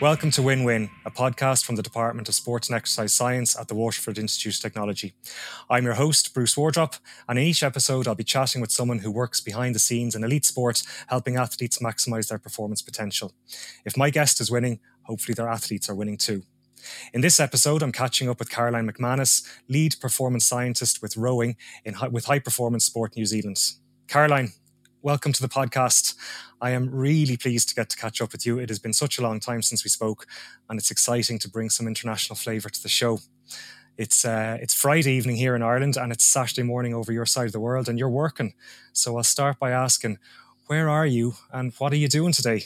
Welcome 0.00 0.30
to 0.32 0.42
Win 0.42 0.62
Win, 0.62 0.90
a 1.04 1.10
podcast 1.10 1.64
from 1.64 1.74
the 1.74 1.82
Department 1.82 2.28
of 2.28 2.34
Sports 2.36 2.68
and 2.68 2.76
Exercise 2.76 3.12
Science 3.12 3.58
at 3.58 3.66
the 3.66 3.74
Waterford 3.74 4.16
Institute 4.16 4.54
of 4.54 4.60
Technology. 4.62 5.12
I'm 5.68 5.84
your 5.84 5.94
host, 5.94 6.32
Bruce 6.32 6.56
Wardrop, 6.56 6.94
and 7.28 7.36
in 7.36 7.44
each 7.44 7.64
episode, 7.64 8.06
I'll 8.06 8.14
be 8.14 8.22
chatting 8.22 8.60
with 8.60 8.70
someone 8.70 9.00
who 9.00 9.10
works 9.10 9.40
behind 9.40 9.74
the 9.74 9.80
scenes 9.80 10.14
in 10.14 10.22
elite 10.22 10.44
sport, 10.44 10.84
helping 11.08 11.34
athletes 11.34 11.80
maximize 11.80 12.28
their 12.28 12.38
performance 12.38 12.80
potential. 12.80 13.32
If 13.84 13.96
my 13.96 14.10
guest 14.10 14.40
is 14.40 14.52
winning, 14.52 14.78
hopefully 15.02 15.34
their 15.34 15.48
athletes 15.48 15.90
are 15.90 15.96
winning 15.96 16.16
too. 16.16 16.44
In 17.12 17.20
this 17.20 17.40
episode, 17.40 17.82
I'm 17.82 17.90
catching 17.90 18.28
up 18.28 18.38
with 18.38 18.50
Caroline 18.50 18.88
McManus, 18.88 19.44
lead 19.68 19.96
performance 20.00 20.46
scientist 20.46 21.02
with 21.02 21.16
rowing 21.16 21.56
in, 21.84 21.96
with 22.12 22.26
High 22.26 22.38
Performance 22.38 22.84
Sport 22.84 23.16
New 23.16 23.26
Zealand. 23.26 23.58
Caroline, 24.06 24.52
welcome 25.02 25.32
to 25.32 25.42
the 25.42 25.48
podcast. 25.48 26.14
I 26.60 26.70
am 26.70 26.90
really 26.90 27.36
pleased 27.36 27.68
to 27.68 27.74
get 27.74 27.88
to 27.90 27.96
catch 27.96 28.20
up 28.20 28.32
with 28.32 28.44
you. 28.44 28.58
It 28.58 28.68
has 28.68 28.78
been 28.78 28.92
such 28.92 29.18
a 29.18 29.22
long 29.22 29.38
time 29.40 29.62
since 29.62 29.84
we 29.84 29.90
spoke, 29.90 30.26
and 30.68 30.78
it's 30.78 30.90
exciting 30.90 31.38
to 31.40 31.48
bring 31.48 31.70
some 31.70 31.86
international 31.86 32.36
flavour 32.36 32.68
to 32.68 32.82
the 32.82 32.88
show. 32.88 33.20
It's 33.96 34.24
uh, 34.24 34.58
it's 34.60 34.74
Friday 34.74 35.12
evening 35.12 35.36
here 35.36 35.54
in 35.54 35.62
Ireland, 35.62 35.96
and 35.96 36.12
it's 36.12 36.24
Saturday 36.24 36.62
morning 36.62 36.94
over 36.94 37.12
your 37.12 37.26
side 37.26 37.46
of 37.46 37.52
the 37.52 37.60
world, 37.60 37.88
and 37.88 37.98
you're 37.98 38.08
working. 38.08 38.54
So 38.92 39.16
I'll 39.16 39.22
start 39.22 39.58
by 39.58 39.70
asking, 39.70 40.18
where 40.66 40.88
are 40.88 41.06
you, 41.06 41.34
and 41.52 41.72
what 41.78 41.92
are 41.92 41.96
you 41.96 42.08
doing 42.08 42.32
today? 42.32 42.64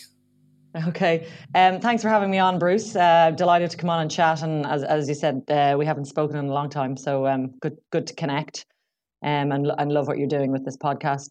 Okay. 0.89 1.27
Um, 1.55 1.81
thanks 1.81 2.03
for 2.03 2.09
having 2.09 2.31
me 2.31 2.39
on, 2.39 2.59
Bruce. 2.59 2.97
Uh, 2.97 3.31
delighted 3.33 3.71
to 3.71 3.77
come 3.77 3.91
on 3.91 4.01
and 4.01 4.11
chat. 4.11 4.43
And 4.43 4.65
as, 4.65 4.83
as 4.83 5.07
you 5.07 5.15
said, 5.15 5.43
uh, 5.49 5.75
we 5.79 5.85
haven't 5.85 6.07
spoken 6.07 6.39
in 6.39 6.47
a 6.47 6.53
long 6.53 6.71
time, 6.71 6.97
so 6.97 7.27
um, 7.27 7.49
good 7.61 7.77
good 7.91 8.07
to 8.07 8.15
connect. 8.15 8.65
Um, 9.23 9.53
and 9.53 9.71
and 9.79 9.93
love 9.93 10.09
what 10.09 10.19
you're 10.19 10.27
doing 10.27 10.51
with 10.51 10.65
this 10.65 10.79
podcast. 10.79 11.29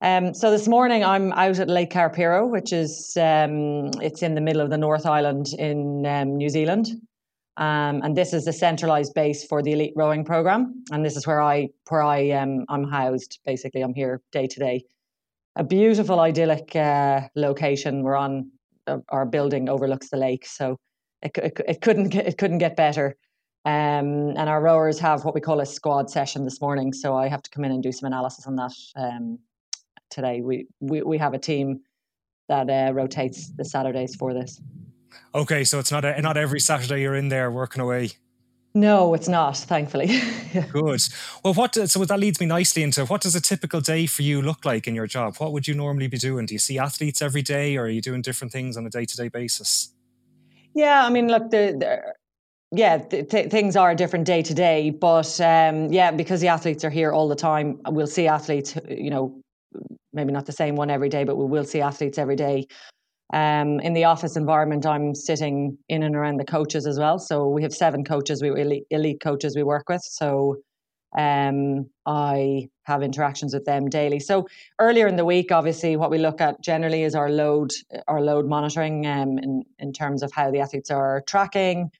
Um, 0.00 0.32
so 0.32 0.50
this 0.52 0.68
morning 0.68 1.04
I'm 1.04 1.32
out 1.32 1.58
at 1.58 1.68
Lake 1.68 1.90
Karapiro, 1.90 2.48
which 2.48 2.72
is 2.72 3.16
um, 3.16 3.90
it's 4.00 4.22
in 4.22 4.36
the 4.36 4.40
middle 4.40 4.62
of 4.62 4.70
the 4.70 4.78
North 4.78 5.06
Island 5.06 5.48
in 5.58 6.06
um, 6.06 6.36
New 6.36 6.48
Zealand, 6.48 6.86
um, 7.56 8.02
and 8.04 8.16
this 8.16 8.32
is 8.32 8.44
the 8.44 8.52
centralized 8.52 9.12
base 9.14 9.44
for 9.44 9.60
the 9.60 9.72
elite 9.72 9.94
rowing 9.96 10.24
program. 10.24 10.84
And 10.92 11.04
this 11.04 11.16
is 11.16 11.26
where 11.26 11.42
I 11.42 11.70
where 11.88 12.04
I 12.04 12.30
um, 12.30 12.64
I'm 12.68 12.84
housed. 12.84 13.40
Basically, 13.44 13.80
I'm 13.80 13.92
here 13.92 14.22
day 14.30 14.46
to 14.46 14.60
day. 14.60 14.84
A 15.56 15.64
beautiful, 15.64 16.20
idyllic 16.20 16.76
uh, 16.76 17.22
location. 17.34 18.04
We're 18.04 18.14
on 18.14 18.52
uh, 18.86 18.98
our 19.08 19.26
building 19.26 19.68
overlooks 19.68 20.10
the 20.10 20.16
lake, 20.16 20.46
so 20.46 20.78
it, 21.22 21.36
it, 21.38 21.60
it 21.66 21.80
couldn't 21.80 22.10
get, 22.10 22.28
it 22.28 22.38
couldn't 22.38 22.58
get 22.58 22.76
better. 22.76 23.16
Um, 23.64 24.36
and 24.36 24.48
our 24.48 24.62
rowers 24.62 25.00
have 25.00 25.24
what 25.24 25.34
we 25.34 25.40
call 25.40 25.58
a 25.58 25.66
squad 25.66 26.08
session 26.08 26.44
this 26.44 26.60
morning, 26.60 26.92
so 26.92 27.16
I 27.16 27.26
have 27.26 27.42
to 27.42 27.50
come 27.50 27.64
in 27.64 27.72
and 27.72 27.82
do 27.82 27.90
some 27.90 28.06
analysis 28.06 28.46
on 28.46 28.54
that 28.54 28.72
um, 28.94 29.40
today. 30.10 30.40
We 30.40 30.66
we 30.80 31.02
we 31.02 31.18
have 31.18 31.34
a 31.34 31.38
team 31.38 31.80
that 32.48 32.68
uh, 32.70 32.92
rotates 32.92 33.50
the 33.50 33.64
Saturdays 33.64 34.16
for 34.16 34.34
this. 34.34 34.60
Okay, 35.34 35.64
so 35.64 35.78
it's 35.78 35.92
not 35.92 36.04
a, 36.04 36.20
not 36.20 36.36
every 36.36 36.60
Saturday 36.60 37.02
you're 37.02 37.14
in 37.14 37.28
there 37.28 37.50
working 37.50 37.82
away. 37.82 38.10
No, 38.74 39.14
it's 39.14 39.28
not. 39.28 39.56
Thankfully. 39.56 40.06
Good. 40.72 41.00
Well, 41.42 41.54
what 41.54 41.74
so 41.74 42.04
that 42.04 42.20
leads 42.20 42.38
me 42.40 42.46
nicely 42.46 42.82
into 42.82 43.04
what 43.06 43.22
does 43.22 43.34
a 43.34 43.40
typical 43.40 43.80
day 43.80 44.06
for 44.06 44.22
you 44.22 44.42
look 44.42 44.64
like 44.64 44.86
in 44.86 44.94
your 44.94 45.06
job? 45.06 45.36
What 45.38 45.52
would 45.52 45.66
you 45.66 45.74
normally 45.74 46.06
be 46.06 46.18
doing? 46.18 46.46
Do 46.46 46.54
you 46.54 46.58
see 46.58 46.78
athletes 46.78 47.22
every 47.22 47.42
day, 47.42 47.76
or 47.76 47.84
are 47.84 47.88
you 47.88 48.00
doing 48.00 48.22
different 48.22 48.52
things 48.52 48.76
on 48.76 48.86
a 48.86 48.90
day 48.90 49.04
to 49.04 49.16
day 49.16 49.28
basis? 49.28 49.92
Yeah, 50.74 51.04
I 51.04 51.10
mean, 51.10 51.28
look, 51.28 51.50
the, 51.50 51.74
the 51.78 52.14
yeah, 52.70 52.98
th- 52.98 53.30
th- 53.30 53.50
things 53.50 53.76
are 53.76 53.94
different 53.94 54.26
day 54.26 54.42
to 54.42 54.54
day, 54.54 54.90
but 54.90 55.40
um, 55.40 55.90
yeah, 55.92 56.10
because 56.10 56.40
the 56.40 56.48
athletes 56.48 56.84
are 56.84 56.90
here 56.90 57.12
all 57.12 57.28
the 57.28 57.34
time, 57.34 57.80
we'll 57.88 58.06
see 58.06 58.28
athletes, 58.28 58.76
you 58.88 59.10
know, 59.10 59.40
maybe 60.12 60.32
not 60.32 60.46
the 60.46 60.52
same 60.52 60.76
one 60.76 60.90
every 60.90 61.08
day, 61.08 61.24
but 61.24 61.36
we 61.36 61.44
will 61.44 61.64
see 61.64 61.80
athletes 61.80 62.18
every 62.18 62.36
day. 62.36 62.66
Um, 63.32 63.80
in 63.80 63.92
the 63.92 64.04
office 64.04 64.36
environment, 64.36 64.86
I'm 64.86 65.14
sitting 65.14 65.76
in 65.88 66.02
and 66.02 66.16
around 66.16 66.38
the 66.38 66.44
coaches 66.44 66.86
as 66.86 66.98
well. 66.98 67.18
So 67.18 67.48
we 67.48 67.62
have 67.62 67.74
seven 67.74 68.04
coaches, 68.04 68.42
we 68.42 68.48
elite, 68.48 68.84
elite 68.90 69.20
coaches 69.20 69.54
we 69.54 69.62
work 69.62 69.88
with. 69.88 70.02
So 70.02 70.56
um, 71.16 71.88
I 72.06 72.68
have 72.84 73.02
interactions 73.02 73.54
with 73.54 73.64
them 73.64 73.88
daily. 73.88 74.20
So 74.20 74.46
earlier 74.78 75.06
in 75.06 75.16
the 75.16 75.24
week, 75.24 75.52
obviously, 75.52 75.96
what 75.96 76.10
we 76.10 76.18
look 76.18 76.40
at 76.40 76.60
generally 76.62 77.02
is 77.02 77.14
our 77.14 77.30
load, 77.30 77.72
our 78.08 78.20
load 78.20 78.46
monitoring, 78.46 79.06
um, 79.06 79.38
in 79.38 79.62
in 79.78 79.92
terms 79.92 80.22
of 80.22 80.32
how 80.32 80.50
the 80.50 80.60
athletes 80.60 80.90
are 80.90 81.22
tracking, 81.26 81.90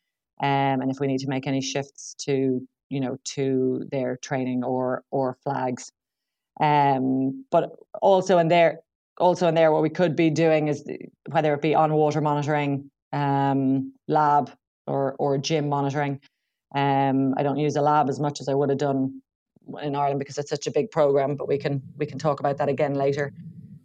um, 0.42 0.80
and 0.82 0.90
if 0.90 1.00
we 1.00 1.06
need 1.06 1.18
to 1.18 1.28
make 1.28 1.46
any 1.46 1.60
shifts 1.60 2.14
to 2.18 2.60
you 2.90 3.00
know 3.00 3.16
to 3.24 3.86
their 3.90 4.16
training 4.16 4.62
or 4.64 5.04
or 5.10 5.36
flags. 5.42 5.90
Um, 6.60 7.44
but 7.50 7.76
also 8.02 8.38
in 8.38 8.48
there, 8.48 8.80
also 9.18 9.48
in 9.48 9.54
there, 9.54 9.72
what 9.72 9.82
we 9.82 9.90
could 9.90 10.16
be 10.16 10.30
doing 10.30 10.68
is 10.68 10.84
whether 11.30 11.54
it 11.54 11.62
be 11.62 11.74
on 11.74 11.92
water 11.92 12.20
monitoring, 12.20 12.90
um, 13.12 13.92
lab 14.06 14.50
or 14.86 15.14
or 15.18 15.38
gym 15.38 15.68
monitoring. 15.68 16.20
Um, 16.74 17.34
I 17.36 17.42
don't 17.42 17.58
use 17.58 17.76
a 17.76 17.82
lab 17.82 18.08
as 18.08 18.20
much 18.20 18.40
as 18.40 18.48
I 18.48 18.54
would 18.54 18.68
have 18.70 18.78
done 18.78 19.22
in 19.82 19.94
Ireland 19.94 20.18
because 20.18 20.38
it's 20.38 20.50
such 20.50 20.66
a 20.66 20.70
big 20.70 20.90
program. 20.90 21.36
But 21.36 21.48
we 21.48 21.58
can 21.58 21.82
we 21.96 22.06
can 22.06 22.18
talk 22.18 22.40
about 22.40 22.58
that 22.58 22.68
again 22.68 22.94
later. 22.94 23.32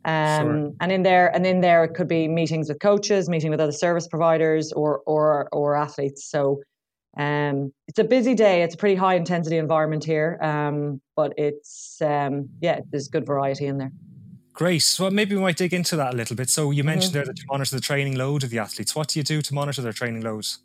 Um, 0.05 0.47
sure. 0.47 0.73
And 0.81 0.91
in 0.91 1.03
there, 1.03 1.33
and 1.33 1.45
in 1.45 1.61
there, 1.61 1.83
it 1.83 1.93
could 1.93 2.07
be 2.07 2.27
meetings 2.27 2.67
with 2.69 2.79
coaches, 2.79 3.29
meeting 3.29 3.51
with 3.51 3.61
other 3.61 3.71
service 3.71 4.07
providers, 4.07 4.73
or 4.73 5.01
or 5.05 5.47
or 5.51 5.75
athletes. 5.75 6.25
So 6.25 6.61
um, 7.17 7.71
it's 7.87 7.99
a 7.99 8.03
busy 8.03 8.33
day. 8.33 8.63
It's 8.63 8.75
a 8.75 8.77
pretty 8.77 8.95
high 8.95 9.15
intensity 9.15 9.57
environment 9.57 10.03
here, 10.03 10.39
um, 10.41 11.01
but 11.15 11.33
it's 11.37 12.01
um, 12.01 12.49
yeah, 12.61 12.79
there's 12.91 13.07
good 13.07 13.25
variety 13.25 13.67
in 13.67 13.77
there. 13.77 13.91
Great. 14.53 14.79
So 14.79 15.09
maybe 15.09 15.35
we 15.35 15.41
might 15.41 15.57
dig 15.57 15.73
into 15.73 15.95
that 15.95 16.13
a 16.13 16.17
little 16.17 16.35
bit. 16.35 16.49
So 16.49 16.71
you 16.71 16.83
mentioned 16.83 17.09
mm-hmm. 17.09 17.17
there 17.19 17.25
that 17.25 17.39
you 17.39 17.45
monitor 17.49 17.75
the 17.75 17.81
training 17.81 18.15
load 18.15 18.43
of 18.43 18.51
the 18.51 18.59
athletes. 18.59 18.95
What 18.95 19.09
do 19.09 19.19
you 19.19 19.23
do 19.23 19.41
to 19.41 19.53
monitor 19.53 19.81
their 19.81 19.93
training 19.93 20.21
loads? 20.21 20.59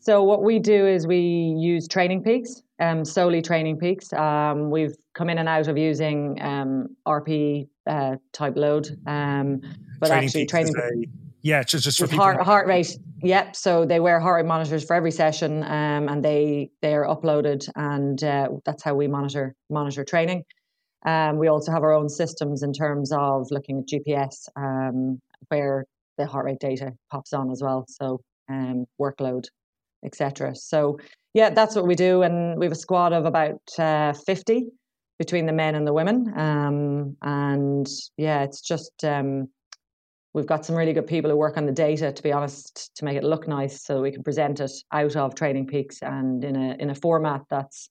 So 0.00 0.22
what 0.22 0.42
we 0.42 0.58
do 0.58 0.86
is 0.86 1.06
we 1.06 1.18
use 1.18 1.88
Training 1.88 2.22
Peaks, 2.22 2.62
um, 2.78 3.06
solely 3.06 3.40
Training 3.40 3.78
Peaks. 3.78 4.12
Um, 4.12 4.70
we've 4.70 4.94
come 5.14 5.30
in 5.30 5.38
and 5.38 5.48
out 5.48 5.66
of 5.66 5.78
using 5.78 6.38
um, 6.42 6.94
RP 7.06 7.68
uh, 7.86 8.16
type 8.32 8.54
load, 8.56 8.88
um, 9.06 9.62
but 10.00 10.08
training 10.08 10.24
actually 10.26 10.46
training. 10.46 10.74
Yeah, 11.44 11.62
just 11.62 11.84
just 11.84 11.98
for 11.98 12.16
heart, 12.16 12.40
heart 12.40 12.66
rate. 12.66 12.96
Yep. 13.22 13.54
So 13.54 13.84
they 13.84 14.00
wear 14.00 14.18
heart 14.18 14.42
rate 14.42 14.48
monitors 14.48 14.82
for 14.82 14.96
every 14.96 15.10
session, 15.10 15.62
um, 15.62 16.08
and 16.08 16.24
they 16.24 16.70
they 16.80 16.94
are 16.94 17.04
uploaded, 17.04 17.68
and 17.76 18.24
uh, 18.24 18.48
that's 18.64 18.82
how 18.82 18.94
we 18.94 19.08
monitor 19.08 19.54
monitor 19.68 20.04
training. 20.04 20.44
Um, 21.04 21.36
we 21.36 21.48
also 21.48 21.70
have 21.70 21.82
our 21.82 21.92
own 21.92 22.08
systems 22.08 22.62
in 22.62 22.72
terms 22.72 23.12
of 23.12 23.46
looking 23.50 23.80
at 23.80 23.86
GPS, 23.86 24.48
um, 24.56 25.20
where 25.48 25.84
the 26.16 26.26
heart 26.26 26.46
rate 26.46 26.60
data 26.60 26.92
pops 27.10 27.34
on 27.34 27.50
as 27.50 27.60
well. 27.62 27.84
So 27.90 28.22
um, 28.48 28.86
workload, 28.98 29.44
etc. 30.02 30.54
So 30.54 30.98
yeah, 31.34 31.50
that's 31.50 31.76
what 31.76 31.86
we 31.86 31.94
do, 31.94 32.22
and 32.22 32.58
we 32.58 32.64
have 32.64 32.72
a 32.72 32.76
squad 32.76 33.12
of 33.12 33.26
about 33.26 33.60
uh, 33.78 34.14
fifty 34.14 34.68
between 35.18 35.44
the 35.44 35.52
men 35.52 35.74
and 35.74 35.86
the 35.86 35.92
women, 35.92 36.32
um, 36.38 37.18
and 37.20 37.86
yeah, 38.16 38.44
it's 38.44 38.62
just 38.62 39.04
um, 39.04 39.50
We've 40.34 40.46
got 40.46 40.66
some 40.66 40.74
really 40.74 40.92
good 40.92 41.06
people 41.06 41.30
who 41.30 41.36
work 41.36 41.56
on 41.56 41.64
the 41.64 41.72
data, 41.72 42.12
to 42.12 42.22
be 42.22 42.32
honest, 42.32 42.90
to 42.96 43.04
make 43.04 43.16
it 43.16 43.22
look 43.22 43.46
nice, 43.46 43.84
so 43.84 44.02
we 44.02 44.10
can 44.10 44.24
present 44.24 44.58
it 44.58 44.72
out 44.90 45.14
of 45.14 45.36
Training 45.36 45.68
Peaks 45.68 46.02
and 46.02 46.42
in 46.44 46.56
a 46.56 46.74
in 46.80 46.90
a 46.90 46.94
format 46.94 47.42
that's 47.48 47.88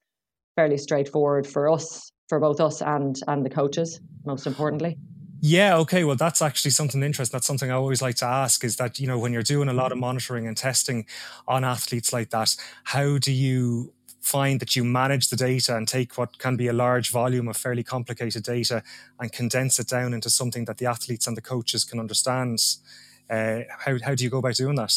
fairly 0.57 0.77
straightforward 0.77 1.47
for 1.47 1.69
us, 1.69 2.11
for 2.27 2.41
both 2.41 2.59
us 2.59 2.81
and 2.81 3.17
and 3.27 3.45
the 3.45 3.49
coaches, 3.49 4.01
most 4.25 4.45
importantly. 4.45 4.97
Yeah, 5.39 5.77
okay. 5.77 6.03
Well, 6.03 6.15
that's 6.15 6.41
actually 6.41 6.71
something 6.71 7.01
interesting. 7.01 7.35
That's 7.35 7.47
something 7.47 7.71
I 7.71 7.75
always 7.75 8.01
like 8.01 8.15
to 8.15 8.25
ask 8.25 8.63
is 8.63 8.77
that, 8.77 8.99
you 8.99 9.07
know, 9.07 9.19
when 9.19 9.33
you're 9.33 9.41
doing 9.41 9.67
a 9.67 9.73
lot 9.73 9.91
of 9.91 9.97
monitoring 9.97 10.47
and 10.47 10.55
testing 10.55 11.05
on 11.49 11.65
athletes 11.65 12.13
like 12.13 12.29
that, 12.29 12.55
how 12.85 13.17
do 13.17 13.31
you 13.31 13.93
find 14.23 14.61
that 14.61 14.73
you 14.73 14.85
manage 14.85 15.27
the 15.27 15.35
data 15.35 15.75
and 15.75 15.85
take 15.85 16.17
what 16.17 16.39
can 16.39 16.55
be 16.55 16.67
a 16.67 16.73
large 16.73 17.11
volume 17.11 17.49
of 17.49 17.57
fairly 17.57 17.83
complicated 17.83 18.41
data 18.41 18.81
and 19.19 19.33
condense 19.33 19.79
it 19.79 19.87
down 19.87 20.13
into 20.13 20.29
something 20.29 20.63
that 20.63 20.77
the 20.77 20.85
athletes 20.85 21.27
and 21.27 21.35
the 21.35 21.41
coaches 21.41 21.83
can 21.83 21.99
understand. 21.99 22.57
Uh, 23.29 23.59
how, 23.79 23.97
how 24.01 24.15
do 24.15 24.23
you 24.23 24.29
go 24.29 24.37
about 24.37 24.55
doing 24.55 24.75
that? 24.75 24.93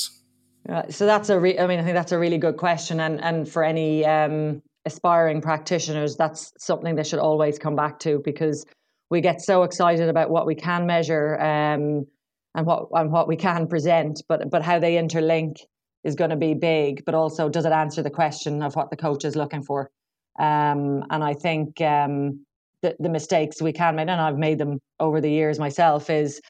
Uh, 0.68 0.82
so 0.88 1.06
that's 1.06 1.28
a 1.28 1.38
re- 1.38 1.58
I 1.58 1.66
mean 1.66 1.80
I 1.80 1.82
think 1.82 1.94
that's 1.94 2.12
a 2.12 2.18
really 2.18 2.38
good 2.38 2.56
question 2.56 3.00
and 3.00 3.20
and 3.20 3.48
for 3.48 3.64
any 3.64 4.04
um, 4.04 4.62
aspiring 4.84 5.40
practitioners 5.40 6.16
that's 6.16 6.52
something 6.58 6.94
they 6.94 7.04
should 7.04 7.20
always 7.20 7.58
come 7.58 7.76
back 7.76 7.98
to 8.00 8.20
because 8.24 8.64
we 9.10 9.20
get 9.20 9.40
so 9.40 9.62
excited 9.62 10.08
about 10.08 10.30
what 10.30 10.46
we 10.46 10.56
can 10.56 10.86
measure 10.86 11.40
um, 11.40 12.06
and 12.54 12.66
what 12.66 12.88
and 12.92 13.12
what 13.12 13.28
we 13.28 13.36
can 13.36 13.68
present 13.68 14.22
but 14.28 14.50
but 14.50 14.62
how 14.62 14.78
they 14.80 14.94
interlink 14.94 15.58
is 16.06 16.14
going 16.14 16.30
to 16.30 16.36
be 16.36 16.54
big, 16.54 17.04
but 17.04 17.14
also 17.14 17.48
does 17.48 17.66
it 17.66 17.72
answer 17.72 18.00
the 18.00 18.10
question 18.10 18.62
of 18.62 18.76
what 18.76 18.90
the 18.90 18.96
coach 18.96 19.24
is 19.24 19.34
looking 19.34 19.62
for? 19.62 19.90
Um, 20.38 21.04
and 21.10 21.24
I 21.24 21.34
think 21.34 21.80
um, 21.80 22.46
the, 22.82 22.94
the 23.00 23.08
mistakes 23.08 23.60
we 23.60 23.72
can 23.72 23.96
make, 23.96 24.08
and 24.08 24.20
I've 24.20 24.38
made 24.38 24.58
them 24.58 24.78
over 25.00 25.20
the 25.20 25.30
years 25.30 25.58
myself, 25.58 26.08
is 26.08 26.40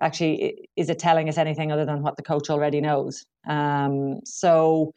actually 0.00 0.68
is 0.76 0.88
it 0.88 0.98
telling 1.00 1.28
us 1.28 1.36
anything 1.36 1.72
other 1.72 1.84
than 1.84 2.02
what 2.02 2.16
the 2.16 2.22
coach 2.22 2.48
already 2.48 2.80
knows? 2.80 3.24
Um, 3.48 4.20
so 4.24 4.92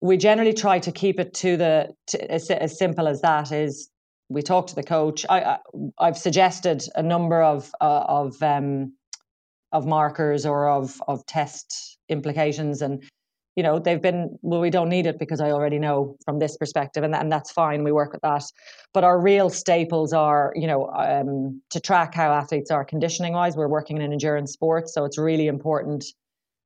we 0.00 0.16
generally 0.16 0.54
try 0.54 0.78
to 0.78 0.90
keep 0.90 1.20
it 1.20 1.34
to 1.34 1.56
the 1.58 1.94
to, 2.08 2.32
as, 2.32 2.50
as, 2.50 2.78
simple 2.78 3.06
as 3.06 3.20
that. 3.20 3.52
Is 3.52 3.90
we 4.30 4.40
talk 4.40 4.66
to 4.68 4.74
the 4.74 4.82
coach. 4.82 5.26
I, 5.28 5.58
I 5.98 6.06
have 6.06 6.16
suggested 6.16 6.84
a 6.94 7.02
number 7.02 7.42
of 7.42 7.70
uh, 7.82 8.04
of 8.08 8.42
um, 8.42 8.94
of 9.72 9.86
markers 9.86 10.46
or 10.46 10.68
of 10.68 11.02
of 11.06 11.26
test 11.26 11.98
implications 12.08 12.80
and 12.80 13.02
you 13.56 13.62
know 13.62 13.78
they've 13.78 14.00
been 14.00 14.38
well 14.42 14.60
we 14.60 14.70
don't 14.70 14.88
need 14.88 15.06
it 15.06 15.18
because 15.18 15.40
i 15.40 15.50
already 15.50 15.78
know 15.78 16.16
from 16.24 16.38
this 16.38 16.56
perspective 16.56 17.04
and, 17.04 17.14
and 17.14 17.30
that's 17.30 17.52
fine 17.52 17.84
we 17.84 17.92
work 17.92 18.12
with 18.12 18.22
that. 18.22 18.44
But 18.94 19.04
our 19.04 19.20
real 19.20 19.50
staples 19.50 20.12
are 20.12 20.52
you 20.56 20.66
know 20.66 20.88
um, 20.88 21.60
to 21.70 21.80
track 21.80 22.14
how 22.14 22.32
athletes 22.32 22.70
are 22.70 22.84
conditioning 22.84 23.34
wise 23.34 23.56
we're 23.56 23.68
working 23.68 23.96
in 23.96 24.02
an 24.02 24.12
endurance 24.12 24.52
sports 24.52 24.94
so 24.94 25.04
it's 25.04 25.18
really 25.18 25.48
important 25.48 26.04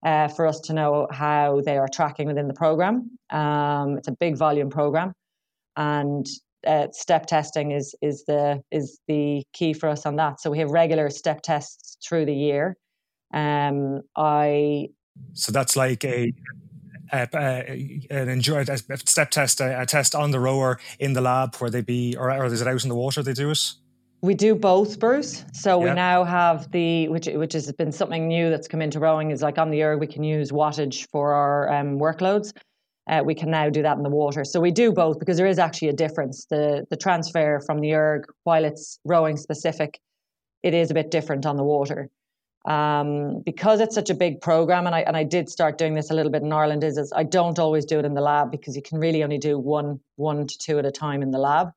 uh, 0.04 0.28
for 0.28 0.46
us 0.46 0.60
to 0.60 0.72
know 0.72 1.08
how 1.10 1.60
they 1.62 1.76
are 1.76 1.88
tracking 1.88 2.28
within 2.28 2.46
the 2.46 2.54
program. 2.54 3.10
Um, 3.30 3.96
it's 3.98 4.06
a 4.06 4.12
big 4.12 4.36
volume 4.36 4.70
program 4.70 5.12
and 5.76 6.26
uh, 6.66 6.88
step 6.92 7.26
testing 7.26 7.70
is 7.70 7.94
is 8.02 8.24
the 8.24 8.62
is 8.70 8.98
the 9.08 9.44
key 9.52 9.72
for 9.72 9.88
us 9.88 10.04
on 10.04 10.16
that. 10.16 10.40
So 10.40 10.50
we 10.50 10.58
have 10.58 10.70
regular 10.70 11.10
step 11.10 11.42
tests 11.42 11.96
through 12.06 12.26
the 12.26 12.34
year. 12.34 12.76
Um, 13.32 14.02
i 14.16 14.88
so 15.32 15.50
that's 15.50 15.76
like 15.76 16.04
a 16.04 16.32
uh, 17.12 17.26
uh, 17.32 17.62
an 18.10 18.28
enjoy 18.28 18.64
a 18.68 18.76
step 18.76 19.30
test, 19.30 19.60
a, 19.60 19.82
a, 19.82 19.86
test 19.86 20.14
on 20.14 20.30
the 20.30 20.40
rower 20.40 20.78
in 20.98 21.12
the 21.12 21.20
lab 21.20 21.56
where 21.56 21.70
they 21.70 21.80
be, 21.80 22.16
or, 22.16 22.30
or 22.30 22.46
is 22.46 22.60
it 22.60 22.68
out 22.68 22.82
in 22.82 22.88
the 22.88 22.94
water 22.94 23.22
they 23.22 23.32
do 23.32 23.50
it? 23.50 23.72
We 24.22 24.34
do 24.34 24.54
both, 24.54 24.98
Bruce. 24.98 25.44
So 25.52 25.78
yep. 25.78 25.90
we 25.90 25.94
now 25.94 26.24
have 26.24 26.70
the 26.72 27.08
which 27.08 27.26
which 27.26 27.52
has 27.52 27.70
been 27.72 27.92
something 27.92 28.26
new 28.26 28.50
that's 28.50 28.66
come 28.66 28.82
into 28.82 28.98
rowing 28.98 29.30
is 29.30 29.42
like 29.42 29.58
on 29.58 29.70
the 29.70 29.82
erg 29.82 30.00
we 30.00 30.06
can 30.06 30.24
use 30.24 30.50
wattage 30.50 31.06
for 31.10 31.32
our 31.32 31.72
um, 31.72 31.98
workloads. 31.98 32.52
Uh, 33.08 33.22
we 33.24 33.34
can 33.34 33.50
now 33.50 33.68
do 33.68 33.82
that 33.82 33.96
in 33.96 34.02
the 34.02 34.10
water. 34.10 34.44
So 34.44 34.58
we 34.58 34.72
do 34.72 34.90
both 34.90 35.20
because 35.20 35.36
there 35.36 35.46
is 35.46 35.58
actually 35.58 35.88
a 35.88 35.92
difference. 35.92 36.46
The 36.46 36.86
the 36.90 36.96
transfer 36.96 37.60
from 37.60 37.80
the 37.80 37.92
erg, 37.92 38.24
while 38.44 38.64
it's 38.64 38.98
rowing 39.04 39.36
specific, 39.36 40.00
it 40.62 40.74
is 40.74 40.90
a 40.90 40.94
bit 40.94 41.10
different 41.10 41.46
on 41.46 41.56
the 41.56 41.64
water 41.64 42.10
um, 42.66 43.42
because 43.44 43.80
it's 43.80 43.94
such 43.94 44.10
a 44.10 44.14
big 44.14 44.40
program, 44.40 44.86
and 44.86 44.94
I 44.94 45.00
and 45.00 45.16
I 45.16 45.24
did 45.24 45.48
start 45.48 45.78
doing 45.78 45.94
this 45.94 46.10
a 46.10 46.14
little 46.14 46.32
bit 46.32 46.42
in 46.42 46.52
Ireland. 46.52 46.84
Is, 46.84 46.98
is 46.98 47.12
I 47.14 47.22
don't 47.22 47.58
always 47.58 47.84
do 47.84 47.98
it 47.98 48.04
in 48.04 48.14
the 48.14 48.20
lab 48.20 48.50
because 48.50 48.76
you 48.76 48.82
can 48.82 48.98
really 48.98 49.22
only 49.22 49.38
do 49.38 49.58
one 49.58 50.00
one 50.16 50.46
to 50.46 50.58
two 50.58 50.78
at 50.78 50.86
a 50.86 50.90
time 50.90 51.22
in 51.22 51.30
the 51.30 51.38
lab. 51.38 51.68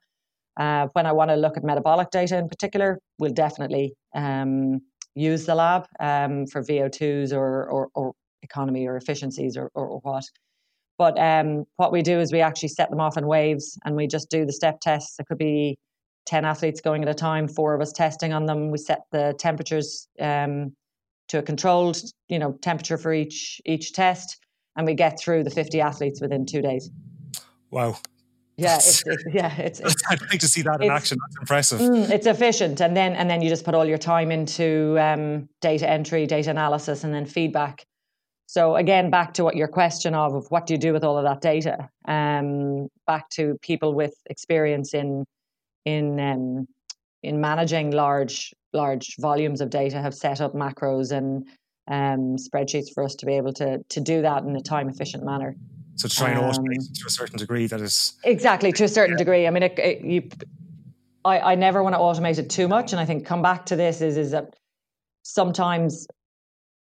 Uh, 0.58 0.88
when 0.94 1.06
I 1.06 1.14
want 1.14 1.30
to 1.30 1.36
look 1.36 1.56
at 1.56 1.64
metabolic 1.64 2.12
data 2.12 2.38
in 2.38 2.50
particular, 2.50 3.00
we'll 3.18 3.32
definitely 3.32 3.94
um, 4.14 4.82
use 5.16 5.46
the 5.46 5.56
lab 5.56 5.86
um, 6.00 6.48
for 6.48 6.62
VO2s 6.62 7.32
or, 7.32 7.66
or, 7.70 7.90
or 7.94 8.14
economy 8.42 8.86
or 8.86 8.98
efficiencies 8.98 9.56
or, 9.56 9.72
or, 9.74 9.88
or 9.88 10.00
what. 10.00 10.26
But 10.98 11.18
um, 11.18 11.64
what 11.78 11.94
we 11.94 12.02
do 12.02 12.20
is 12.20 12.34
we 12.34 12.42
actually 12.42 12.70
set 12.70 12.90
them 12.90 13.00
off 13.00 13.18
in 13.18 13.26
waves 13.26 13.80
and 13.86 13.96
we 13.96 14.06
just 14.06 14.30
do 14.30 14.46
the 14.46 14.52
step 14.52 14.82
tests. 14.82 15.18
It 15.18 15.28
could 15.28 15.38
be 15.38 15.78
10 16.26 16.44
athletes 16.44 16.82
going 16.82 17.04
at 17.04 17.10
a 17.10 17.14
time, 17.14 17.48
four 17.48 17.74
of 17.74 17.80
us 17.80 17.94
testing 17.94 18.34
on 18.34 18.46
them. 18.46 18.70
We 18.70 18.78
set 18.78 19.04
the 19.12 19.34
temperatures 19.40 20.10
um, 20.20 20.76
to 21.30 21.40
a 21.40 21.42
controlled, 21.42 22.02
you 22.28 22.40
know, 22.40 22.54
temperature 22.62 22.98
for 22.98 23.14
each 23.14 23.62
each 23.66 23.94
test, 23.94 24.38
and 24.76 24.86
we 24.86 24.94
get 24.94 25.20
through 25.20 25.44
the 25.44 25.50
50 25.50 25.82
athletes 25.82 26.22
within 26.22 26.46
two 26.46 26.62
days. 26.62 26.90
Wow. 27.72 27.98
Yeah, 28.58 28.76
it's, 28.76 29.08
it's, 29.08 29.24
yeah, 29.32 29.56
it's, 29.56 29.80
it's, 29.86 30.04
I'd 30.10 30.22
like 30.30 30.42
to 30.42 30.48
see 30.48 30.62
that 30.64 30.84
in 30.84 30.92
action. 30.92 31.18
That's 31.26 31.40
impressive. 31.40 31.80
Mm, 31.80 32.10
it's 32.10 32.28
efficient, 32.28 32.82
and 32.82 32.96
then 32.96 33.14
and 33.14 33.30
then 33.30 33.42
you 33.42 33.50
just 33.50 33.64
put 33.64 33.74
all 33.74 33.86
your 33.86 33.98
time 33.98 34.32
into 34.32 34.98
um, 35.00 35.48
data 35.62 35.90
entry, 35.90 36.26
data 36.26 36.50
analysis, 36.50 37.04
and 37.04 37.14
then 37.14 37.26
feedback. 37.26 37.86
So 38.48 38.76
again, 38.76 39.12
back 39.12 39.36
to 39.36 39.44
what 39.44 39.56
your 39.56 39.68
question 39.68 40.16
of, 40.16 40.34
of 40.34 40.48
what 40.50 40.66
do 40.66 40.74
you 40.74 40.80
do 40.80 40.92
with 40.92 41.04
all 41.04 41.18
of 41.18 41.24
that 41.24 41.40
data? 41.40 41.88
Um, 42.06 42.88
back 43.06 43.30
to 43.32 43.58
people 43.62 43.94
with 43.94 44.16
experience 44.30 44.94
in 44.94 45.26
in 45.86 46.20
um, 46.20 46.68
in 47.24 47.42
managing 47.42 47.92
large 47.92 48.54
large 48.74 49.16
volumes 49.18 49.62
of 49.62 49.70
data 49.70 50.02
have 50.02 50.14
set 50.14 50.42
up 50.42 50.54
macros 50.54 51.12
and 51.12 51.48
um, 51.88 52.38
spreadsheets 52.38 52.94
for 52.94 53.04
us 53.04 53.16
to 53.16 53.26
be 53.26 53.34
able 53.34 53.54
to 53.54 53.84
to 53.90 54.00
do 54.00 54.22
that 54.22 54.44
in 54.44 54.56
a 54.56 54.62
time 54.62 54.90
efficient 54.90 55.24
manner. 55.24 55.56
So 55.96 56.08
to 56.08 56.16
try 56.16 56.30
and 56.30 56.40
automate 56.40 56.80
um, 56.80 56.94
to 56.94 57.08
a 57.08 57.10
certain 57.10 57.38
degree, 57.38 57.68
that 57.68 57.82
is 57.82 58.14
exactly 58.24 58.72
to 58.74 58.84
a 58.86 58.88
certain 58.88 59.16
yeah. 59.16 59.24
degree. 59.24 59.48
I 59.48 59.50
mean, 59.50 59.64
it, 59.64 59.78
it, 59.78 60.02
you, 60.02 60.30
I, 61.26 61.40
I 61.40 61.56
never 61.56 61.84
want 61.84 61.94
to 61.94 62.00
automate 62.00 62.38
it 62.38 62.50
too 62.50 62.70
much, 62.70 62.94
and 62.94 63.02
I 63.02 63.06
think 63.06 63.26
come 63.26 63.42
back 63.42 63.66
to 63.68 63.76
this 63.76 64.02
is 64.02 64.16
is 64.16 64.32
that 64.32 64.56
sometimes 65.24 66.08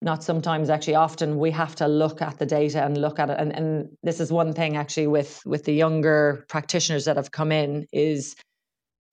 not 0.01 0.23
sometimes 0.23 0.69
actually 0.69 0.95
often 0.95 1.37
we 1.37 1.51
have 1.51 1.75
to 1.75 1.87
look 1.87 2.21
at 2.21 2.37
the 2.37 2.45
data 2.45 2.83
and 2.83 2.97
look 2.97 3.17
at 3.17 3.29
it 3.29 3.37
and, 3.39 3.55
and 3.55 3.89
this 4.03 4.19
is 4.19 4.31
one 4.31 4.53
thing 4.53 4.75
actually 4.75 5.07
with 5.07 5.41
with 5.45 5.63
the 5.63 5.73
younger 5.73 6.45
practitioners 6.49 7.05
that 7.05 7.15
have 7.15 7.31
come 7.31 7.51
in 7.51 7.87
is 7.93 8.35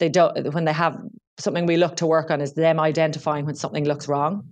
they 0.03 0.09
don't 0.09 0.53
when 0.53 0.65
they 0.65 0.73
have 0.73 0.99
something 1.39 1.65
we 1.65 1.77
look 1.77 1.95
to 1.97 2.07
work 2.07 2.29
on 2.33 2.41
is 2.41 2.55
them 2.55 2.81
identifying 2.81 3.47
when 3.47 3.55
something 3.55 3.85
looks 3.85 4.09
wrong. 4.09 4.43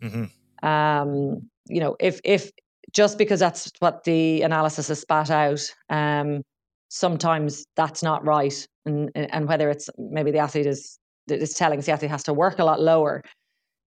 Mm-hmm. 0.00 0.68
Um, 0.68 1.48
you 1.66 1.80
know, 1.80 1.96
if 1.98 2.20
if 2.24 2.50
just 2.92 3.16
because 3.16 3.40
that's 3.40 3.72
what 3.78 4.04
the 4.04 4.42
analysis 4.42 4.88
has 4.88 5.00
spat 5.00 5.30
out, 5.30 5.62
um, 5.88 6.42
sometimes 6.90 7.64
that's 7.74 8.02
not 8.02 8.22
right, 8.26 8.66
and 8.84 9.10
and 9.14 9.48
whether 9.48 9.70
it's 9.70 9.88
maybe 9.96 10.30
the 10.30 10.38
athlete 10.38 10.66
is 10.66 10.98
is 11.28 11.54
telling 11.54 11.78
us 11.78 11.86
the 11.86 11.92
athlete 11.92 12.10
has 12.10 12.24
to 12.24 12.34
work 12.34 12.58
a 12.58 12.64
lot 12.64 12.80
lower. 12.80 13.22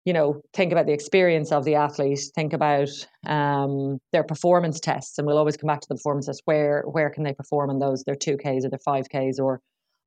You 0.05 0.13
know, 0.13 0.41
think 0.53 0.71
about 0.71 0.87
the 0.87 0.93
experience 0.93 1.51
of 1.51 1.63
the 1.63 1.75
athlete. 1.75 2.21
Think 2.33 2.53
about 2.53 2.89
um, 3.27 3.99
their 4.13 4.23
performance 4.23 4.79
tests, 4.79 5.19
and 5.19 5.27
we'll 5.27 5.37
always 5.37 5.57
come 5.57 5.67
back 5.67 5.81
to 5.81 5.87
the 5.87 5.95
performance 5.95 6.25
tests. 6.25 6.41
Where 6.45 6.83
where 6.87 7.11
can 7.11 7.23
they 7.23 7.35
perform 7.35 7.69
on 7.69 7.77
those? 7.77 8.03
Their 8.03 8.15
two 8.15 8.35
Ks 8.35 8.65
or 8.65 8.69
their 8.71 8.79
five 8.83 9.05
Ks 9.09 9.37
or 9.37 9.61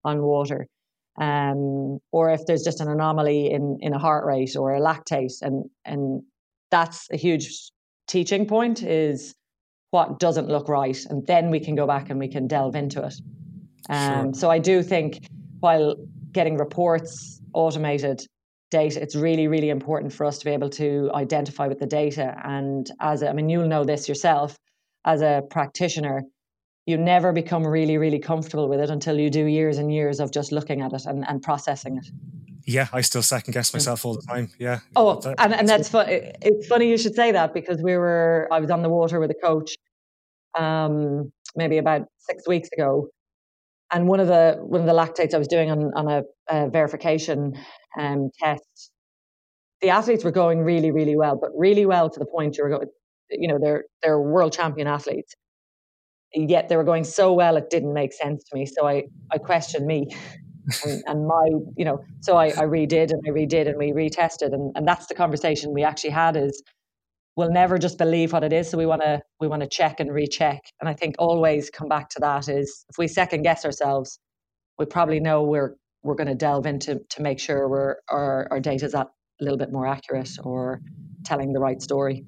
on 0.04 0.22
water 0.22 0.66
um, 1.18 1.98
or 2.12 2.30
if 2.30 2.40
there's 2.46 2.62
just 2.62 2.80
an 2.80 2.88
anomaly 2.88 3.50
in 3.50 3.78
in 3.80 3.92
a 3.92 3.98
heart 3.98 4.24
rate 4.26 4.56
or 4.56 4.74
a 4.74 4.80
lactate, 4.80 5.32
and 5.42 5.64
and 5.84 6.22
that's 6.70 7.08
a 7.10 7.16
huge 7.16 7.70
teaching 8.06 8.46
point 8.46 8.82
is 8.82 9.34
what 9.90 10.18
doesn't 10.18 10.48
look 10.48 10.68
right, 10.68 10.98
and 11.08 11.26
then 11.26 11.50
we 11.50 11.60
can 11.60 11.74
go 11.74 11.86
back 11.86 12.10
and 12.10 12.18
we 12.18 12.28
can 12.28 12.46
delve 12.46 12.76
into 12.76 13.04
it. 13.04 13.14
Um, 13.88 14.32
sure. 14.32 14.34
So 14.34 14.50
I 14.50 14.58
do 14.58 14.82
think 14.82 15.26
while 15.60 15.96
getting 16.32 16.56
reports 16.56 17.40
automated 17.54 18.20
data, 18.70 19.00
it's 19.00 19.16
really 19.16 19.48
really 19.48 19.70
important 19.70 20.12
for 20.12 20.26
us 20.26 20.38
to 20.38 20.44
be 20.44 20.50
able 20.50 20.70
to 20.70 21.10
identify 21.14 21.66
with 21.66 21.78
the 21.78 21.86
data. 21.86 22.36
And 22.44 22.90
as 23.00 23.22
a, 23.22 23.30
I 23.30 23.32
mean, 23.32 23.48
you'll 23.48 23.68
know 23.68 23.84
this 23.84 24.08
yourself 24.08 24.56
as 25.04 25.22
a 25.22 25.42
practitioner 25.48 26.24
you 26.86 26.96
never 26.96 27.32
become 27.32 27.66
really, 27.66 27.98
really 27.98 28.20
comfortable 28.20 28.68
with 28.68 28.80
it 28.80 28.90
until 28.90 29.18
you 29.18 29.28
do 29.28 29.44
years 29.44 29.76
and 29.78 29.92
years 29.92 30.20
of 30.20 30.30
just 30.30 30.52
looking 30.52 30.80
at 30.80 30.92
it 30.92 31.04
and, 31.04 31.24
and 31.28 31.42
processing 31.42 31.98
it. 31.98 32.06
Yeah, 32.64 32.86
I 32.92 33.00
still 33.00 33.22
second 33.22 33.52
guess 33.52 33.72
myself 33.72 34.04
all 34.04 34.14
the 34.14 34.22
time. 34.22 34.50
Yeah. 34.58 34.80
Oh, 34.94 35.20
that, 35.20 35.34
and, 35.38 35.52
and 35.52 35.68
that's 35.68 35.88
funny. 35.88 36.32
It's 36.42 36.66
funny 36.66 36.88
you 36.88 36.96
should 36.96 37.14
say 37.14 37.32
that 37.32 37.52
because 37.52 37.82
we 37.82 37.96
were, 37.96 38.48
I 38.50 38.60
was 38.60 38.70
on 38.70 38.82
the 38.82 38.88
water 38.88 39.20
with 39.20 39.30
a 39.30 39.34
coach 39.34 39.76
um, 40.56 41.32
maybe 41.56 41.78
about 41.78 42.02
six 42.18 42.46
weeks 42.46 42.68
ago. 42.72 43.08
And 43.92 44.08
one 44.08 44.18
of 44.18 44.26
the 44.26 44.58
one 44.60 44.80
of 44.80 44.86
the 44.86 44.92
lactates 44.92 45.32
I 45.32 45.38
was 45.38 45.46
doing 45.46 45.70
on, 45.70 45.92
on 45.94 46.08
a, 46.08 46.22
a 46.48 46.68
verification 46.68 47.56
um, 47.96 48.30
test, 48.40 48.90
the 49.80 49.90
athletes 49.90 50.24
were 50.24 50.32
going 50.32 50.60
really, 50.60 50.90
really 50.90 51.16
well, 51.16 51.38
but 51.40 51.50
really 51.56 51.86
well 51.86 52.10
to 52.10 52.18
the 52.18 52.26
point 52.26 52.56
you 52.56 52.64
were 52.64 52.70
going, 52.70 52.88
you 53.30 53.46
know, 53.46 53.58
they're 53.62 53.84
they're 54.02 54.20
world 54.20 54.52
champion 54.52 54.88
athletes 54.88 55.36
yet 56.36 56.68
they 56.68 56.76
were 56.76 56.84
going 56.84 57.04
so 57.04 57.32
well 57.32 57.56
it 57.56 57.70
didn't 57.70 57.94
make 57.94 58.12
sense 58.12 58.44
to 58.44 58.56
me. 58.56 58.66
So 58.66 58.86
i 58.86 59.04
i 59.32 59.38
questioned 59.38 59.86
me 59.86 60.08
and, 60.84 61.02
and, 61.06 61.26
my 61.26 61.48
you 61.76 61.84
know 61.84 62.04
so 62.20 62.36
I, 62.36 62.46
I 62.46 62.64
redid 62.76 63.10
and 63.12 63.22
i 63.26 63.30
redid 63.30 63.68
and 63.68 63.78
we 63.78 63.92
retested. 63.92 64.52
And, 64.52 64.76
and 64.76 64.86
that's 64.86 65.06
the 65.06 65.14
conversation 65.14 65.72
we 65.72 65.84
actually 65.84 66.10
had 66.10 66.36
is 66.36 66.62
we'll 67.36 67.52
never 67.52 67.78
just 67.78 67.98
believe 67.98 68.32
what 68.32 68.44
it 68.44 68.52
is 68.52 68.68
so 68.70 68.78
we 68.78 68.86
want 68.86 69.02
to 69.02 69.22
we 69.40 69.48
want 69.48 69.62
to 69.62 69.68
check 69.68 70.00
and 70.00 70.12
recheck. 70.12 70.60
And 70.80 70.88
i 70.88 70.94
think 70.94 71.16
always 71.18 71.70
come 71.70 71.88
back 71.88 72.08
to 72.10 72.20
that 72.20 72.48
is 72.48 72.84
if 72.90 72.98
we 72.98 73.08
second 73.08 73.42
guess 73.42 73.64
ourselves 73.64 74.18
we 74.78 74.86
probably 74.86 75.20
know 75.20 75.42
we're 75.42 75.76
we're 76.02 76.14
going 76.14 76.28
to 76.28 76.34
delve 76.34 76.66
into 76.66 77.00
to 77.10 77.22
make 77.22 77.40
sure 77.40 77.68
we're 77.68 77.96
our, 78.08 78.46
our 78.50 78.60
data 78.60 78.84
is 78.84 78.94
a 78.94 79.08
little 79.40 79.58
bit 79.58 79.72
more 79.72 79.86
accurate 79.86 80.30
or 80.44 80.80
telling 81.24 81.52
the 81.52 81.60
right 81.60 81.82
story 81.82 82.24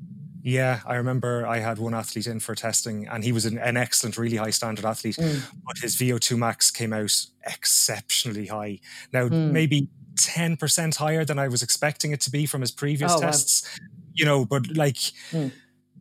yeah, 0.49 0.81
I 0.87 0.95
remember 0.95 1.47
I 1.47 1.59
had 1.59 1.78
one 1.78 1.93
athlete 1.93 2.26
in 2.26 2.40
for 2.40 2.55
testing, 2.55 3.07
and 3.07 3.23
he 3.23 3.33
was 3.33 3.45
an, 3.45 3.59
an 3.59 3.76
excellent, 3.76 4.17
really 4.17 4.37
high 4.37 4.50
standard 4.50 4.87
athlete, 4.87 5.17
mm. 5.17 5.43
but 5.67 5.76
his 5.76 5.97
VO2 5.97 6.38
max 6.38 6.71
came 6.71 6.95
out 6.95 7.14
exceptionally 7.47 8.47
high. 8.47 8.81
Now, 9.12 9.28
mm. 9.28 9.50
maybe 9.50 9.88
10% 10.14 10.97
higher 10.97 11.26
than 11.26 11.38
I 11.38 11.49
was 11.49 11.62
expecting 11.62 12.12
it 12.12 12.23
to 12.23 12.31
be 12.31 12.47
from 12.47 12.62
his 12.62 12.71
previous 12.71 13.12
oh, 13.14 13.21
tests, 13.21 13.78
wow. 13.78 13.87
you 14.14 14.25
know, 14.25 14.45
but 14.45 14.75
like. 14.75 14.97
Mm 15.33 15.52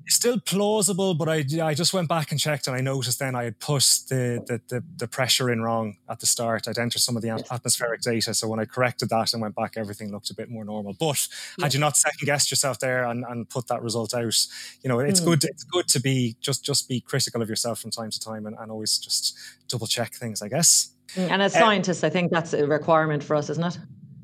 still 0.08 0.40
plausible, 0.40 1.14
but 1.14 1.30
I, 1.30 1.44
I 1.62 1.74
just 1.74 1.94
went 1.94 2.08
back 2.08 2.32
and 2.32 2.40
checked, 2.40 2.68
and 2.68 2.76
I 2.76 2.82
noticed 2.82 3.20
then 3.20 3.36
I 3.36 3.44
had 3.44 3.60
pushed 3.60 4.10
the, 4.10 4.44
the, 4.46 4.62
the, 4.68 4.84
the 4.98 5.08
pressure 5.08 5.52
in 5.52 5.62
wrong 5.62 5.98
at 6.10 6.20
the 6.20 6.26
start. 6.26 6.68
I'd 6.68 6.78
entered 6.78 7.00
some 7.00 7.16
of 7.16 7.22
the 7.22 7.30
atmospheric 7.30 8.02
data, 8.02 8.34
so 8.34 8.48
when 8.48 8.60
I 8.60 8.66
corrected 8.66 9.10
that 9.10 9.34
and 9.34 9.42
went 9.42 9.56
back, 9.56 9.74
everything 9.76 10.12
looked 10.12 10.30
a 10.30 10.36
bit 10.36 10.50
more 10.50 10.66
normal. 10.66 10.94
But 10.94 11.28
yeah. 11.58 11.66
had 11.66 11.74
you 11.74 11.80
not 11.80 11.98
second 11.98 12.26
guessed 12.26 12.52
yourself 12.52 12.80
there 12.80 13.06
and, 13.06 13.26
and 13.28 13.50
put 13.50 13.68
that 13.68 13.82
result 13.82 14.14
out, 14.14 14.36
you 14.82 14.90
know, 14.90 15.00
it's 15.00 15.22
mm. 15.22 15.26
good. 15.26 15.44
It's 15.44 15.64
good 15.64 15.88
to 15.90 16.00
be 16.00 16.36
just 16.42 16.64
just 16.64 16.88
be 16.88 17.02
critical 17.02 17.42
of 17.42 17.50
yourself 17.50 17.80
from 17.80 17.92
time 17.92 18.12
to 18.12 18.20
time, 18.20 18.46
and, 18.46 18.56
and 18.60 18.72
always 18.72 18.98
just 18.98 19.38
double 19.68 19.88
check 19.88 20.14
things. 20.14 20.42
I 20.42 20.48
guess. 20.48 20.92
Mm, 21.16 21.32
and 21.32 21.42
as 21.42 21.56
uh, 21.56 21.60
scientists, 21.60 22.04
I 22.04 22.10
think 22.10 22.32
that's 22.32 22.54
a 22.54 22.68
requirement 22.68 23.24
for 23.24 23.36
us, 23.36 23.50
isn't 23.50 23.64
it? 23.64 23.78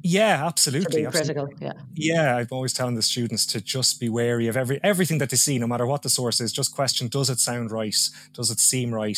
Yeah, 0.05 0.45
absolutely. 0.45 1.05
critical. 1.05 1.47
Yeah. 1.61 1.71
Yeah, 1.95 2.35
I'm 2.35 2.47
always 2.51 2.73
telling 2.73 2.95
the 2.95 3.01
students 3.01 3.45
to 3.47 3.61
just 3.61 4.01
be 4.01 4.09
wary 4.09 4.49
of 4.49 4.57
every 4.57 4.83
everything 4.83 5.17
that 5.19 5.29
they 5.29 5.37
see, 5.37 5.57
no 5.57 5.65
matter 5.65 5.85
what 5.85 6.01
the 6.01 6.09
source 6.09 6.41
is. 6.41 6.51
Just 6.51 6.75
question: 6.75 7.07
Does 7.07 7.29
it 7.29 7.39
sound 7.39 7.71
right? 7.71 7.95
Does 8.33 8.51
it 8.51 8.59
seem 8.59 8.93
right? 8.93 9.17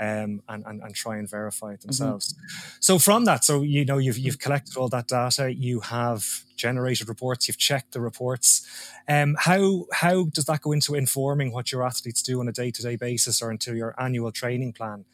Um, 0.00 0.42
and, 0.48 0.64
and 0.64 0.82
and 0.82 0.94
try 0.94 1.18
and 1.18 1.28
verify 1.28 1.72
it 1.72 1.80
mm-hmm. 1.80 1.88
themselves. 1.88 2.32
Mm-hmm. 2.32 2.76
So 2.80 2.98
from 2.98 3.26
that, 3.26 3.44
so 3.44 3.60
you 3.60 3.84
know 3.84 3.98
you've 3.98 4.16
you've 4.16 4.38
collected 4.38 4.78
all 4.78 4.88
that 4.88 5.06
data, 5.06 5.52
you 5.52 5.80
have 5.80 6.26
generated 6.56 7.10
reports, 7.10 7.46
you've 7.46 7.58
checked 7.58 7.92
the 7.92 8.00
reports. 8.00 8.66
Um, 9.06 9.36
how 9.38 9.84
how 9.92 10.24
does 10.24 10.46
that 10.46 10.62
go 10.62 10.72
into 10.72 10.94
informing 10.94 11.52
what 11.52 11.70
your 11.70 11.84
athletes 11.84 12.22
do 12.22 12.40
on 12.40 12.48
a 12.48 12.52
day 12.52 12.70
to 12.70 12.80
day 12.80 12.96
basis 12.96 13.42
or 13.42 13.50
into 13.50 13.76
your 13.76 13.94
annual 14.00 14.32
training 14.32 14.72
plan? 14.72 15.04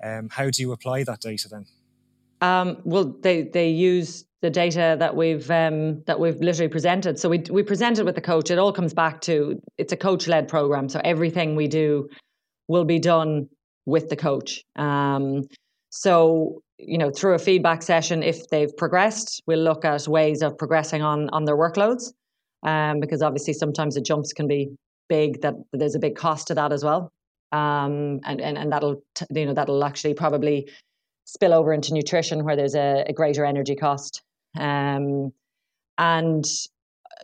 Um, 0.00 0.28
how 0.28 0.50
do 0.50 0.62
you 0.62 0.70
apply 0.70 1.02
that 1.02 1.20
data 1.20 1.48
then? 1.48 1.66
Um, 2.40 2.80
well, 2.84 3.16
they 3.20 3.42
they 3.42 3.70
use 3.70 4.24
the 4.40 4.50
data 4.50 4.96
that 4.98 5.16
we've 5.16 5.50
um, 5.50 6.02
that 6.04 6.20
we've 6.20 6.40
literally 6.40 6.68
presented. 6.68 7.18
So 7.18 7.28
we 7.28 7.42
we 7.50 7.62
present 7.62 7.98
it 7.98 8.04
with 8.04 8.14
the 8.14 8.20
coach. 8.20 8.50
It 8.50 8.58
all 8.58 8.72
comes 8.72 8.94
back 8.94 9.20
to 9.22 9.60
it's 9.78 9.92
a 9.92 9.96
coach 9.96 10.28
led 10.28 10.48
program. 10.48 10.88
So 10.88 11.00
everything 11.04 11.56
we 11.56 11.66
do 11.66 12.08
will 12.68 12.84
be 12.84 12.98
done 12.98 13.48
with 13.86 14.08
the 14.08 14.16
coach. 14.16 14.64
Um, 14.76 15.44
so 15.90 16.62
you 16.78 16.98
know 16.98 17.10
through 17.10 17.34
a 17.34 17.38
feedback 17.38 17.82
session, 17.82 18.22
if 18.22 18.48
they've 18.48 18.74
progressed, 18.76 19.42
we'll 19.46 19.62
look 19.62 19.84
at 19.84 20.06
ways 20.06 20.42
of 20.42 20.56
progressing 20.56 21.02
on 21.02 21.28
on 21.30 21.44
their 21.44 21.56
workloads. 21.56 22.12
Um, 22.64 22.98
because 22.98 23.22
obviously 23.22 23.54
sometimes 23.54 23.94
the 23.94 24.00
jumps 24.00 24.32
can 24.32 24.48
be 24.48 24.70
big. 25.08 25.42
That 25.42 25.54
there's 25.72 25.94
a 25.94 26.00
big 26.00 26.16
cost 26.16 26.48
to 26.48 26.54
that 26.54 26.72
as 26.72 26.84
well. 26.84 27.12
Um, 27.50 28.20
and, 28.24 28.40
and 28.40 28.56
and 28.56 28.70
that'll 28.70 29.02
you 29.30 29.46
know 29.46 29.54
that'll 29.54 29.84
actually 29.84 30.14
probably 30.14 30.68
spill 31.24 31.52
over 31.52 31.72
into 31.72 31.92
nutrition 31.92 32.44
where 32.44 32.56
there's 32.56 32.74
a, 32.74 33.04
a 33.06 33.12
greater 33.12 33.44
energy 33.44 33.74
cost. 33.74 34.22
Um, 34.56 35.32
and 35.98 36.44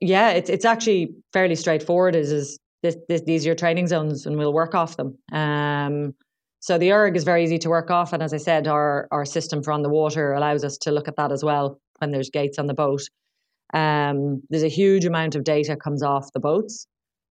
yeah, 0.01 0.31
it's 0.31 0.51
it's 0.51 0.65
actually 0.65 1.15
fairly 1.33 1.55
straightforward. 1.55 2.17
Is 2.17 2.33
is 2.33 2.59
this, 2.83 2.97
this, 3.09 3.23
these 3.23 3.45
are 3.45 3.49
your 3.49 3.55
training 3.55 3.87
zones, 3.87 4.27
and 4.27 4.37
we'll 4.37 4.53
work 4.53 4.75
off 4.75 4.97
them. 4.97 5.17
Um, 5.33 6.15
so 6.61 6.79
the 6.79 6.93
erg 6.93 7.17
is 7.17 7.25
very 7.25 7.45
easy 7.45 7.59
to 7.59 7.69
work 7.69 7.91
off, 7.91 8.13
and 8.13 8.23
as 8.23 8.33
I 8.33 8.39
said, 8.39 8.67
our 8.67 9.09
our 9.11 9.25
system 9.25 9.63
for 9.63 9.73
on 9.73 9.83
the 9.83 9.89
water 9.89 10.33
allows 10.33 10.65
us 10.65 10.77
to 10.79 10.91
look 10.91 11.09
at 11.09 11.17
that 11.17 11.33
as 11.33 11.45
well 11.45 11.81
when 11.99 12.11
there's 12.11 12.31
gates 12.31 12.59
on 12.59 12.67
the 12.67 12.75
boat. 12.75 13.03
Um, 13.73 14.43
there's 14.51 14.63
a 14.63 14.69
huge 14.69 15.05
amount 15.05 15.35
of 15.35 15.45
data 15.45 15.77
comes 15.77 16.03
off 16.03 16.33
the 16.33 16.41
boats. 16.41 16.87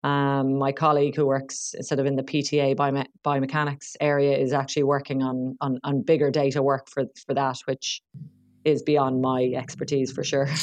Um, 0.05 0.59
my 0.59 0.71
colleague 0.71 1.17
who 1.17 1.27
works 1.27 1.75
sort 1.81 1.99
of 1.99 2.07
in 2.07 2.15
the 2.15 2.23
PTA 2.23 2.77
biome- 2.77 3.09
biomechanics 3.25 3.97
area 4.01 4.37
is 4.37 4.53
actually 4.53 4.85
working 4.85 5.23
on, 5.23 5.57
on 5.61 5.81
on 5.83 6.03
bigger 6.03 6.31
data 6.31 6.63
work 6.63 6.89
for 6.89 7.05
for 7.27 7.35
that, 7.35 7.59
which 7.67 8.01
is 8.65 8.83
beyond 8.83 9.23
my 9.23 9.53
expertise 9.55 10.13
for 10.13 10.25
sure. 10.25 10.49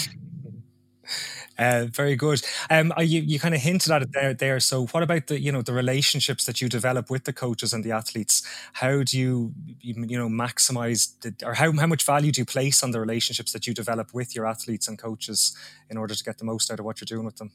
Uh, 1.57 1.85
very 1.89 2.15
good. 2.15 2.41
Um, 2.69 2.91
you 2.99 3.21
you 3.21 3.39
kind 3.39 3.55
of 3.55 3.61
hinted 3.61 3.91
at 3.91 4.01
it 4.01 4.11
there. 4.11 4.33
There. 4.33 4.59
So, 4.59 4.87
what 4.87 5.03
about 5.03 5.27
the 5.27 5.39
you 5.39 5.51
know 5.51 5.61
the 5.61 5.73
relationships 5.73 6.45
that 6.45 6.59
you 6.59 6.67
develop 6.67 7.09
with 7.09 7.23
the 7.23 7.33
coaches 7.33 7.71
and 7.71 7.83
the 7.83 7.91
athletes? 7.91 8.43
How 8.73 9.03
do 9.03 9.17
you 9.17 9.53
you 9.79 10.17
know 10.17 10.27
maximize 10.27 11.17
the, 11.21 11.33
or 11.45 11.53
how 11.53 11.71
how 11.71 11.87
much 11.87 12.03
value 12.03 12.31
do 12.31 12.41
you 12.41 12.45
place 12.45 12.83
on 12.83 12.91
the 12.91 12.99
relationships 12.99 13.53
that 13.53 13.67
you 13.67 13.73
develop 13.73 14.13
with 14.13 14.35
your 14.35 14.45
athletes 14.45 14.87
and 14.87 14.99
coaches 14.99 15.55
in 15.89 15.97
order 15.97 16.13
to 16.13 16.23
get 16.23 16.39
the 16.39 16.45
most 16.45 16.71
out 16.71 16.79
of 16.79 16.85
what 16.85 16.99
you're 16.99 17.05
doing 17.05 17.25
with 17.25 17.37
them? 17.37 17.51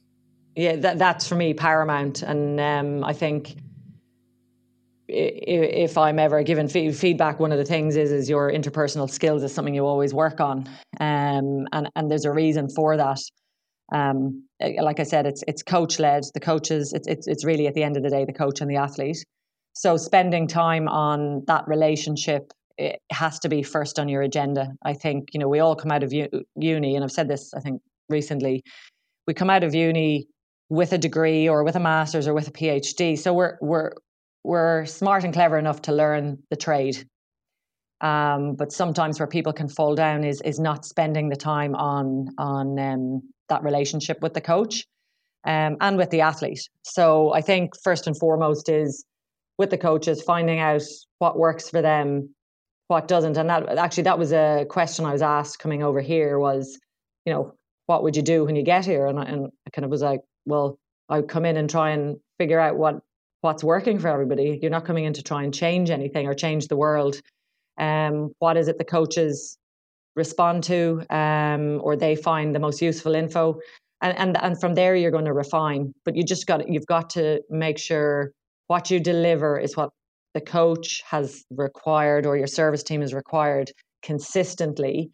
Yeah, 0.56 0.76
that, 0.76 0.98
that's 0.98 1.28
for 1.28 1.36
me 1.36 1.54
paramount, 1.54 2.22
and 2.22 2.58
um, 2.58 3.04
I 3.04 3.12
think 3.12 3.56
if 5.12 5.98
I'm 5.98 6.18
ever 6.18 6.42
given 6.42 6.68
feedback, 6.68 7.40
one 7.40 7.52
of 7.52 7.58
the 7.58 7.64
things 7.64 7.96
is 7.96 8.12
is 8.12 8.28
your 8.28 8.50
interpersonal 8.50 9.10
skills 9.10 9.42
is 9.42 9.52
something 9.52 9.74
you 9.74 9.86
always 9.86 10.14
work 10.14 10.40
on, 10.40 10.68
um, 11.00 11.66
and 11.72 11.90
and 11.96 12.10
there's 12.10 12.24
a 12.24 12.32
reason 12.32 12.68
for 12.68 12.96
that. 12.96 13.20
Um, 13.92 14.44
like 14.60 15.00
I 15.00 15.04
said, 15.04 15.26
it's 15.26 15.42
it's 15.48 15.62
coach 15.62 15.98
led. 15.98 16.24
The 16.34 16.40
coaches, 16.40 16.92
it's, 16.92 17.08
it's 17.08 17.26
it's 17.26 17.44
really 17.44 17.66
at 17.66 17.74
the 17.74 17.82
end 17.82 17.96
of 17.96 18.02
the 18.02 18.10
day 18.10 18.24
the 18.24 18.32
coach 18.32 18.60
and 18.60 18.70
the 18.70 18.76
athlete. 18.76 19.24
So 19.72 19.96
spending 19.96 20.46
time 20.46 20.88
on 20.88 21.44
that 21.46 21.66
relationship 21.66 22.52
it 22.80 22.98
has 23.12 23.38
to 23.40 23.48
be 23.48 23.62
first 23.62 23.98
on 23.98 24.08
your 24.08 24.22
agenda. 24.22 24.68
I 24.84 24.94
think 24.94 25.28
you 25.32 25.40
know 25.40 25.48
we 25.48 25.60
all 25.60 25.76
come 25.76 25.90
out 25.92 26.02
of 26.02 26.12
uni, 26.12 26.96
and 26.96 27.04
I've 27.04 27.12
said 27.12 27.28
this 27.28 27.52
I 27.54 27.60
think 27.60 27.82
recently. 28.08 28.62
We 29.26 29.34
come 29.34 29.50
out 29.50 29.62
of 29.62 29.74
uni 29.74 30.26
with 30.70 30.92
a 30.92 30.98
degree 30.98 31.48
or 31.48 31.62
with 31.62 31.76
a 31.76 31.80
master's 31.80 32.26
or 32.26 32.34
with 32.34 32.48
a 32.48 32.52
PhD. 32.52 33.18
So 33.18 33.34
we're 33.34 33.58
we're 33.60 33.92
we're 34.44 34.86
smart 34.86 35.24
and 35.24 35.32
clever 35.32 35.58
enough 35.58 35.82
to 35.82 35.92
learn 35.92 36.38
the 36.50 36.56
trade. 36.56 37.06
Um, 38.00 38.54
but 38.54 38.72
sometimes 38.72 39.18
where 39.18 39.26
people 39.26 39.52
can 39.52 39.68
fall 39.68 39.94
down 39.94 40.24
is 40.24 40.40
is 40.40 40.58
not 40.58 40.86
spending 40.86 41.28
the 41.28 41.36
time 41.36 41.74
on 41.74 42.28
on 42.38 42.78
um, 42.78 43.22
that 43.48 43.62
relationship 43.62 44.22
with 44.22 44.32
the 44.32 44.40
coach 44.40 44.86
um, 45.44 45.76
and 45.80 45.98
with 45.98 46.10
the 46.10 46.22
athlete. 46.22 46.66
So 46.82 47.34
I 47.34 47.42
think 47.42 47.74
first 47.82 48.06
and 48.06 48.18
foremost 48.18 48.68
is 48.68 49.04
with 49.58 49.68
the 49.68 49.78
coaches 49.78 50.22
finding 50.22 50.58
out 50.58 50.82
what 51.18 51.38
works 51.38 51.68
for 51.68 51.82
them, 51.82 52.34
what 52.88 53.06
doesn't. 53.06 53.36
And 53.36 53.50
that 53.50 53.68
actually 53.76 54.04
that 54.04 54.18
was 54.18 54.32
a 54.32 54.64
question 54.70 55.04
I 55.04 55.12
was 55.12 55.22
asked 55.22 55.58
coming 55.58 55.82
over 55.82 56.00
here 56.00 56.38
was, 56.38 56.78
you 57.26 57.32
know, 57.34 57.52
what 57.86 58.02
would 58.02 58.16
you 58.16 58.22
do 58.22 58.44
when 58.44 58.56
you 58.56 58.62
get 58.62 58.86
here? 58.86 59.06
And 59.06 59.18
I, 59.18 59.24
and 59.24 59.46
I 59.66 59.70
kind 59.70 59.84
of 59.84 59.90
was 59.90 60.00
like, 60.00 60.20
well, 60.46 60.78
I 61.10 61.20
would 61.20 61.28
come 61.28 61.44
in 61.44 61.58
and 61.58 61.68
try 61.68 61.90
and 61.90 62.16
figure 62.38 62.58
out 62.58 62.78
what 62.78 63.00
what's 63.40 63.64
working 63.64 63.98
for 63.98 64.08
everybody. 64.08 64.58
You're 64.60 64.70
not 64.70 64.84
coming 64.84 65.04
in 65.04 65.12
to 65.14 65.22
try 65.22 65.42
and 65.42 65.52
change 65.52 65.90
anything 65.90 66.26
or 66.26 66.34
change 66.34 66.68
the 66.68 66.76
world. 66.76 67.20
Um, 67.78 68.32
what 68.38 68.56
is 68.56 68.68
it 68.68 68.78
the 68.78 68.84
coaches 68.84 69.56
respond 70.16 70.64
to 70.64 71.02
um, 71.10 71.80
or 71.82 71.96
they 71.96 72.16
find 72.16 72.54
the 72.54 72.58
most 72.58 72.82
useful 72.82 73.14
info? 73.14 73.58
And, 74.02 74.16
and 74.18 74.36
and 74.42 74.60
from 74.60 74.74
there 74.74 74.94
you're 74.94 75.10
going 75.10 75.24
to 75.26 75.32
refine. 75.32 75.92
But 76.04 76.16
you 76.16 76.24
just 76.24 76.46
got 76.46 76.68
you've 76.68 76.86
got 76.86 77.10
to 77.10 77.40
make 77.50 77.78
sure 77.78 78.32
what 78.66 78.90
you 78.90 79.00
deliver 79.00 79.58
is 79.58 79.76
what 79.76 79.90
the 80.34 80.40
coach 80.40 81.02
has 81.08 81.44
required 81.50 82.24
or 82.24 82.36
your 82.36 82.46
service 82.46 82.82
team 82.82 83.00
has 83.00 83.12
required 83.12 83.72
consistently 84.02 85.10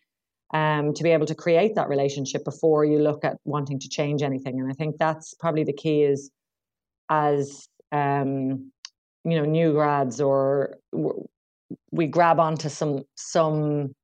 um, 0.52 0.92
to 0.95 1.02
be 1.02 1.11
able 1.11 1.26
to 1.26 1.35
create 1.35 1.75
that 1.75 1.88
relationship 1.88 2.45
before 2.45 2.85
you 2.85 2.99
look 2.99 3.25
at 3.25 3.37
wanting 3.45 3.78
to 3.80 3.88
change 3.88 4.23
anything. 4.23 4.61
And 4.61 4.71
I 4.71 4.75
think 4.75 4.97
that's 4.99 5.35
probably 5.35 5.64
the 5.64 5.73
key 5.73 6.02
is 6.02 6.30
as 7.11 7.66
um, 7.93 8.71
you 9.25 9.38
know 9.38 9.45
new 9.45 9.73
grads 9.73 10.21
or 10.21 10.76
we 11.90 12.07
grab 12.07 12.38
onto 12.38 12.69
some 12.69 13.05
some 13.16 13.95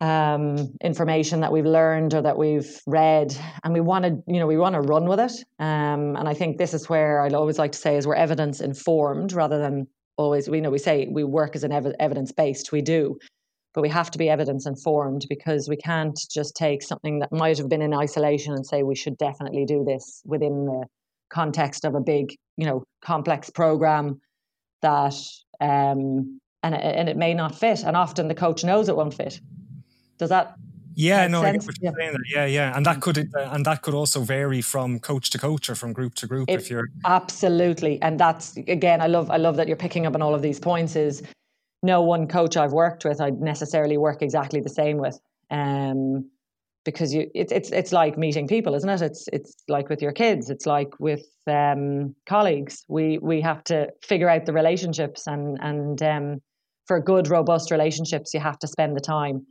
um, 0.00 0.74
information 0.82 1.40
that 1.40 1.52
we've 1.52 1.66
learned 1.66 2.14
or 2.14 2.22
that 2.22 2.38
we've 2.38 2.80
read, 2.86 3.36
and 3.62 3.74
we 3.74 3.80
want 3.80 4.04
to, 4.04 4.22
you 4.26 4.40
know, 4.40 4.46
we 4.46 4.56
want 4.56 4.74
to 4.74 4.80
run 4.80 5.06
with 5.06 5.20
it. 5.20 5.32
Um, 5.58 6.16
and 6.16 6.26
I 6.26 6.32
think 6.32 6.56
this 6.56 6.72
is 6.72 6.88
where 6.88 7.20
I'd 7.20 7.34
always 7.34 7.58
like 7.58 7.72
to 7.72 7.78
say 7.78 7.96
is 7.96 8.06
we're 8.06 8.14
evidence 8.14 8.60
informed 8.60 9.32
rather 9.32 9.58
than 9.58 9.86
always. 10.16 10.48
We 10.48 10.58
you 10.58 10.62
know 10.62 10.70
we 10.70 10.78
say 10.78 11.08
we 11.10 11.24
work 11.24 11.54
as 11.54 11.64
an 11.64 11.72
ev- 11.72 11.94
evidence 12.00 12.32
based. 12.32 12.72
We 12.72 12.80
do, 12.80 13.18
but 13.74 13.82
we 13.82 13.88
have 13.90 14.10
to 14.12 14.18
be 14.18 14.30
evidence 14.30 14.66
informed 14.66 15.26
because 15.28 15.68
we 15.68 15.76
can't 15.76 16.18
just 16.30 16.56
take 16.56 16.82
something 16.82 17.18
that 17.18 17.32
might 17.32 17.58
have 17.58 17.68
been 17.68 17.82
in 17.82 17.92
isolation 17.92 18.54
and 18.54 18.66
say 18.66 18.82
we 18.82 18.96
should 18.96 19.18
definitely 19.18 19.66
do 19.66 19.84
this 19.84 20.22
within 20.24 20.64
the 20.64 20.86
context 21.30 21.84
of 21.84 21.94
a 21.94 22.00
big, 22.00 22.34
you 22.56 22.66
know, 22.66 22.84
complex 23.02 23.50
program 23.50 24.20
that 24.82 25.14
um, 25.60 26.40
and 26.62 26.74
it, 26.74 26.82
and 26.82 27.08
it 27.08 27.16
may 27.16 27.34
not 27.34 27.54
fit, 27.54 27.82
and 27.84 27.96
often 27.96 28.28
the 28.28 28.34
coach 28.34 28.64
knows 28.64 28.88
it 28.88 28.96
won't 28.96 29.14
fit. 29.14 29.40
Does 30.18 30.28
that? 30.28 30.54
Yeah, 30.94 31.26
no, 31.28 31.42
I 31.42 31.52
get 31.52 31.64
what 31.64 31.76
you're 31.80 31.92
yeah. 31.92 31.98
saying. 31.98 32.12
There. 32.12 32.46
Yeah, 32.46 32.46
yeah, 32.46 32.76
and 32.76 32.84
that 32.84 33.00
could 33.00 33.18
uh, 33.18 33.48
and 33.52 33.64
that 33.64 33.82
could 33.82 33.94
also 33.94 34.20
vary 34.20 34.60
from 34.60 34.98
coach 34.98 35.30
to 35.30 35.38
coach 35.38 35.70
or 35.70 35.74
from 35.74 35.92
group 35.92 36.14
to 36.16 36.26
group. 36.26 36.50
It, 36.50 36.60
if 36.60 36.70
you're 36.70 36.88
absolutely, 37.04 38.00
and 38.02 38.18
that's 38.20 38.56
again, 38.56 39.00
I 39.00 39.06
love 39.06 39.30
I 39.30 39.36
love 39.36 39.56
that 39.56 39.68
you're 39.68 39.76
picking 39.76 40.06
up 40.06 40.14
on 40.14 40.22
all 40.22 40.34
of 40.34 40.42
these 40.42 40.58
points. 40.58 40.96
Is 40.96 41.22
no 41.82 42.02
one 42.02 42.26
coach 42.26 42.56
I've 42.56 42.72
worked 42.72 43.04
with 43.04 43.20
I'd 43.20 43.40
necessarily 43.40 43.96
work 43.96 44.22
exactly 44.22 44.60
the 44.60 44.68
same 44.68 44.98
with. 44.98 45.18
Um, 45.50 46.30
because 46.92 47.14
you 47.14 47.30
it's 47.34 47.52
it's 47.52 47.70
it's 47.70 47.92
like 47.92 48.18
meeting 48.18 48.46
people, 48.46 48.74
isn't 48.74 48.88
it? 48.88 49.02
It's 49.02 49.28
it's 49.32 49.54
like 49.68 49.88
with 49.88 50.02
your 50.02 50.12
kids. 50.12 50.50
It's 50.50 50.66
like 50.66 50.98
with 50.98 51.26
um, 51.46 52.14
colleagues. 52.26 52.84
We 52.88 53.18
we 53.18 53.40
have 53.40 53.64
to 53.64 53.88
figure 54.02 54.28
out 54.28 54.46
the 54.46 54.52
relationships, 54.52 55.26
and 55.26 55.58
and 55.60 56.02
um, 56.02 56.42
for 56.86 57.00
good, 57.00 57.28
robust 57.28 57.70
relationships, 57.70 58.34
you 58.34 58.40
have 58.40 58.58
to 58.58 58.66
spend 58.66 58.96
the 58.96 59.00
time. 59.00 59.46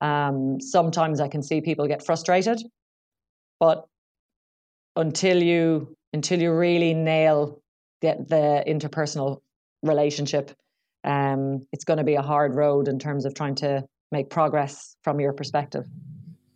Um, 0.00 0.60
sometimes 0.60 1.20
I 1.20 1.28
can 1.28 1.42
see 1.42 1.60
people 1.60 1.86
get 1.86 2.04
frustrated, 2.04 2.62
but 3.58 3.84
until 4.96 5.42
you 5.42 5.96
until 6.12 6.40
you 6.40 6.52
really 6.52 6.94
nail 6.94 7.62
the, 8.00 8.16
the 8.28 8.64
interpersonal 8.66 9.40
relationship, 9.82 10.50
um, 11.04 11.60
it's 11.72 11.84
going 11.84 11.98
to 11.98 12.04
be 12.04 12.14
a 12.14 12.22
hard 12.22 12.54
road 12.54 12.88
in 12.88 12.98
terms 12.98 13.24
of 13.24 13.34
trying 13.34 13.54
to 13.56 13.84
make 14.10 14.30
progress 14.30 14.96
from 15.02 15.20
your 15.20 15.32
perspective. 15.32 15.84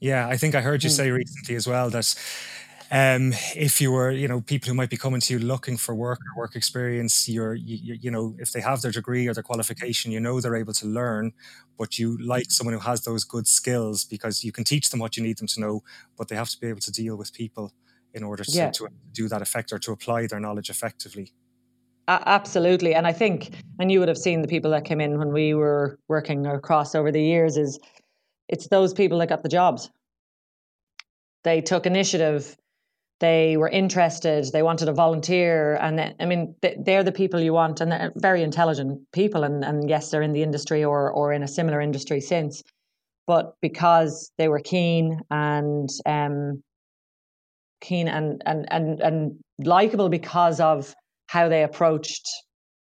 Yeah, 0.00 0.28
I 0.28 0.36
think 0.36 0.54
I 0.54 0.60
heard 0.60 0.82
you 0.84 0.90
mm. 0.90 0.96
say 0.96 1.10
recently 1.10 1.54
as 1.54 1.66
well 1.66 1.90
that 1.90 2.14
um, 2.90 3.32
if 3.56 3.80
you 3.80 3.90
were, 3.90 4.10
you 4.10 4.28
know, 4.28 4.40
people 4.40 4.68
who 4.68 4.74
might 4.74 4.90
be 4.90 4.96
coming 4.96 5.20
to 5.20 5.32
you 5.32 5.38
looking 5.38 5.76
for 5.76 5.94
work 5.94 6.20
or 6.20 6.38
work 6.38 6.54
experience, 6.54 7.28
you're, 7.28 7.54
you, 7.54 7.96
you 8.00 8.10
know, 8.10 8.36
if 8.38 8.52
they 8.52 8.60
have 8.60 8.82
their 8.82 8.92
degree 8.92 9.26
or 9.26 9.34
their 9.34 9.42
qualification, 9.42 10.12
you 10.12 10.20
know 10.20 10.40
they're 10.40 10.56
able 10.56 10.74
to 10.74 10.86
learn, 10.86 11.32
but 11.78 11.98
you 11.98 12.18
like 12.24 12.50
someone 12.50 12.74
who 12.74 12.80
has 12.80 13.02
those 13.02 13.24
good 13.24 13.46
skills 13.46 14.04
because 14.04 14.44
you 14.44 14.52
can 14.52 14.64
teach 14.64 14.90
them 14.90 15.00
what 15.00 15.16
you 15.16 15.22
need 15.22 15.38
them 15.38 15.46
to 15.48 15.60
know, 15.60 15.82
but 16.16 16.28
they 16.28 16.36
have 16.36 16.50
to 16.50 16.60
be 16.60 16.68
able 16.68 16.80
to 16.80 16.92
deal 16.92 17.16
with 17.16 17.32
people 17.32 17.72
in 18.12 18.22
order 18.22 18.44
to, 18.44 18.52
yeah. 18.52 18.70
to 18.70 18.88
do 19.12 19.28
that 19.28 19.42
effect 19.42 19.72
or 19.72 19.78
to 19.78 19.90
apply 19.90 20.26
their 20.26 20.38
knowledge 20.38 20.70
effectively. 20.70 21.32
absolutely, 22.06 22.94
and 22.94 23.06
I 23.06 23.12
think, 23.12 23.50
and 23.80 23.90
you 23.90 23.98
would 23.98 24.08
have 24.08 24.18
seen 24.18 24.42
the 24.42 24.48
people 24.48 24.70
that 24.70 24.84
came 24.84 25.00
in 25.00 25.18
when 25.18 25.32
we 25.32 25.54
were 25.54 25.98
working 26.06 26.46
across 26.46 26.94
over 26.94 27.10
the 27.10 27.22
years. 27.22 27.56
Is 27.56 27.80
it's 28.48 28.68
those 28.68 28.92
people 28.92 29.18
that 29.18 29.28
got 29.28 29.42
the 29.42 29.48
jobs. 29.48 29.90
They 31.44 31.60
took 31.60 31.86
initiative. 31.86 32.56
They 33.20 33.56
were 33.56 33.68
interested. 33.68 34.46
They 34.52 34.62
wanted 34.62 34.86
to 34.86 34.92
volunteer. 34.92 35.76
And 35.76 36.14
i 36.20 36.24
mean 36.24 36.54
they're 36.60 37.04
the 37.04 37.12
people 37.12 37.40
you 37.40 37.52
want 37.52 37.80
and 37.80 37.92
they're 37.92 38.12
very 38.16 38.42
intelligent 38.42 39.00
people 39.12 39.44
and, 39.44 39.64
and 39.64 39.88
yes 39.88 40.10
they're 40.10 40.22
in 40.22 40.32
the 40.32 40.42
industry 40.42 40.84
or 40.84 41.10
or 41.10 41.32
in 41.32 41.42
a 41.42 41.48
similar 41.48 41.80
industry 41.80 42.20
since. 42.20 42.62
But 43.26 43.54
because 43.62 44.30
they 44.36 44.48
were 44.48 44.60
keen 44.60 45.20
and 45.30 45.88
um, 46.04 46.62
keen 47.80 48.08
and 48.08 48.42
and 48.44 48.66
and 48.70 49.00
and 49.00 49.38
likable 49.58 50.08
because 50.08 50.60
of 50.60 50.94
how 51.28 51.48
they 51.48 51.62
approached 51.62 52.28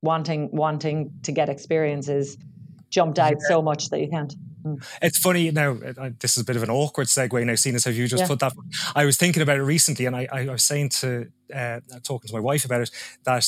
wanting 0.01 0.49
wanting 0.51 1.11
to 1.23 1.31
get 1.31 1.49
experiences 1.49 2.37
jumped 2.89 3.19
out 3.19 3.41
so 3.41 3.61
much 3.61 3.89
that 3.89 3.99
you 3.99 4.09
can't. 4.09 4.33
It's 5.01 5.17
funny 5.17 5.51
now. 5.51 5.73
This 6.19 6.37
is 6.37 6.43
a 6.43 6.45
bit 6.45 6.55
of 6.55 6.63
an 6.63 6.69
awkward 6.69 7.07
segue 7.07 7.45
now, 7.45 7.55
seeing 7.55 7.75
as 7.75 7.85
how 7.85 7.91
you 7.91 8.07
just 8.07 8.23
yeah. 8.23 8.27
put 8.27 8.39
that. 8.39 8.53
I 8.95 9.05
was 9.05 9.17
thinking 9.17 9.41
about 9.41 9.57
it 9.57 9.63
recently, 9.63 10.05
and 10.05 10.15
I, 10.15 10.27
I 10.31 10.45
was 10.45 10.63
saying 10.63 10.89
to 10.89 11.31
uh, 11.53 11.79
talking 12.03 12.27
to 12.27 12.33
my 12.33 12.39
wife 12.39 12.65
about 12.65 12.81
it 12.81 12.91
that 13.23 13.45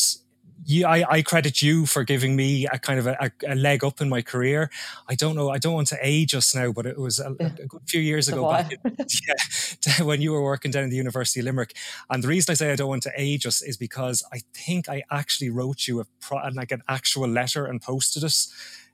you, 0.66 0.86
I, 0.86 1.06
I, 1.10 1.22
credit 1.22 1.62
you 1.62 1.86
for 1.86 2.04
giving 2.04 2.36
me 2.36 2.68
a 2.68 2.78
kind 2.78 3.00
of 3.00 3.08
a, 3.08 3.32
a, 3.48 3.56
leg 3.56 3.84
up 3.84 4.02
in 4.02 4.10
my 4.10 4.22
career. 4.22 4.70
I 5.08 5.16
don't 5.16 5.36
know, 5.36 5.50
I 5.50 5.58
don't 5.58 5.74
want 5.74 5.88
to 5.90 5.98
age 6.02 6.36
us 6.36 6.54
now, 6.54 6.72
but 6.72 6.86
it 6.86 6.98
was 6.98 7.20
a, 7.20 7.32
a 7.40 7.68
good 7.68 7.82
few 7.88 8.02
years 8.02 8.28
ago 8.28 8.50
back, 8.50 8.72
yeah, 9.28 10.02
when 10.04 10.22
you 10.22 10.32
were 10.32 10.44
working 10.44 10.72
down 10.72 10.86
at 10.86 10.90
the 10.90 10.96
University 10.96 11.40
of 11.40 11.46
Limerick. 11.46 11.76
And 12.10 12.24
the 12.24 12.28
reason 12.28 12.52
I 12.52 12.56
say 12.56 12.72
I 12.72 12.76
don't 12.76 12.90
want 12.90 13.04
to 13.04 13.12
age 13.16 13.46
us 13.46 13.62
is 13.62 13.78
because 13.78 14.24
I 14.34 14.42
think 14.54 14.90
I 14.90 15.04
actually 15.12 15.50
wrote 15.50 15.88
you 15.88 16.02
a 16.02 16.06
pro, 16.20 16.40
like 16.54 16.72
an 16.72 16.84
actual 16.88 17.28
letter 17.28 17.66
and 17.66 17.82
posted 17.82 18.24
it 18.24 18.36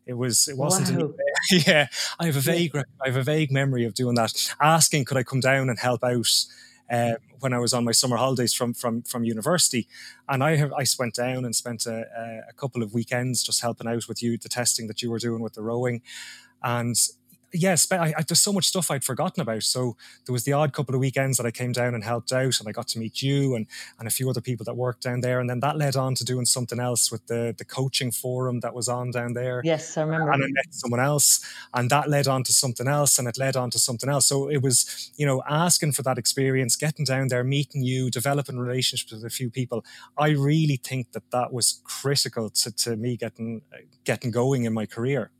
it 0.05 0.13
was 0.13 0.47
it 0.47 0.57
wasn't 0.57 0.99
wow. 0.99 1.07
an, 1.07 1.13
yeah. 1.65 1.87
I 2.19 2.25
have 2.25 2.37
a 2.37 2.41
vague 2.41 2.75
I 2.75 3.07
have 3.07 3.17
a 3.17 3.23
vague 3.23 3.51
memory 3.51 3.85
of 3.85 3.93
doing 3.93 4.15
that. 4.15 4.53
Asking 4.61 5.05
could 5.05 5.17
I 5.17 5.23
come 5.23 5.39
down 5.39 5.69
and 5.69 5.79
help 5.79 6.03
out 6.03 6.27
uh, 6.89 7.13
when 7.39 7.53
I 7.53 7.59
was 7.59 7.73
on 7.73 7.83
my 7.83 7.91
summer 7.91 8.17
holidays 8.17 8.53
from 8.53 8.73
from 8.73 9.01
from 9.01 9.23
university, 9.23 9.87
and 10.29 10.43
I 10.43 10.55
have 10.55 10.73
I 10.73 10.85
went 10.99 11.15
down 11.15 11.45
and 11.45 11.55
spent 11.55 11.85
a, 11.85 12.43
a 12.47 12.53
couple 12.53 12.83
of 12.83 12.93
weekends 12.93 13.43
just 13.43 13.61
helping 13.61 13.87
out 13.87 14.07
with 14.07 14.21
you 14.21 14.37
the 14.37 14.49
testing 14.49 14.87
that 14.87 15.01
you 15.01 15.09
were 15.09 15.19
doing 15.19 15.41
with 15.41 15.53
the 15.53 15.63
rowing, 15.63 16.01
and 16.63 16.95
yes, 17.55 17.91
I, 17.91 18.13
I, 18.17 18.23
there's 18.27 18.41
so 18.41 18.53
much 18.53 18.65
stuff 18.65 18.91
I'd 18.91 19.03
forgotten 19.03 19.41
about. 19.41 19.63
So 19.63 19.95
there 20.25 20.33
was 20.33 20.43
the 20.43 20.53
odd 20.53 20.73
couple 20.73 20.95
of 20.95 21.01
weekends 21.01 21.37
that 21.37 21.45
I 21.45 21.51
came 21.51 21.71
down 21.71 21.95
and 21.95 22.03
helped 22.03 22.31
out, 22.31 22.59
and 22.59 22.67
I 22.67 22.71
got 22.71 22.87
to 22.89 22.99
meet 22.99 23.21
you 23.21 23.55
and 23.55 23.67
and 23.99 24.07
a 24.07 24.11
few 24.11 24.29
other 24.29 24.41
people 24.41 24.63
that 24.65 24.75
worked 24.75 25.03
down 25.03 25.21
there. 25.21 25.39
And 25.39 25.49
then 25.49 25.59
that 25.61 25.77
led 25.77 25.95
on 25.95 26.15
to 26.15 26.25
doing 26.25 26.45
something 26.45 26.79
else 26.79 27.11
with 27.11 27.25
the 27.27 27.55
the 27.57 27.65
coaching 27.65 28.11
forum 28.11 28.59
that 28.59 28.73
was 28.73 28.87
on 28.87 29.11
down 29.11 29.33
there. 29.33 29.61
Yes, 29.63 29.97
I 29.97 30.01
remember. 30.01 30.31
And 30.31 30.43
I 30.43 30.47
met 30.47 30.73
someone 30.73 30.99
else, 30.99 31.45
and 31.73 31.89
that 31.89 32.09
led 32.09 32.27
on 32.27 32.43
to 32.43 32.53
something 32.53 32.87
else, 32.87 33.17
and 33.17 33.27
it 33.27 33.37
led 33.37 33.55
on 33.55 33.69
to 33.71 33.79
something 33.79 34.09
else. 34.09 34.27
So 34.27 34.49
it 34.49 34.61
was 34.61 35.11
you 35.15 35.25
know 35.25 35.41
asking 35.49 35.93
for 35.93 36.03
that 36.03 36.17
experience, 36.17 36.75
getting 36.75 37.05
down 37.05 37.29
there, 37.29 37.43
meeting 37.43 37.83
you, 37.83 38.09
developing 38.09 38.57
relationships 38.57 39.11
with 39.11 39.25
a 39.25 39.29
few 39.29 39.49
people. 39.49 39.85
I 40.17 40.29
really 40.29 40.77
think 40.77 41.11
that 41.13 41.31
that 41.31 41.53
was 41.53 41.81
critical 41.83 42.49
to 42.49 42.71
to 42.71 42.95
me 42.95 43.17
getting 43.17 43.61
getting 44.03 44.31
going 44.31 44.65
in 44.65 44.73
my 44.73 44.85
career 44.85 45.31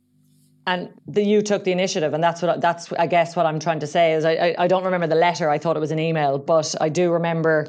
and 0.66 0.90
the 1.06 1.22
you 1.22 1.42
took 1.42 1.64
the 1.64 1.72
initiative 1.72 2.12
and 2.12 2.22
that's 2.22 2.42
what 2.42 2.60
that's 2.60 2.92
i 2.94 3.06
guess 3.06 3.36
what 3.36 3.46
i'm 3.46 3.58
trying 3.58 3.80
to 3.80 3.86
say 3.86 4.12
is 4.12 4.24
I, 4.24 4.32
I, 4.32 4.54
I 4.60 4.66
don't 4.66 4.84
remember 4.84 5.06
the 5.06 5.14
letter. 5.14 5.48
I 5.48 5.58
thought 5.58 5.76
it 5.76 5.80
was 5.80 5.90
an 5.90 5.98
email 5.98 6.38
but 6.38 6.74
i 6.80 6.88
do 6.88 7.12
remember 7.12 7.66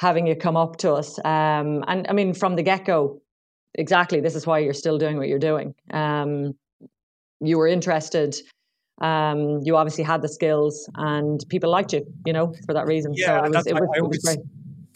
having 0.00 0.26
you 0.26 0.34
come 0.34 0.56
up 0.56 0.78
to 0.78 0.92
us. 0.92 1.18
Um, 1.24 1.84
and 1.86 2.06
i 2.08 2.12
mean 2.12 2.34
from 2.34 2.56
the 2.56 2.62
get-go 2.62 3.20
exactly 3.74 4.20
this 4.20 4.34
is 4.34 4.46
why 4.46 4.58
you're 4.58 4.74
still 4.74 4.98
doing 4.98 5.16
what 5.16 5.28
you're 5.28 5.38
doing. 5.38 5.74
Um, 5.92 6.54
you 7.40 7.58
were 7.58 7.66
interested. 7.66 8.36
Um, 9.00 9.60
you 9.64 9.76
obviously 9.76 10.04
had 10.04 10.22
the 10.22 10.28
skills 10.28 10.88
and 10.94 11.40
people 11.48 11.70
liked 11.70 11.92
you 11.92 12.04
you 12.26 12.32
know 12.32 12.54
for 12.66 12.74
that 12.74 12.86
reason. 12.86 13.14
Yeah, 13.14 13.26
so 13.26 13.44
it 13.44 13.52
was, 13.52 13.66
it 13.66 13.74
was, 13.74 13.88
it 13.96 14.02
was 14.02 14.18
great. 14.18 14.38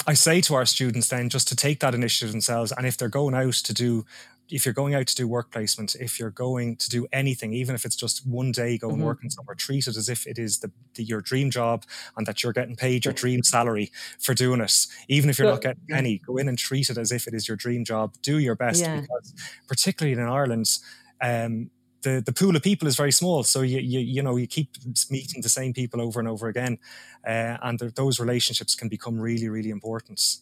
I 0.06 0.14
say 0.14 0.40
to 0.42 0.54
our 0.54 0.66
students 0.66 1.08
then 1.08 1.28
just 1.28 1.48
to 1.48 1.56
take 1.56 1.80
that 1.80 1.94
initiative 1.94 2.30
themselves, 2.30 2.72
and 2.76 2.86
if 2.86 2.96
they're 2.96 3.08
going 3.08 3.34
out 3.34 3.54
to 3.54 3.74
do 3.74 4.04
if 4.50 4.64
you're 4.64 4.74
going 4.74 4.94
out 4.94 5.06
to 5.06 5.14
do 5.14 5.26
work 5.26 5.50
placement, 5.50 5.96
if 5.96 6.20
you're 6.20 6.30
going 6.30 6.76
to 6.76 6.88
do 6.88 7.06
anything, 7.12 7.52
even 7.52 7.74
if 7.74 7.84
it's 7.84 7.96
just 7.96 8.26
one 8.26 8.52
day 8.52 8.78
go 8.78 8.88
and 8.88 8.98
mm-hmm. 8.98 9.06
work 9.06 9.18
and 9.22 9.32
somewhere, 9.32 9.56
treat 9.56 9.86
it 9.86 9.96
as 9.96 10.08
if 10.08 10.26
it 10.26 10.38
is 10.38 10.60
the, 10.60 10.70
the, 10.94 11.02
your 11.02 11.20
dream 11.20 11.50
job 11.50 11.84
and 12.16 12.26
that 12.26 12.42
you're 12.42 12.52
getting 12.52 12.76
paid 12.76 13.04
your 13.04 13.14
dream 13.14 13.42
salary 13.42 13.90
for 14.20 14.34
doing 14.34 14.60
it. 14.60 14.86
Even 15.08 15.30
if 15.30 15.38
you're 15.38 15.50
not 15.50 15.62
getting 15.62 15.82
any, 15.92 16.18
go 16.18 16.36
in 16.36 16.48
and 16.48 16.58
treat 16.58 16.90
it 16.90 16.98
as 16.98 17.10
if 17.10 17.26
it 17.26 17.34
is 17.34 17.48
your 17.48 17.56
dream 17.56 17.84
job. 17.84 18.14
Do 18.22 18.38
your 18.38 18.54
best 18.54 18.82
yeah. 18.82 19.00
because, 19.00 19.34
particularly 19.66 20.12
in 20.12 20.26
Ireland, 20.26 20.78
um, 21.20 21.70
the, 22.02 22.22
the 22.24 22.32
pool 22.32 22.54
of 22.54 22.62
people 22.62 22.86
is 22.86 22.96
very 22.96 23.10
small, 23.10 23.42
so 23.42 23.62
you 23.62 23.80
you 23.80 23.98
you 23.98 24.22
know 24.22 24.36
you 24.36 24.46
keep 24.46 24.76
meeting 25.10 25.42
the 25.42 25.48
same 25.48 25.72
people 25.72 26.00
over 26.00 26.20
and 26.20 26.28
over 26.28 26.46
again, 26.46 26.78
uh, 27.26 27.56
and 27.62 27.80
those 27.80 28.20
relationships 28.20 28.76
can 28.76 28.88
become 28.88 29.18
really 29.18 29.48
really 29.48 29.70
important. 29.70 30.38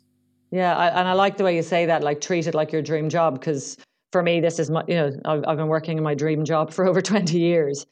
Yeah, 0.51 0.77
I, 0.77 0.89
and 0.89 1.09
I 1.09 1.15
like 1.15 1.37
the 1.39 1.45
way 1.45 1.57
you 1.57 1.63
say 1.63 1.87
that, 1.87 2.03
like 2.03 2.21
treat 2.21 2.47
it 2.47 2.55
like 2.55 2.71
your 2.71 2.83
dream 2.83 3.09
job, 3.09 3.41
because 3.41 3.79
for 4.15 4.23
me, 4.23 4.39
this 4.39 4.61
is 4.61 4.71
my, 4.71 4.85
you 4.87 4.95
know, 4.95 5.11
I've, 5.25 5.43
I've 5.45 5.57
been 5.57 5.67
working 5.67 5.99
in 5.99 6.05
my 6.05 6.15
dream 6.15 6.45
job 6.45 6.73
for 6.73 6.87
over 6.91 7.03
20 7.03 7.37
years. 7.37 7.85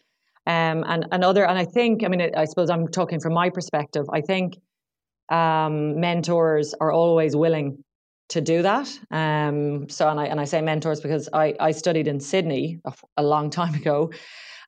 Um, 0.46 0.85
and 0.87 1.04
another, 1.11 1.44
and 1.44 1.58
I 1.58 1.64
think, 1.64 2.04
I 2.04 2.08
mean, 2.08 2.20
I 2.37 2.44
suppose 2.44 2.70
I'm 2.70 2.87
talking 2.87 3.18
from 3.18 3.35
my 3.35 3.50
perspective. 3.50 4.04
I 4.12 4.20
think 4.20 4.54
um, 5.30 5.98
mentors 5.98 6.74
are 6.80 6.92
always 6.92 7.35
willing 7.35 7.82
to 8.28 8.40
do 8.40 8.62
that. 8.62 8.88
Um, 9.11 9.88
so, 9.88 10.08
and 10.08 10.20
I 10.20 10.26
and 10.26 10.40
I 10.40 10.44
say 10.44 10.61
mentors 10.61 11.00
because 11.00 11.28
I 11.32 11.54
I 11.58 11.72
studied 11.72 12.06
in 12.06 12.20
Sydney 12.20 12.78
a, 12.85 12.92
a 13.16 13.24
long 13.24 13.50
time 13.50 13.74
ago, 13.82 14.12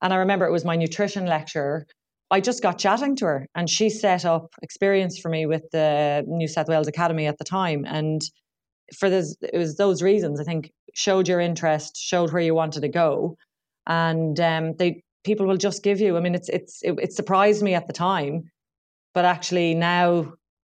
and 0.03 0.13
I 0.13 0.17
remember 0.17 0.45
it 0.47 0.53
was 0.53 0.65
my 0.65 0.77
nutrition 0.77 1.27
lecturer. 1.27 1.87
I 2.33 2.41
just 2.41 2.63
got 2.63 2.79
chatting 2.79 3.15
to 3.17 3.27
her, 3.27 3.47
and 3.55 3.71
she 3.71 3.91
set 3.91 4.25
up 4.25 4.47
experience 4.61 5.19
for 5.21 5.29
me 5.29 5.47
with 5.47 5.63
the 5.71 6.25
New 6.27 6.49
South 6.49 6.69
Wales 6.69 6.89
Academy 6.89 7.27
at 7.27 7.39
the 7.39 7.45
time, 7.45 7.85
and 7.87 8.23
for 8.99 9.11
this, 9.11 9.37
it 9.41 9.59
was 9.59 9.77
those 9.77 10.03
reasons. 10.03 10.41
I 10.41 10.45
think 10.45 10.71
showed 10.95 11.29
your 11.29 11.41
interest, 11.41 11.97
showed 11.97 12.33
where 12.33 12.43
you 12.43 12.55
wanted 12.55 12.81
to 12.83 12.89
go, 12.89 13.37
and 13.87 14.39
um, 14.41 14.75
they 14.77 15.03
people 15.25 15.47
will 15.47 15.57
just 15.57 15.83
give 15.83 16.01
you. 16.01 16.17
I 16.17 16.21
mean, 16.21 16.35
it's 16.35 16.49
it's 16.49 16.83
it, 16.83 16.95
it 17.01 17.13
surprised 17.13 17.63
me 17.63 17.75
at 17.75 17.87
the 17.87 17.93
time, 17.93 18.51
but 19.15 19.25
actually 19.25 19.75
now 19.75 20.33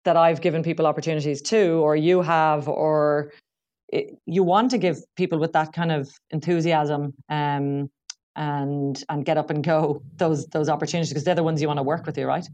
that 0.05 0.17
I've 0.17 0.41
given 0.41 0.63
people 0.63 0.87
opportunities 0.87 1.43
too, 1.43 1.81
or 1.83 1.97
you 1.97 2.23
have, 2.23 2.69
or 2.69 3.33
it, 3.89 4.17
you 4.25 4.43
want 4.43 4.71
to 4.71 4.79
give 4.79 4.99
people 5.17 5.39
with 5.39 5.53
that 5.53 5.73
kind 5.73 5.93
of 5.93 6.09
enthusiasm 6.31 7.13
um, 7.29 7.91
and 8.37 9.05
and 9.09 9.25
get 9.25 9.37
up 9.37 9.51
and 9.51 9.63
go 9.63 10.03
those 10.17 10.47
those 10.47 10.69
opportunities 10.69 11.11
because 11.11 11.25
they're 11.25 11.35
the 11.35 11.45
ones 11.45 11.61
you 11.61 11.69
want 11.69 11.79
to 11.79 11.83
work 11.83 12.07
with 12.07 12.17
you, 12.17 12.27
right? 12.27 12.47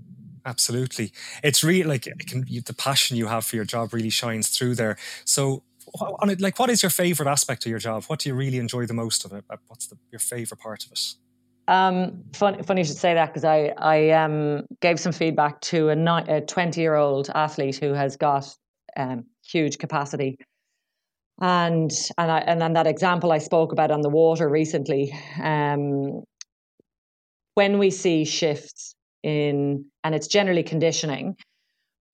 Absolutely, 0.45 1.13
it's 1.43 1.63
really 1.63 1.85
like 1.85 2.07
it 2.07 2.27
can, 2.27 2.45
the 2.45 2.75
passion 2.75 3.17
you 3.17 3.27
have 3.27 3.45
for 3.45 3.57
your 3.57 3.65
job 3.65 3.93
really 3.93 4.11
shines 4.11 4.49
through 4.49 4.75
there. 4.75 4.97
So 5.25 5.63
on 5.95 6.31
it, 6.31 6.41
like 6.41 6.59
what 6.59 6.71
is 6.71 6.83
your 6.83 6.91
favorite 6.91 7.29
aspect 7.29 7.65
of 7.67 7.71
your 7.71 7.79
job? 7.79 8.05
What 8.05 8.21
do 8.21 8.29
you 8.29 8.35
really 8.35 8.59
enjoy 8.59 8.87
the 8.87 8.95
most 8.95 9.25
of 9.25 9.33
it? 9.33 9.45
What's 9.69 9.87
the, 9.87 9.97
your 10.11 10.19
favorite 10.19 10.61
part 10.61 10.85
of 10.85 10.93
it? 10.93 11.15
Um, 11.69 12.25
funny, 12.33 12.63
funny 12.63 12.81
you 12.81 12.85
should 12.85 12.97
say 12.97 13.15
that 13.15 13.27
because 13.27 13.45
I 13.45 13.73
I 13.79 14.11
um, 14.11 14.63
gave 14.81 14.99
some 14.99 15.13
feedback 15.13 15.61
to 15.63 15.91
a, 15.91 16.41
20 16.41 16.81
year 16.81 16.97
old 16.97 17.31
athlete 17.35 17.77
who 17.77 17.93
has 17.93 18.17
got 18.17 18.53
um, 18.97 19.25
huge 19.47 19.79
capacity, 19.79 20.39
and 21.41 21.91
and 22.19 22.31
I, 22.31 22.39
and 22.39 22.61
then 22.61 22.73
that 22.73 22.87
example 22.87 23.31
I 23.31 23.39
spoke 23.39 23.73
about 23.73 23.91
on 23.91 24.01
the 24.01 24.09
water 24.09 24.49
recently. 24.49 25.17
Um, 25.41 26.25
when 27.55 27.79
we 27.79 27.91
see 27.91 28.25
shifts 28.25 28.95
in, 29.23 29.85
and 30.05 30.15
it's 30.15 30.27
generally 30.27 30.63
conditioning, 30.63 31.37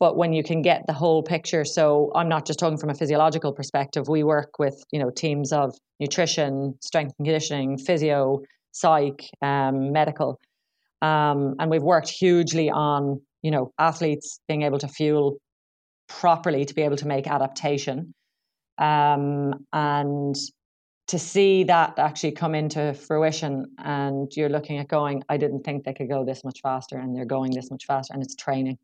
but 0.01 0.17
when 0.17 0.33
you 0.33 0.43
can 0.43 0.63
get 0.63 0.87
the 0.87 0.93
whole 0.93 1.23
picture 1.23 1.65
so 1.65 2.11
i'm 2.15 2.29
not 2.29 2.47
just 2.47 2.59
talking 2.59 2.79
from 2.79 2.91
a 2.91 2.95
physiological 2.95 3.53
perspective 3.53 4.09
we 4.09 4.23
work 4.23 4.59
with 4.59 4.83
you 4.93 4.99
know 4.99 5.11
teams 5.11 5.53
of 5.53 5.75
nutrition 6.01 6.75
strength 6.81 7.13
and 7.19 7.27
conditioning 7.27 7.79
physio 7.79 8.41
psych 8.73 9.29
um, 9.43 9.93
medical 9.93 10.39
um, 11.01 11.55
and 11.59 11.71
we've 11.71 11.83
worked 11.83 12.09
hugely 12.09 12.71
on 12.71 13.21
you 13.43 13.51
know 13.51 13.73
athletes 13.79 14.41
being 14.49 14.63
able 14.63 14.79
to 14.79 14.89
fuel 14.89 15.39
properly 16.09 16.65
to 16.65 16.75
be 16.75 16.83
able 16.83 16.97
to 16.97 17.07
make 17.07 17.27
adaptation 17.27 18.13
um, 18.79 19.53
and 19.73 20.37
to 21.09 21.19
see 21.19 21.65
that 21.65 21.99
actually 21.99 22.33
come 22.33 22.55
into 22.55 22.95
fruition 22.95 23.67
and 23.79 24.31
you're 24.37 24.49
looking 24.51 24.79
at 24.79 24.89
going 24.89 25.23
i 25.29 25.37
didn't 25.37 25.63
think 25.65 25.85
they 25.85 25.95
could 25.95 26.09
go 26.09 26.25
this 26.25 26.45
much 26.45 26.61
faster 26.63 26.99
and 26.99 27.17
they're 27.17 27.25
going 27.25 27.51
this 27.53 27.71
much 27.71 27.87
faster 27.87 28.15
and 28.15 28.23
it's 28.23 28.37
training 28.37 28.79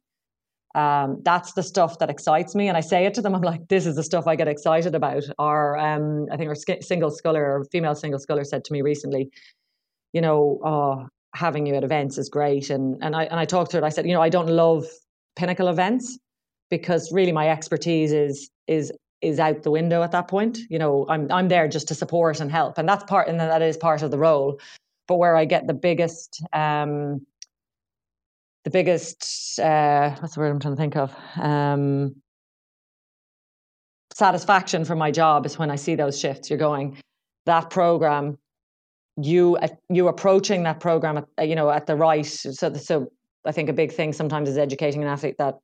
Um, 0.75 1.21
that's 1.25 1.53
the 1.53 1.63
stuff 1.63 1.99
that 2.01 2.11
excites 2.11 2.55
me, 2.55 2.69
and 2.69 2.77
I 2.77 2.81
say 2.83 3.07
it 3.07 3.15
to 3.15 3.23
them. 3.23 3.35
I'm 3.35 3.43
like, 3.43 3.69
"This 3.69 3.87
is 3.87 3.95
the 3.97 4.03
stuff 4.03 4.27
I 4.27 4.37
get 4.37 4.49
excited 4.49 4.95
about." 4.95 5.23
Or 5.39 5.79
um, 5.79 6.27
I 6.33 6.37
think 6.37 6.49
our 6.49 6.57
single 6.83 7.11
sculler 7.11 7.45
or 7.45 7.65
female 7.73 7.95
single 7.95 8.19
sculler 8.21 8.45
said 8.45 8.65
to 8.65 8.73
me 8.73 8.83
recently, 8.83 9.31
"You 10.13 10.21
know, 10.23 10.61
oh, 10.65 11.07
having 11.35 11.67
you 11.67 11.75
at 11.77 11.85
events 11.85 12.19
is 12.19 12.29
great," 12.29 12.71
and 12.71 12.97
and 13.03 13.15
I 13.17 13.25
and 13.25 13.39
I 13.41 13.45
talked 13.47 13.71
to 13.73 13.79
her. 13.79 13.85
I 13.85 13.91
said, 13.91 14.07
"You 14.07 14.15
know, 14.15 14.23
I 14.23 14.31
don't 14.31 14.49
love 14.49 14.85
pinnacle 15.37 15.69
events 15.69 16.19
because 16.71 17.13
really 17.13 17.33
my 17.33 17.49
expertise 17.49 18.13
is 18.13 18.51
is 18.67 18.93
is 19.25 19.41
out 19.41 19.63
the 19.63 19.71
window 19.71 20.03
at 20.03 20.13
that 20.13 20.29
point. 20.29 20.59
You 20.69 20.79
know, 20.79 21.07
I'm 21.09 21.31
I'm 21.31 21.49
there 21.49 21.69
just 21.69 21.89
to 21.89 21.95
support 21.95 22.41
and 22.41 22.51
help, 22.51 22.79
and 22.79 22.89
that's 22.89 23.05
part 23.05 23.29
and 23.29 23.41
that 23.41 23.63
is 23.63 23.77
part 23.77 24.03
of 24.03 24.11
the 24.11 24.19
role. 24.19 24.61
But 25.07 25.17
where 25.17 25.37
I 25.37 25.45
get 25.45 25.67
the 25.67 25.75
biggest 25.75 26.43
um, 26.53 27.27
the 28.65 28.71
biggest 28.71 29.59
uh, 29.59 30.17
what's 30.21 30.35
the 30.35 30.41
word 30.41 30.51
I'm 30.51 30.61
trying 30.61 30.75
to 30.75 30.81
think 30.81 30.97
of 30.97 31.15
um, 31.37 32.15
satisfaction 34.15 34.85
from 34.85 34.99
my 34.99 35.11
job 35.11 35.47
is 35.47 35.59
when 35.59 35.71
I 35.71 35.77
see 35.77 35.95
those 35.95 36.19
shifts. 36.19 36.49
You're 36.51 36.59
going 36.59 36.97
that 37.47 37.71
program, 37.71 38.39
you 39.17 39.57
uh, 39.57 39.69
you 39.89 40.09
approaching 40.09 40.63
that 40.65 40.81
program, 40.81 41.19
at, 41.19 41.25
uh, 41.39 41.43
you 41.43 41.55
know, 41.55 41.71
at 41.71 41.87
the 41.87 41.97
right. 41.97 42.27
So 42.27 42.73
so 42.75 43.13
I 43.45 43.53
think 43.53 43.69
a 43.69 43.75
big 43.75 43.93
thing 43.93 44.13
sometimes 44.13 44.49
is 44.49 44.59
educating 44.59 45.03
an 45.03 45.09
athlete 45.09 45.37
that 45.39 45.59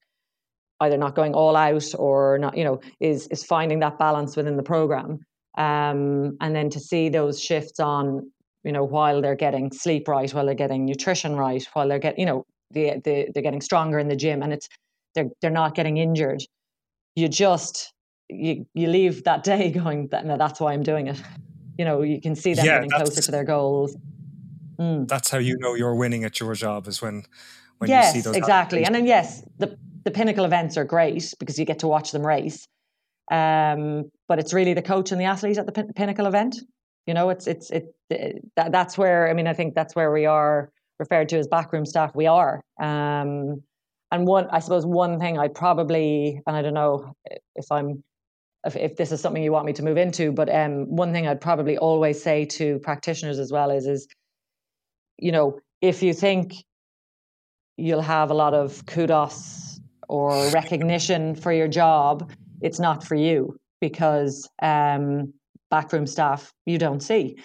either 0.81 0.97
not 0.97 1.15
going 1.15 1.35
all 1.35 1.57
out 1.57 1.85
or 1.99 2.39
not, 2.39 2.57
you 2.57 2.65
know, 2.65 2.81
is 3.01 3.27
is 3.29 3.45
finding 3.45 3.81
that 3.81 3.99
balance 3.99 4.37
within 4.37 4.57
the 4.57 4.63
program. 4.63 5.21
Um, 5.59 6.37
and 6.41 6.55
then 6.55 6.71
to 6.71 6.81
see 6.81 7.09
those 7.09 7.41
shifts 7.41 7.81
on, 7.81 8.31
you 8.65 8.73
know, 8.73 8.85
while 8.85 9.21
they're 9.21 9.35
getting 9.35 9.71
sleep 9.73 10.09
right, 10.09 10.33
while 10.33 10.47
they're 10.47 10.55
getting 10.55 10.85
nutrition 10.85 11.37
right, 11.37 11.67
while 11.73 11.89
they're 11.89 11.99
getting, 11.99 12.21
you 12.21 12.27
know, 12.27 12.45
the, 12.71 13.01
the, 13.05 13.29
they're 13.35 13.43
getting 13.43 13.61
stronger 13.61 13.99
in 13.99 14.09
the 14.09 14.17
gym 14.17 14.43
and 14.43 14.53
it's 14.53 14.69
they're 15.15 15.29
they're 15.41 15.51
not 15.51 15.75
getting 15.75 15.97
injured. 15.97 16.43
You 17.17 17.29
just 17.29 17.93
you 18.29 18.67
you 18.75 18.89
leave 18.89 19.25
that 19.25 19.43
day 19.43 19.71
going 19.83 20.09
that 20.09 20.25
no, 20.25 20.37
that's 20.37 20.61
why 20.61 20.73
I'm 20.73 20.83
doing 20.83 21.09
it. 21.09 21.21
You 21.79 21.85
know, 21.85 22.03
you 22.03 22.21
can 22.21 22.37
see 22.37 22.55
them 22.55 22.67
yeah, 22.67 22.75
getting 22.77 22.91
closer 22.91 23.23
to 23.23 23.31
their 23.31 23.45
goals. 23.45 23.97
Mm. 24.79 25.09
That's 25.09 25.31
how 25.31 25.39
you 25.39 25.57
know 25.59 25.75
you're 25.75 25.95
winning 25.95 26.25
at 26.25 26.41
your 26.41 26.55
job 26.55 26.87
is 26.87 27.03
when 27.03 27.25
when 27.79 27.91
yes, 27.91 28.15
you 28.15 28.21
see 28.21 28.25
those 28.25 28.37
exactly. 28.37 28.85
And 28.85 28.95
then 28.95 29.07
yes, 29.07 29.43
the 29.59 29.77
the 30.05 30.11
pinnacle 30.11 30.45
events 30.45 30.77
are 30.77 30.85
great 30.85 31.35
because 31.39 31.59
you 31.59 31.65
get 31.65 31.81
to 31.81 31.89
watch 31.89 32.13
them 32.13 32.27
race. 32.27 32.67
Um, 33.31 34.11
but 34.29 34.39
it's 34.39 34.53
really 34.53 34.75
the 34.75 34.83
coach 34.83 35.13
and 35.13 35.21
the 35.21 35.27
athlete 35.27 35.59
at 35.59 35.67
the 35.67 35.73
pin- 35.73 35.93
pinnacle 35.95 36.27
event. 36.27 36.57
You 37.07 37.15
know, 37.15 37.31
it's 37.31 37.47
it's 37.47 37.71
it, 37.71 37.95
it 38.11 38.45
that, 38.57 38.73
that's 38.73 38.99
where 38.99 39.29
I 39.29 39.35
mean 39.35 39.47
I 39.47 39.53
think 39.53 39.75
that's 39.75 39.95
where 39.95 40.13
we 40.13 40.27
are 40.27 40.71
referred 40.99 41.29
to 41.31 41.39
as 41.39 41.49
backroom 41.49 41.87
staff. 41.87 42.15
We 42.15 42.27
are. 42.27 42.61
Um, 42.81 43.63
and 44.13 44.27
one, 44.27 44.49
I 44.51 44.59
suppose, 44.61 44.85
one 44.85 45.19
thing 45.19 45.39
I'd 45.39 45.55
probably, 45.55 46.41
and 46.47 46.57
I 46.57 46.63
don't 46.63 46.75
know 46.75 47.15
if 47.55 47.71
I'm, 47.71 48.03
if, 48.65 48.77
if 48.77 48.97
this 48.97 49.13
is 49.13 49.21
something 49.21 49.43
you 49.43 49.53
want 49.53 49.67
me 49.67 49.73
to 49.75 49.83
move 49.83 49.97
into, 49.97 50.33
but 50.33 50.55
um, 50.55 50.95
one 50.95 51.13
thing 51.13 51.27
I'd 51.27 51.41
probably 51.41 51.79
always 51.79 52.23
say 52.23 52.45
to 52.47 52.79
practitioners 52.81 53.39
as 53.39 53.53
well 53.53 53.71
is, 53.71 53.87
is, 53.87 54.09
you 55.17 55.33
know, 55.33 55.61
if 55.81 56.03
you 56.03 56.13
think 56.13 56.55
you'll 57.77 58.03
have 58.03 58.31
a 58.31 58.35
lot 58.35 58.53
of 58.53 58.85
kudos 58.87 59.70
or 60.11 60.51
recognition 60.51 61.37
for 61.37 61.53
your 61.53 61.69
job, 61.69 62.33
it's 62.61 62.81
not 62.81 63.07
for 63.07 63.15
you 63.15 63.57
because 63.81 64.51
um, 64.61 65.33
backroom 65.71 66.07
staff 66.07 66.53
you 66.67 66.79
don't 66.79 67.01
see. 67.01 67.37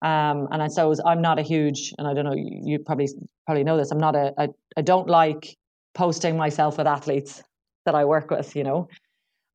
Um, 0.00 0.48
and 0.50 0.62
I 0.62 0.68
suppose 0.68 0.98
I'm 1.04 1.20
not 1.20 1.38
a 1.38 1.42
huge, 1.42 1.92
and 1.98 2.08
I 2.08 2.14
don't 2.14 2.24
know, 2.24 2.34
you 2.34 2.78
probably 2.78 3.08
probably 3.44 3.64
know 3.64 3.76
this. 3.76 3.90
I'm 3.90 3.98
not 3.98 4.16
a, 4.16 4.32
a 4.38 4.48
I 4.78 4.82
don't 4.82 5.08
like 5.08 5.56
posting 5.94 6.36
myself 6.38 6.78
with 6.78 6.86
athletes 6.86 7.42
that 7.84 7.94
I 7.94 8.04
work 8.06 8.30
with, 8.30 8.56
you 8.56 8.64
know, 8.64 8.88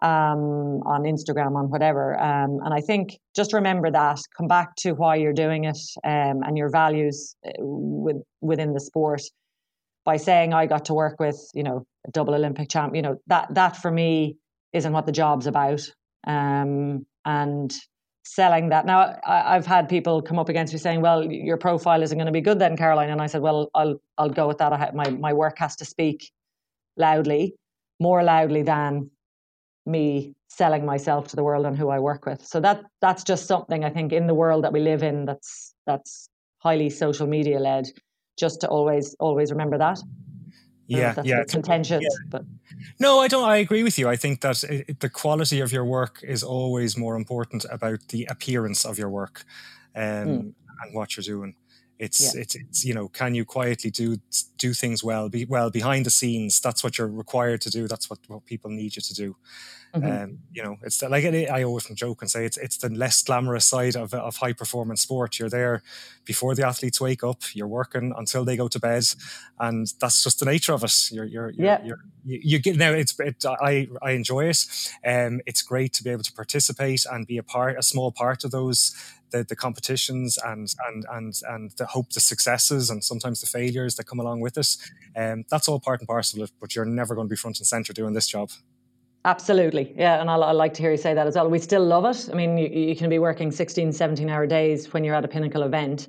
um, 0.03 0.81
on 0.85 1.01
Instagram, 1.03 1.55
on 1.55 1.69
whatever. 1.71 2.19
Um, 2.19 2.59
and 2.63 2.73
I 2.75 2.81
think 2.81 3.17
just 3.35 3.53
remember 3.53 3.89
that, 3.89 4.19
come 4.37 4.47
back 4.47 4.75
to 4.77 4.91
why 4.91 5.15
you're 5.15 5.33
doing 5.33 5.65
it 5.65 5.79
um, 6.03 6.43
and 6.45 6.57
your 6.57 6.69
values 6.69 7.35
uh, 7.45 7.51
with, 7.57 8.17
within 8.41 8.73
the 8.73 8.79
sport 8.79 9.23
by 10.05 10.17
saying 10.17 10.53
I 10.53 10.67
got 10.67 10.85
to 10.85 10.93
work 10.93 11.19
with, 11.19 11.39
you 11.53 11.63
know, 11.63 11.85
double 12.11 12.33
Olympic 12.33 12.69
champ, 12.69 12.95
you 12.95 13.01
know, 13.01 13.17
that 13.27 13.53
that 13.53 13.77
for 13.77 13.91
me 13.91 14.37
isn't 14.73 14.93
what 14.93 15.05
the 15.05 15.11
job's 15.11 15.47
about. 15.47 15.81
Um, 16.25 17.05
and 17.25 17.73
selling 18.23 18.69
that. 18.69 18.85
Now, 18.85 19.19
I, 19.25 19.53
have 19.53 19.65
had 19.65 19.89
people 19.89 20.21
come 20.21 20.39
up 20.39 20.49
against 20.49 20.73
me 20.73 20.79
saying, 20.79 21.01
"Well, 21.01 21.29
your 21.31 21.57
profile 21.57 22.03
isn't 22.03 22.17
going 22.17 22.27
to 22.27 22.31
be 22.31 22.41
good 22.41 22.59
then, 22.59 22.77
Caroline." 22.77 23.09
And 23.09 23.21
I 23.21 23.27
said, 23.27 23.41
"Well, 23.41 23.69
I'll 23.73 24.01
I'll 24.17 24.29
go 24.29 24.47
with 24.47 24.59
that. 24.59 24.73
I, 24.73 24.91
my 24.93 25.09
my 25.09 25.33
work 25.33 25.57
has 25.59 25.75
to 25.77 25.85
speak 25.85 26.31
loudly, 26.97 27.55
more 27.99 28.23
loudly 28.23 28.63
than 28.63 29.11
me 29.85 30.33
selling 30.47 30.85
myself 30.85 31.29
to 31.29 31.35
the 31.35 31.43
world 31.43 31.65
and 31.65 31.77
who 31.77 31.89
I 31.89 31.99
work 31.99 32.25
with. 32.25 32.45
So 32.45 32.59
that 32.59 32.83
that's 33.01 33.23
just 33.23 33.47
something 33.47 33.83
I 33.83 33.89
think 33.89 34.13
in 34.13 34.27
the 34.27 34.35
world 34.35 34.63
that 34.63 34.73
we 34.73 34.79
live 34.79 35.03
in 35.03 35.25
that's 35.25 35.73
that's 35.87 36.29
highly 36.59 36.89
social 36.89 37.27
media 37.27 37.59
led 37.59 37.87
just 38.37 38.61
to 38.61 38.67
always 38.67 39.15
always 39.19 39.51
remember 39.51 39.77
that. 39.77 39.99
Yeah, 40.97 41.13
that's 41.13 41.27
yeah, 41.27 41.43
contentious, 41.45 42.01
yeah. 42.01 42.29
but 42.29 42.43
no, 42.99 43.19
I 43.19 43.27
don't. 43.27 43.47
I 43.47 43.57
agree 43.57 43.83
with 43.83 43.97
you. 43.97 44.09
I 44.09 44.15
think 44.15 44.41
that 44.41 44.63
it, 44.63 44.99
the 44.99 45.09
quality 45.09 45.59
of 45.59 45.71
your 45.71 45.85
work 45.85 46.19
is 46.23 46.43
always 46.43 46.97
more 46.97 47.15
important 47.15 47.65
about 47.71 47.99
the 48.09 48.27
appearance 48.29 48.85
of 48.85 48.97
your 48.97 49.09
work, 49.09 49.45
um, 49.95 50.03
mm. 50.03 50.53
and 50.83 50.93
what 50.93 51.15
you're 51.15 51.23
doing. 51.23 51.55
It's, 52.01 52.33
yeah. 52.33 52.41
it's 52.41 52.55
it's 52.55 52.83
you 52.83 52.95
know 52.95 53.09
can 53.09 53.35
you 53.35 53.45
quietly 53.45 53.91
do 53.91 54.17
do 54.57 54.73
things 54.73 55.03
well 55.03 55.29
be 55.29 55.45
well 55.45 55.69
behind 55.69 56.07
the 56.07 56.09
scenes 56.09 56.59
that's 56.59 56.83
what 56.83 56.97
you're 56.97 57.07
required 57.07 57.61
to 57.61 57.69
do 57.69 57.87
that's 57.87 58.09
what, 58.09 58.17
what 58.27 58.43
people 58.47 58.71
need 58.71 58.95
you 58.95 59.03
to 59.03 59.13
do 59.13 59.35
mm-hmm. 59.93 60.23
um, 60.23 60.39
you 60.51 60.63
know 60.63 60.77
it's 60.81 60.97
the, 60.97 61.07
like 61.07 61.25
I 61.25 61.63
often 61.63 61.95
joke 61.95 62.23
and 62.23 62.31
say 62.31 62.43
it's 62.43 62.57
it's 62.57 62.77
the 62.77 62.89
less 62.89 63.21
glamorous 63.21 63.65
side 63.65 63.95
of, 63.95 64.15
of 64.15 64.37
high 64.37 64.53
performance 64.53 65.01
sport 65.01 65.37
you're 65.37 65.47
there 65.47 65.83
before 66.25 66.55
the 66.55 66.65
athletes 66.65 66.99
wake 66.99 67.23
up 67.23 67.41
you're 67.53 67.67
working 67.67 68.15
until 68.17 68.45
they 68.45 68.57
go 68.57 68.67
to 68.67 68.79
bed 68.79 69.03
and 69.59 69.93
that's 69.99 70.23
just 70.23 70.39
the 70.39 70.45
nature 70.45 70.73
of 70.73 70.83
us. 70.83 71.11
you're 71.11 71.25
you're, 71.25 71.51
you're 71.51 71.65
yeah. 71.67 71.83
You're, 71.85 71.99
you, 72.25 72.39
you 72.43 72.59
get 72.59 72.77
now 72.77 72.93
it's 72.93 73.19
it, 73.19 73.45
I 73.45 73.87
I 74.01 74.11
enjoy 74.11 74.45
it 74.45 74.65
um 75.05 75.41
it's 75.45 75.61
great 75.61 75.93
to 75.93 76.03
be 76.03 76.09
able 76.09 76.23
to 76.23 76.33
participate 76.33 77.05
and 77.11 77.27
be 77.27 77.37
a 77.37 77.43
part 77.43 77.77
a 77.77 77.83
small 77.83 78.11
part 78.11 78.43
of 78.43 78.49
those 78.49 78.95
the, 79.31 79.43
the 79.43 79.55
competitions 79.55 80.37
and 80.45 80.73
and 80.87 81.05
and 81.11 81.41
and 81.49 81.71
the 81.77 81.85
hope 81.85 82.11
the 82.11 82.19
successes 82.19 82.89
and 82.89 83.03
sometimes 83.03 83.41
the 83.41 83.47
failures 83.47 83.95
that 83.95 84.05
come 84.05 84.19
along 84.19 84.41
with 84.41 84.57
it. 84.57 84.77
Um, 85.15 85.45
that's 85.49 85.67
all 85.67 85.79
part 85.79 85.99
and 85.99 86.07
parcel 86.07 86.41
of 86.41 86.49
it, 86.49 86.55
but 86.59 86.75
you're 86.75 86.85
never 86.85 87.15
going 87.15 87.27
to 87.27 87.31
be 87.31 87.35
front 87.35 87.59
and 87.59 87.67
center 87.67 87.93
doing 87.93 88.13
this 88.13 88.27
job. 88.27 88.49
Absolutely. 89.23 89.93
Yeah. 89.95 90.19
And 90.19 90.31
I, 90.31 90.35
like 90.35 90.73
to 90.75 90.81
hear 90.81 90.91
you 90.91 90.97
say 90.97 91.13
that 91.13 91.27
as 91.27 91.35
well. 91.35 91.47
We 91.47 91.59
still 91.59 91.85
love 91.85 92.05
it. 92.05 92.27
I 92.31 92.35
mean, 92.35 92.57
you, 92.57 92.67
you 92.67 92.95
can 92.95 93.07
be 93.07 93.19
working 93.19 93.51
16, 93.51 93.91
17 93.91 94.29
hour 94.29 94.47
days 94.47 94.91
when 94.93 95.03
you're 95.03 95.13
at 95.13 95.23
a 95.23 95.27
pinnacle 95.27 95.61
event 95.61 96.07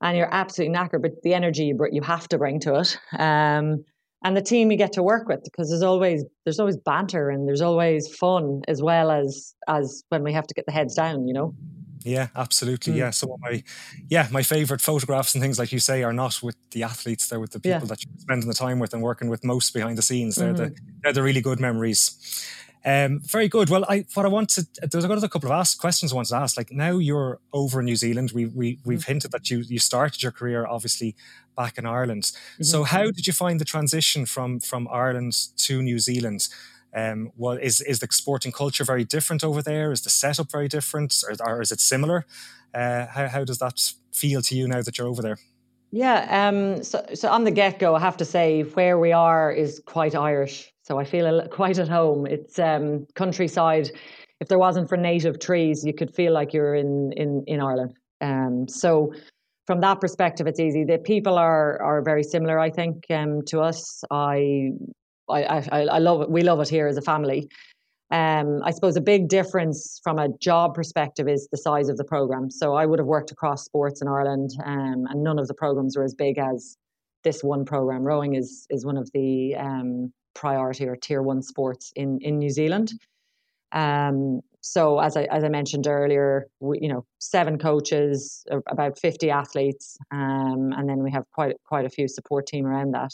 and 0.00 0.16
you're 0.16 0.34
absolutely 0.34 0.76
knackered, 0.76 1.02
but 1.02 1.22
the 1.22 1.32
energy 1.32 1.66
you, 1.66 1.78
you 1.92 2.02
have 2.02 2.26
to 2.30 2.38
bring 2.38 2.58
to 2.60 2.80
it. 2.80 2.98
Um, 3.20 3.84
and 4.24 4.36
the 4.36 4.42
team 4.42 4.70
you 4.72 4.76
get 4.76 4.92
to 4.94 5.02
work 5.02 5.28
with 5.28 5.44
because 5.44 5.68
there's 5.68 5.82
always 5.82 6.24
there's 6.44 6.58
always 6.58 6.76
banter 6.78 7.30
and 7.30 7.46
there's 7.46 7.60
always 7.60 8.12
fun 8.16 8.62
as 8.66 8.82
well 8.82 9.10
as 9.10 9.54
as 9.68 10.02
when 10.08 10.24
we 10.24 10.32
have 10.32 10.46
to 10.46 10.54
get 10.54 10.66
the 10.66 10.72
heads 10.72 10.94
down 10.94 11.28
you 11.28 11.34
know 11.34 11.54
yeah, 12.04 12.28
absolutely. 12.36 12.92
Mm. 12.92 12.96
Yeah. 12.96 13.10
Some 13.10 13.30
of 13.32 13.40
my, 13.40 13.62
yeah, 14.08 14.28
my 14.30 14.42
favorite 14.42 14.82
photographs 14.82 15.34
and 15.34 15.42
things, 15.42 15.58
like 15.58 15.72
you 15.72 15.80
say, 15.80 16.02
are 16.02 16.12
not 16.12 16.42
with 16.42 16.56
the 16.70 16.82
athletes. 16.82 17.28
They're 17.28 17.40
with 17.40 17.52
the 17.52 17.60
people 17.60 17.80
yeah. 17.80 17.86
that 17.86 18.04
you're 18.04 18.18
spending 18.18 18.46
the 18.46 18.54
time 18.54 18.78
with 18.78 18.92
and 18.92 19.02
working 19.02 19.28
with 19.28 19.42
most 19.42 19.72
behind 19.72 19.96
the 19.96 20.02
scenes. 20.02 20.36
They're 20.36 20.52
mm-hmm. 20.52 20.74
the 20.74 20.80
they're 21.02 21.12
the 21.14 21.22
really 21.22 21.40
good 21.40 21.60
memories. 21.60 22.46
Um, 22.86 23.20
very 23.20 23.48
good. 23.48 23.70
Well, 23.70 23.86
I 23.88 24.04
what 24.12 24.26
I 24.26 24.28
wanted 24.28 24.66
there's 24.82 25.06
got 25.06 25.24
a 25.24 25.28
couple 25.28 25.50
of 25.50 25.58
ask, 25.58 25.80
questions 25.80 26.12
I 26.12 26.16
wanted 26.16 26.28
to 26.30 26.36
ask. 26.36 26.58
Like 26.58 26.70
now 26.70 26.98
you're 26.98 27.40
over 27.54 27.80
in 27.80 27.86
New 27.86 27.96
Zealand. 27.96 28.32
We 28.34 28.46
we 28.46 28.78
we've 28.84 28.98
mm-hmm. 28.98 29.12
hinted 29.12 29.32
that 29.32 29.50
you 29.50 29.60
you 29.60 29.78
started 29.78 30.22
your 30.22 30.32
career 30.32 30.66
obviously 30.66 31.16
back 31.56 31.78
in 31.78 31.86
Ireland. 31.86 32.24
Mm-hmm. 32.24 32.64
So 32.64 32.82
how 32.82 33.04
did 33.04 33.26
you 33.26 33.32
find 33.32 33.58
the 33.58 33.64
transition 33.64 34.26
from 34.26 34.60
from 34.60 34.86
Ireland 34.92 35.34
to 35.56 35.82
New 35.82 35.98
Zealand? 35.98 36.48
Um, 36.94 37.32
well, 37.36 37.56
is 37.56 37.80
is 37.80 37.98
the 37.98 38.08
sporting 38.10 38.52
culture 38.52 38.84
very 38.84 39.04
different 39.04 39.42
over 39.42 39.62
there? 39.62 39.90
Is 39.90 40.02
the 40.02 40.10
setup 40.10 40.50
very 40.50 40.68
different, 40.68 41.22
or, 41.28 41.54
or 41.54 41.60
is 41.60 41.72
it 41.72 41.80
similar? 41.80 42.24
Uh, 42.72 43.06
how 43.06 43.28
how 43.28 43.44
does 43.44 43.58
that 43.58 43.80
feel 44.12 44.42
to 44.42 44.54
you 44.54 44.68
now 44.68 44.82
that 44.82 44.96
you're 44.96 45.08
over 45.08 45.22
there? 45.22 45.38
Yeah, 45.90 46.48
um, 46.48 46.82
so 46.82 47.04
so 47.14 47.28
on 47.28 47.44
the 47.44 47.50
get 47.50 47.78
go, 47.78 47.94
I 47.94 48.00
have 48.00 48.16
to 48.18 48.24
say 48.24 48.62
where 48.62 48.98
we 48.98 49.12
are 49.12 49.52
is 49.52 49.82
quite 49.86 50.14
Irish. 50.14 50.72
So 50.82 50.98
I 50.98 51.04
feel 51.04 51.48
quite 51.48 51.78
at 51.78 51.88
home. 51.88 52.26
It's 52.26 52.58
um, 52.58 53.06
countryside. 53.14 53.90
If 54.40 54.48
there 54.48 54.58
wasn't 54.58 54.88
for 54.88 54.96
native 54.96 55.38
trees, 55.38 55.84
you 55.84 55.94
could 55.94 56.14
feel 56.14 56.32
like 56.32 56.52
you're 56.52 56.74
in 56.74 57.12
in 57.16 57.44
in 57.46 57.60
Ireland. 57.60 57.94
Um, 58.20 58.68
so 58.68 59.12
from 59.66 59.80
that 59.80 60.00
perspective, 60.00 60.46
it's 60.46 60.60
easy. 60.60 60.84
The 60.84 60.98
people 60.98 61.38
are 61.38 61.80
are 61.82 62.02
very 62.02 62.22
similar, 62.22 62.58
I 62.58 62.70
think, 62.70 63.04
um, 63.10 63.42
to 63.46 63.60
us. 63.60 64.04
I 64.10 64.70
I, 65.28 65.44
I, 65.44 65.86
I 65.86 65.98
love 65.98 66.22
it. 66.22 66.30
We 66.30 66.42
love 66.42 66.60
it 66.60 66.68
here 66.68 66.86
as 66.86 66.96
a 66.96 67.02
family. 67.02 67.48
Um, 68.10 68.60
I 68.62 68.70
suppose 68.70 68.96
a 68.96 69.00
big 69.00 69.28
difference 69.28 70.00
from 70.04 70.18
a 70.18 70.28
job 70.38 70.74
perspective 70.74 71.26
is 71.26 71.48
the 71.50 71.56
size 71.56 71.88
of 71.88 71.96
the 71.96 72.04
program. 72.04 72.50
So 72.50 72.74
I 72.74 72.86
would 72.86 72.98
have 72.98 73.08
worked 73.08 73.30
across 73.30 73.64
sports 73.64 74.02
in 74.02 74.08
Ireland, 74.08 74.50
um, 74.64 75.06
and 75.10 75.22
none 75.22 75.38
of 75.38 75.48
the 75.48 75.54
programs 75.54 75.96
were 75.96 76.04
as 76.04 76.14
big 76.14 76.38
as 76.38 76.76
this 77.24 77.42
one 77.42 77.64
program. 77.64 78.04
Rowing 78.04 78.34
is 78.34 78.66
is 78.70 78.84
one 78.84 78.96
of 78.96 79.10
the 79.12 79.56
um, 79.56 80.12
priority 80.34 80.86
or 80.86 80.96
tier 80.96 81.22
one 81.22 81.42
sports 81.42 81.92
in 81.96 82.18
in 82.20 82.38
New 82.38 82.50
Zealand. 82.50 82.92
Um, 83.72 84.42
so 84.60 85.00
as 85.00 85.16
I 85.16 85.24
as 85.24 85.42
I 85.42 85.48
mentioned 85.48 85.86
earlier, 85.86 86.46
we, 86.60 86.78
you 86.80 86.88
know, 86.88 87.04
seven 87.18 87.58
coaches, 87.58 88.44
about 88.68 88.98
fifty 88.98 89.30
athletes, 89.30 89.96
um, 90.10 90.72
and 90.76 90.88
then 90.88 91.02
we 91.02 91.10
have 91.10 91.24
quite 91.32 91.56
quite 91.64 91.86
a 91.86 91.90
few 91.90 92.06
support 92.06 92.46
team 92.46 92.66
around 92.66 92.92
that. 92.92 93.12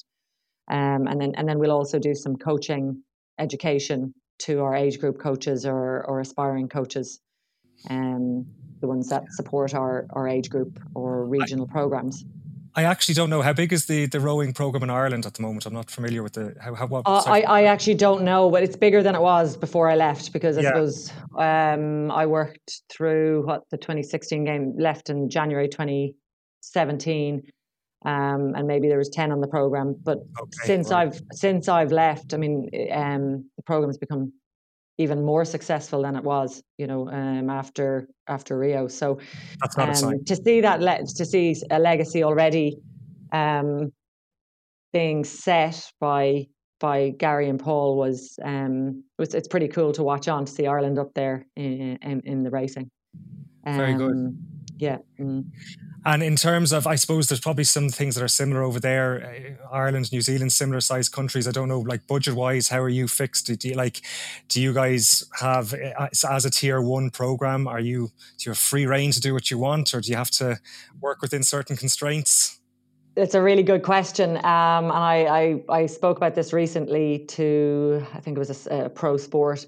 Um, 0.70 1.08
and 1.08 1.20
then 1.20 1.32
and 1.36 1.48
then 1.48 1.58
we'll 1.58 1.72
also 1.72 1.98
do 1.98 2.14
some 2.14 2.36
coaching 2.36 3.02
education 3.38 4.14
to 4.40 4.60
our 4.60 4.74
age 4.74 5.00
group 5.00 5.18
coaches 5.18 5.66
or 5.66 6.04
or 6.06 6.20
aspiring 6.20 6.68
coaches, 6.68 7.20
um, 7.90 8.46
the 8.80 8.86
ones 8.86 9.08
that 9.08 9.24
support 9.32 9.74
our 9.74 10.06
our 10.10 10.28
age 10.28 10.48
group 10.48 10.78
or 10.94 11.26
regional 11.26 11.66
programs. 11.66 12.24
I 12.76 12.84
actually 12.84 13.14
don't 13.14 13.30
know 13.30 13.42
how 13.42 13.52
big 13.52 13.72
is 13.72 13.86
the 13.86 14.06
the 14.06 14.20
rowing 14.20 14.52
program 14.52 14.84
in 14.84 14.90
Ireland 14.90 15.26
at 15.26 15.34
the 15.34 15.42
moment. 15.42 15.66
I'm 15.66 15.74
not 15.74 15.90
familiar 15.90 16.22
with 16.22 16.34
the 16.34 16.54
how, 16.60 16.74
how 16.74 16.86
what. 16.86 17.02
Uh, 17.04 17.22
I 17.26 17.40
I 17.40 17.62
actually 17.64 17.94
don't 17.94 18.22
know, 18.22 18.48
but 18.48 18.62
it's 18.62 18.76
bigger 18.76 19.02
than 19.02 19.16
it 19.16 19.20
was 19.20 19.56
before 19.56 19.88
I 19.88 19.96
left 19.96 20.32
because 20.32 20.56
I 20.56 20.60
yeah. 20.60 20.68
suppose 20.68 21.12
um, 21.36 22.12
I 22.12 22.26
worked 22.26 22.82
through 22.88 23.44
what 23.44 23.62
the 23.70 23.76
2016 23.76 24.44
game 24.44 24.74
left 24.78 25.10
in 25.10 25.28
January 25.28 25.68
2017. 25.68 27.42
Um, 28.02 28.54
and 28.56 28.66
maybe 28.66 28.88
there 28.88 28.96
was 28.96 29.10
10 29.10 29.30
on 29.30 29.42
the 29.42 29.46
program 29.46 29.94
but 30.02 30.20
okay, 30.40 30.50
since 30.64 30.90
right. 30.90 31.08
i've 31.08 31.20
since 31.32 31.68
i've 31.68 31.92
left 31.92 32.32
i 32.32 32.38
mean 32.38 32.70
um, 32.92 33.44
the 33.58 33.62
program's 33.66 33.98
become 33.98 34.32
even 35.00 35.24
more 35.24 35.46
successful 35.46 36.02
than 36.02 36.14
it 36.14 36.22
was, 36.22 36.62
you 36.76 36.86
know, 36.86 37.08
um, 37.08 37.48
after 37.48 38.06
after 38.28 38.58
Rio. 38.58 38.86
So 38.86 39.18
that's 39.60 39.76
not 39.78 39.88
um, 39.88 39.94
a 39.94 39.96
sign. 39.96 40.24
To 40.26 40.36
see 40.36 40.60
that, 40.60 40.80
le- 40.82 41.06
to 41.16 41.24
see 41.24 41.56
a 41.70 41.78
legacy 41.78 42.22
already 42.22 42.76
um, 43.32 43.92
being 44.92 45.24
set 45.24 45.90
by 46.00 46.48
by 46.80 47.10
Gary 47.16 47.48
and 47.48 47.58
Paul 47.58 47.96
was 47.96 48.38
um, 48.44 49.02
was 49.18 49.34
it's 49.34 49.48
pretty 49.48 49.68
cool 49.68 49.92
to 49.92 50.02
watch 50.02 50.28
on 50.28 50.44
to 50.44 50.52
see 50.52 50.66
Ireland 50.66 50.98
up 50.98 51.14
there 51.14 51.46
in 51.56 51.96
in, 52.02 52.20
in 52.26 52.42
the 52.42 52.50
racing. 52.50 52.90
Very 53.64 53.94
good. 53.94 54.36
Yeah. 54.80 54.96
Mm. 55.18 55.44
And 56.06 56.22
in 56.22 56.36
terms 56.36 56.72
of, 56.72 56.86
I 56.86 56.94
suppose 56.94 57.28
there's 57.28 57.40
probably 57.40 57.64
some 57.64 57.90
things 57.90 58.14
that 58.14 58.24
are 58.24 58.28
similar 58.28 58.62
over 58.62 58.80
there. 58.80 59.58
Uh, 59.62 59.74
Ireland, 59.74 60.10
New 60.10 60.22
Zealand, 60.22 60.52
similar 60.52 60.80
sized 60.80 61.12
countries. 61.12 61.46
I 61.46 61.50
don't 61.50 61.68
know, 61.68 61.80
like 61.80 62.06
budget 62.06 62.34
wise, 62.34 62.68
how 62.68 62.80
are 62.80 62.88
you 62.88 63.06
fixed? 63.06 63.46
Do 63.46 63.68
you 63.68 63.74
like, 63.74 64.00
do 64.48 64.62
you 64.62 64.72
guys 64.72 65.28
have 65.38 65.74
uh, 65.74 66.08
as 66.30 66.46
a 66.46 66.50
tier 66.50 66.80
one 66.80 67.10
program? 67.10 67.68
Are 67.68 67.78
you 67.78 68.10
do 68.38 68.44
you 68.46 68.50
have 68.52 68.58
free 68.58 68.86
reign 68.86 69.12
to 69.12 69.20
do 69.20 69.34
what 69.34 69.50
you 69.50 69.58
want, 69.58 69.92
or 69.92 70.00
do 70.00 70.10
you 70.10 70.16
have 70.16 70.30
to 70.30 70.58
work 71.02 71.20
within 71.20 71.42
certain 71.42 71.76
constraints? 71.76 72.58
It's 73.16 73.34
a 73.34 73.42
really 73.42 73.62
good 73.62 73.82
question, 73.82 74.38
um, 74.38 74.84
and 74.84 74.92
I, 74.92 75.62
I, 75.68 75.80
I 75.80 75.86
spoke 75.86 76.16
about 76.16 76.34
this 76.34 76.54
recently 76.54 77.26
to 77.28 78.06
I 78.14 78.20
think 78.20 78.38
it 78.38 78.40
was 78.40 78.66
a, 78.66 78.84
a 78.84 78.88
pro 78.88 79.18
sport. 79.18 79.66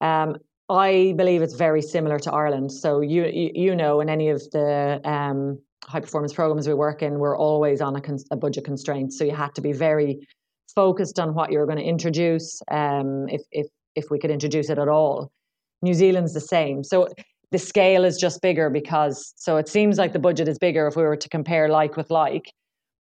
Um, 0.00 0.38
I 0.68 1.14
believe 1.16 1.40
it's 1.40 1.54
very 1.54 1.80
similar 1.80 2.18
to 2.20 2.32
Ireland. 2.32 2.72
So 2.72 3.00
you 3.00 3.24
you, 3.24 3.74
know, 3.74 4.00
in 4.00 4.08
any 4.08 4.28
of 4.28 4.42
the 4.50 5.00
um, 5.04 5.58
high 5.84 6.00
performance 6.00 6.32
programs 6.34 6.68
we 6.68 6.74
work 6.74 7.02
in, 7.02 7.18
we're 7.18 7.36
always 7.36 7.80
on 7.80 7.96
a, 7.96 8.00
con- 8.00 8.18
a, 8.30 8.36
budget 8.36 8.64
constraint. 8.64 9.12
So 9.14 9.24
you 9.24 9.34
had 9.34 9.54
to 9.54 9.62
be 9.62 9.72
very 9.72 10.26
focused 10.74 11.18
on 11.18 11.34
what 11.34 11.50
you're 11.50 11.64
going 11.64 11.78
to 11.78 11.84
introduce, 11.84 12.60
um, 12.70 13.28
if 13.28 13.42
if 13.50 13.66
if 13.94 14.10
we 14.10 14.18
could 14.18 14.30
introduce 14.30 14.68
it 14.68 14.78
at 14.78 14.88
all. 14.88 15.32
New 15.80 15.94
Zealand's 15.94 16.34
the 16.34 16.40
same. 16.40 16.84
So 16.84 17.08
the 17.50 17.58
scale 17.58 18.04
is 18.04 18.18
just 18.18 18.42
bigger 18.42 18.68
because 18.68 19.32
so 19.36 19.56
it 19.56 19.68
seems 19.68 19.96
like 19.96 20.12
the 20.12 20.18
budget 20.18 20.48
is 20.48 20.58
bigger 20.58 20.86
if 20.86 20.96
we 20.96 21.02
were 21.02 21.16
to 21.16 21.28
compare 21.30 21.68
like 21.68 21.96
with 21.96 22.10
like. 22.10 22.52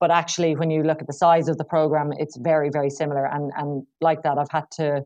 But 0.00 0.10
actually, 0.10 0.54
when 0.54 0.70
you 0.70 0.82
look 0.82 1.00
at 1.00 1.06
the 1.06 1.14
size 1.14 1.48
of 1.48 1.56
the 1.56 1.64
program, 1.64 2.12
it's 2.18 2.36
very, 2.36 2.68
very 2.68 2.90
similar. 2.90 3.24
And 3.24 3.52
and 3.56 3.86
like 4.02 4.22
that, 4.22 4.36
I've 4.36 4.50
had 4.50 4.70
to 4.72 5.02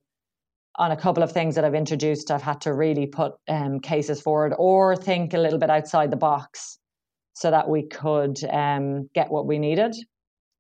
on 0.79 0.93
a 0.93 0.97
couple 0.97 1.23
of 1.23 1.33
things 1.33 1.57
that 1.57 1.65
I've 1.65 1.75
introduced, 1.75 2.31
I've 2.31 2.43
had 2.43 2.61
to 2.63 2.73
really 2.73 3.07
put 3.07 3.35
um, 3.49 3.81
cases 3.81 4.21
forward 4.21 4.55
or 4.59 4.97
think 4.97 5.35
a 5.35 5.39
little 5.39 5.59
bit 5.59 5.71
outside 5.71 6.11
the 6.11 6.17
box 6.17 6.79
so 7.35 7.51
that 7.51 7.69
we 7.69 7.83
could 7.83 8.43
um, 8.45 9.09
get 9.15 9.31
what 9.31 9.47
we 9.47 9.59
needed. 9.59 9.95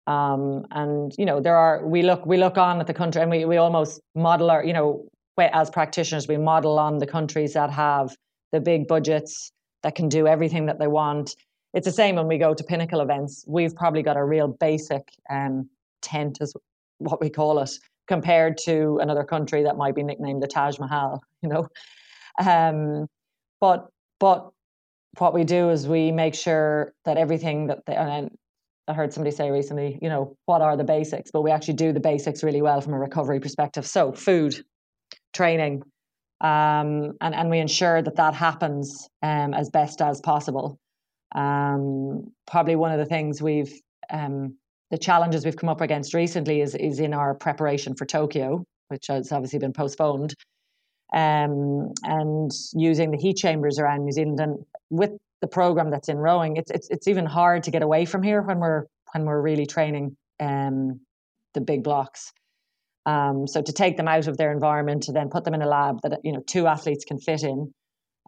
Um, 0.06 0.64
and 0.70 1.12
you 1.18 1.24
know, 1.24 1.40
there 1.40 1.56
are 1.56 1.86
we 1.86 2.02
look 2.02 2.26
we 2.26 2.36
look 2.36 2.58
on 2.58 2.80
at 2.80 2.86
the 2.86 2.94
country 2.94 3.22
and 3.22 3.30
we 3.30 3.44
we 3.44 3.58
almost 3.58 4.00
model 4.14 4.50
our 4.50 4.64
you 4.64 4.72
know 4.72 5.06
as 5.38 5.70
practitioners 5.70 6.26
we 6.26 6.36
model 6.36 6.78
on 6.78 6.98
the 6.98 7.06
countries 7.06 7.52
that 7.52 7.70
have 7.70 8.16
the 8.50 8.60
big 8.60 8.88
budgets 8.88 9.52
that 9.82 9.94
can 9.94 10.08
do 10.08 10.26
everything 10.26 10.66
that 10.66 10.78
they 10.78 10.88
want. 10.88 11.36
It's 11.74 11.84
the 11.84 11.92
same 11.92 12.16
when 12.16 12.26
we 12.26 12.38
go 12.38 12.54
to 12.54 12.64
pinnacle 12.64 13.00
events. 13.00 13.44
We've 13.46 13.74
probably 13.74 14.02
got 14.02 14.16
a 14.16 14.24
real 14.24 14.48
basic 14.48 15.02
um, 15.30 15.68
tent, 16.02 16.38
is 16.40 16.54
what 16.98 17.20
we 17.20 17.30
call 17.30 17.60
it, 17.60 17.70
compared 18.08 18.58
to 18.58 18.98
another 19.00 19.24
country 19.24 19.62
that 19.62 19.76
might 19.76 19.94
be 19.94 20.02
nicknamed 20.02 20.42
the 20.42 20.46
Taj 20.46 20.78
Mahal, 20.78 21.22
you 21.42 21.48
know. 21.48 21.68
Um, 22.40 23.06
but 23.60 23.88
but 24.18 24.50
what 25.18 25.34
we 25.34 25.44
do 25.44 25.70
is 25.70 25.88
we 25.88 26.12
make 26.12 26.34
sure 26.34 26.92
that 27.04 27.16
everything 27.16 27.68
that 27.68 27.80
they, 27.86 27.94
and 27.94 28.30
I 28.86 28.92
heard 28.92 29.12
somebody 29.12 29.34
say 29.34 29.50
recently, 29.50 29.98
you 30.00 30.08
know, 30.08 30.36
what 30.46 30.62
are 30.62 30.76
the 30.76 30.84
basics? 30.84 31.30
But 31.30 31.42
we 31.42 31.50
actually 31.50 31.74
do 31.74 31.92
the 31.92 32.00
basics 32.00 32.42
really 32.42 32.62
well 32.62 32.80
from 32.80 32.94
a 32.94 32.98
recovery 32.98 33.40
perspective. 33.40 33.86
So 33.86 34.12
food, 34.12 34.64
training, 35.34 35.82
um, 36.40 37.12
and 37.20 37.34
and 37.34 37.50
we 37.50 37.58
ensure 37.58 38.02
that 38.02 38.16
that 38.16 38.34
happens 38.34 39.08
um, 39.22 39.54
as 39.54 39.70
best 39.70 40.00
as 40.00 40.20
possible. 40.20 40.78
Um, 41.34 42.32
probably 42.46 42.76
one 42.76 42.92
of 42.92 42.98
the 42.98 43.06
things 43.06 43.42
we've 43.42 43.72
um, 44.10 44.56
the 44.90 44.98
challenges 44.98 45.44
we've 45.44 45.56
come 45.56 45.68
up 45.68 45.80
against 45.80 46.14
recently 46.14 46.60
is 46.60 46.74
is 46.74 47.00
in 47.00 47.12
our 47.14 47.34
preparation 47.34 47.94
for 47.94 48.06
Tokyo, 48.06 48.64
which 48.88 49.06
has 49.08 49.32
obviously 49.32 49.58
been 49.58 49.72
postponed, 49.72 50.34
um, 51.12 51.92
and 52.04 52.50
using 52.74 53.10
the 53.10 53.18
heat 53.18 53.36
chambers 53.36 53.78
around 53.78 54.04
New 54.04 54.12
Zealand. 54.12 54.40
And 54.40 54.64
with 54.90 55.12
the 55.40 55.48
program 55.48 55.90
that's 55.90 56.08
in 56.08 56.16
rowing, 56.16 56.56
it's 56.56 56.70
it's 56.70 56.88
it's 56.90 57.08
even 57.08 57.26
hard 57.26 57.62
to 57.64 57.70
get 57.70 57.82
away 57.82 58.04
from 58.04 58.22
here 58.22 58.42
when 58.42 58.60
we're 58.60 58.84
when 59.12 59.24
we're 59.24 59.40
really 59.40 59.66
training 59.66 60.16
um, 60.40 61.00
the 61.54 61.60
big 61.60 61.82
blocks. 61.82 62.32
Um, 63.06 63.46
so 63.46 63.62
to 63.62 63.72
take 63.72 63.96
them 63.96 64.08
out 64.08 64.26
of 64.26 64.36
their 64.36 64.52
environment 64.52 65.04
to 65.04 65.12
then 65.12 65.30
put 65.30 65.44
them 65.44 65.54
in 65.54 65.62
a 65.62 65.66
lab 65.66 66.00
that 66.02 66.20
you 66.24 66.32
know 66.32 66.42
two 66.46 66.66
athletes 66.66 67.04
can 67.04 67.18
fit 67.18 67.42
in. 67.42 67.72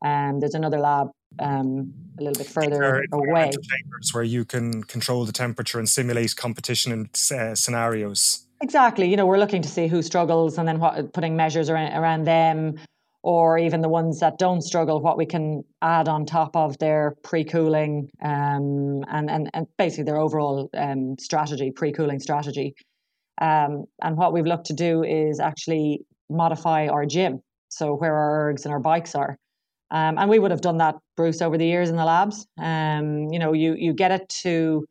Um, 0.04 0.40
there's 0.40 0.54
another 0.54 0.78
lab 0.78 1.08
um, 1.38 1.92
a 2.18 2.24
little 2.24 2.42
bit 2.42 2.50
further 2.50 3.04
away. 3.12 3.50
Chambers 3.50 4.10
where 4.12 4.24
you 4.24 4.44
can 4.44 4.82
control 4.84 5.24
the 5.24 5.32
temperature 5.32 5.78
and 5.78 5.88
simulate 5.88 6.36
competition 6.36 6.92
and 6.92 7.08
uh, 7.32 7.54
scenarios. 7.54 8.46
Exactly. 8.62 9.08
You 9.08 9.16
know, 9.16 9.26
we're 9.26 9.38
looking 9.38 9.62
to 9.62 9.68
see 9.68 9.86
who 9.86 10.02
struggles 10.02 10.58
and 10.58 10.68
then 10.68 10.80
what 10.80 11.12
putting 11.12 11.36
measures 11.36 11.70
around, 11.70 11.92
around 11.92 12.24
them, 12.24 12.76
or 13.22 13.58
even 13.58 13.80
the 13.80 13.88
ones 13.88 14.20
that 14.20 14.38
don't 14.38 14.62
struggle, 14.62 15.00
what 15.00 15.18
we 15.18 15.26
can 15.26 15.62
add 15.82 16.08
on 16.08 16.24
top 16.24 16.56
of 16.56 16.78
their 16.78 17.14
pre-cooling 17.22 18.10
um, 18.22 19.04
and, 19.08 19.30
and 19.30 19.50
and 19.52 19.66
basically 19.76 20.04
their 20.04 20.18
overall 20.18 20.70
um, 20.74 21.16
strategy, 21.18 21.70
pre-cooling 21.70 22.20
strategy. 22.20 22.74
Um, 23.40 23.84
and 24.02 24.16
what 24.16 24.32
we've 24.32 24.46
looked 24.46 24.66
to 24.66 24.74
do 24.74 25.02
is 25.02 25.40
actually 25.40 26.00
modify 26.28 26.86
our 26.88 27.06
gym, 27.06 27.40
so 27.68 27.94
where 27.94 28.14
our 28.14 28.52
ergs 28.52 28.64
and 28.64 28.72
our 28.72 28.80
bikes 28.80 29.14
are. 29.14 29.36
Um, 29.90 30.18
and 30.18 30.30
we 30.30 30.38
would 30.38 30.50
have 30.50 30.60
done 30.60 30.78
that, 30.78 30.96
Bruce, 31.16 31.42
over 31.42 31.58
the 31.58 31.66
years 31.66 31.90
in 31.90 31.96
the 31.96 32.04
labs. 32.04 32.46
Um, 32.58 33.28
you 33.32 33.38
know, 33.38 33.52
you 33.52 33.74
you 33.74 33.92
get 33.92 34.12
it 34.12 34.28
to 34.42 34.86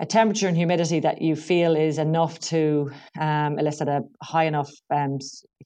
a 0.00 0.06
temperature 0.06 0.48
and 0.48 0.56
humidity 0.56 1.00
that 1.00 1.20
you 1.20 1.36
feel 1.36 1.76
is 1.76 1.98
enough 1.98 2.38
to 2.38 2.90
um, 3.20 3.58
elicit 3.58 3.88
a 3.88 4.00
high 4.22 4.44
enough 4.44 4.70
um, 4.90 5.18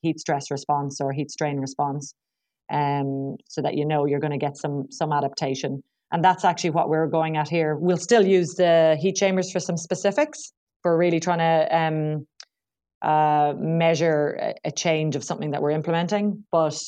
heat 0.03 0.19
stress 0.19 0.51
response 0.51 1.01
or 1.01 1.13
heat 1.13 1.31
strain 1.31 1.59
response, 1.61 2.15
um, 2.73 3.37
so 3.49 3.63
that 3.63 3.75
you 3.75 3.87
know 3.87 4.05
you're 4.07 4.21
going 4.21 4.33
to 4.33 4.39
get 4.39 4.57
some 4.57 4.87
some 4.91 5.13
adaptation. 5.13 5.83
And 6.11 6.25
that's 6.25 6.45
actually 6.45 6.71
what 6.71 6.89
we're 6.89 7.09
going 7.09 7.37
at 7.37 7.49
here. 7.49 7.77
We'll 7.77 7.97
still 7.97 8.27
use 8.27 8.55
the 8.55 8.97
heat 9.01 9.17
chambers 9.17 9.51
for 9.51 9.59
some 9.59 9.77
specifics. 9.77 10.53
We're 10.85 10.97
really 10.97 11.19
trying 11.19 11.39
to 11.39 11.77
um, 11.77 12.27
uh, 13.03 13.55
measure 13.59 14.55
a 14.65 14.71
change 14.71 15.17
of 15.17 15.25
something 15.25 15.51
that 15.53 15.63
we're 15.63 15.71
implementing, 15.71 16.45
but 16.53 16.81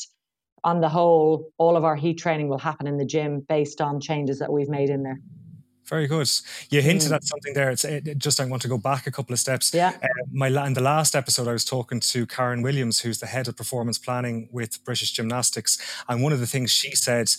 on 0.66 0.81
the 0.81 0.88
whole, 0.88 1.52
all 1.59 1.76
of 1.76 1.85
our 1.85 1.94
heat 1.94 2.18
training 2.18 2.48
will 2.48 2.59
happen 2.59 2.88
in 2.88 2.98
the 2.98 3.05
gym 3.05 3.40
based 3.48 3.81
on 3.81 4.00
changes 4.00 4.40
that 4.40 4.52
we've 4.52 4.68
made 4.68 4.90
in 4.90 5.05
there. 5.05 5.20
Very 5.85 6.09
good. 6.09 6.29
You 6.68 6.83
hinted 6.83 7.12
mm. 7.12 7.14
at 7.14 7.22
something 7.22 7.55
there. 7.55 7.70
It's 7.70 7.85
it, 7.85 8.18
just 8.18 8.40
I 8.40 8.44
want 8.46 8.62
to 8.62 8.68
go 8.68 8.76
back 8.76 9.07
a 9.07 9.12
couple 9.12 9.33
of 9.33 9.38
steps. 9.38 9.72
Yeah. 9.72 9.92
Uh, 10.02 10.09
my 10.33 10.48
in 10.66 10.74
the 10.74 10.81
last 10.81 11.14
episode, 11.14 11.46
I 11.46 11.52
was 11.52 11.64
talking 11.64 12.00
to 12.00 12.26
Karen 12.26 12.62
Williams, 12.62 12.98
who's 12.98 13.20
the 13.20 13.26
head 13.26 13.46
of 13.46 13.57
performance 13.57 13.96
planning 13.96 14.48
with 14.50 14.85
British 14.85 15.12
Gymnastics, 15.12 15.79
and 16.09 16.24
one 16.24 16.33
of 16.33 16.40
the 16.40 16.46
things 16.48 16.72
she 16.72 16.96
said 16.96 17.31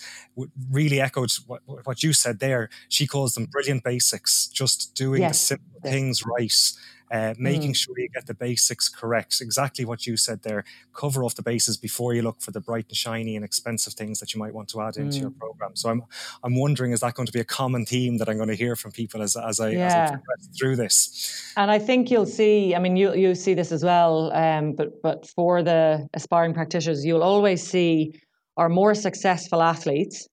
really 0.71 1.01
echoed 1.01 1.29
what, 1.47 1.61
what 1.83 2.01
you 2.03 2.13
said 2.13 2.39
there. 2.39 2.69
She 2.87 3.05
calls 3.05 3.35
them 3.35 3.47
brilliant 3.47 3.83
basics, 3.83 4.47
just 4.47 4.95
doing 4.95 5.23
yes. 5.23 5.41
the 5.41 5.45
simple 5.47 5.81
things 5.83 6.25
right 6.25 6.71
uh, 7.11 7.33
making 7.37 7.71
mm. 7.71 7.75
sure 7.75 7.97
you 7.97 8.09
get 8.09 8.25
the 8.25 8.33
basics 8.33 8.89
correct. 8.89 9.41
Exactly 9.41 9.85
what 9.85 10.05
you 10.05 10.17
said 10.17 10.43
there. 10.43 10.63
Cover 10.93 11.23
off 11.23 11.35
the 11.35 11.41
bases 11.41 11.77
before 11.77 12.13
you 12.13 12.21
look 12.21 12.41
for 12.41 12.51
the 12.51 12.59
bright 12.59 12.85
and 12.89 12.97
shiny 12.97 13.35
and 13.35 13.45
expensive 13.45 13.93
things 13.93 14.19
that 14.19 14.33
you 14.33 14.39
might 14.39 14.53
want 14.53 14.67
to 14.69 14.81
add 14.81 14.97
into 14.97 15.17
mm. 15.17 15.21
your 15.21 15.31
program. 15.31 15.75
So 15.75 15.89
I'm 15.89 16.03
I'm 16.43 16.55
wondering, 16.55 16.91
is 16.91 16.99
that 17.01 17.13
going 17.13 17.27
to 17.27 17.33
be 17.33 17.39
a 17.39 17.45
common 17.45 17.85
theme 17.85 18.17
that 18.17 18.29
I'm 18.29 18.37
going 18.37 18.49
to 18.49 18.55
hear 18.55 18.75
from 18.75 18.91
people 18.91 19.21
as 19.21 19.35
as 19.35 19.59
I, 19.59 19.69
yeah. 19.69 19.85
as 19.85 19.93
I 19.93 20.13
progress 20.15 20.49
through 20.59 20.75
this? 20.75 21.53
And 21.55 21.71
I 21.71 21.79
think 21.79 22.11
you'll 22.11 22.25
see. 22.25 22.75
I 22.75 22.79
mean, 22.79 22.97
you 22.97 23.13
you 23.13 23.35
see 23.35 23.53
this 23.53 23.71
as 23.71 23.83
well. 23.83 24.31
Um, 24.33 24.73
but 24.73 25.01
but 25.01 25.27
for 25.27 25.63
the 25.63 26.07
aspiring 26.13 26.53
practitioners, 26.53 27.05
you'll 27.05 27.23
always 27.23 27.65
see 27.65 28.19
our 28.57 28.69
more 28.69 28.95
successful 28.95 29.61
athletes 29.61 30.27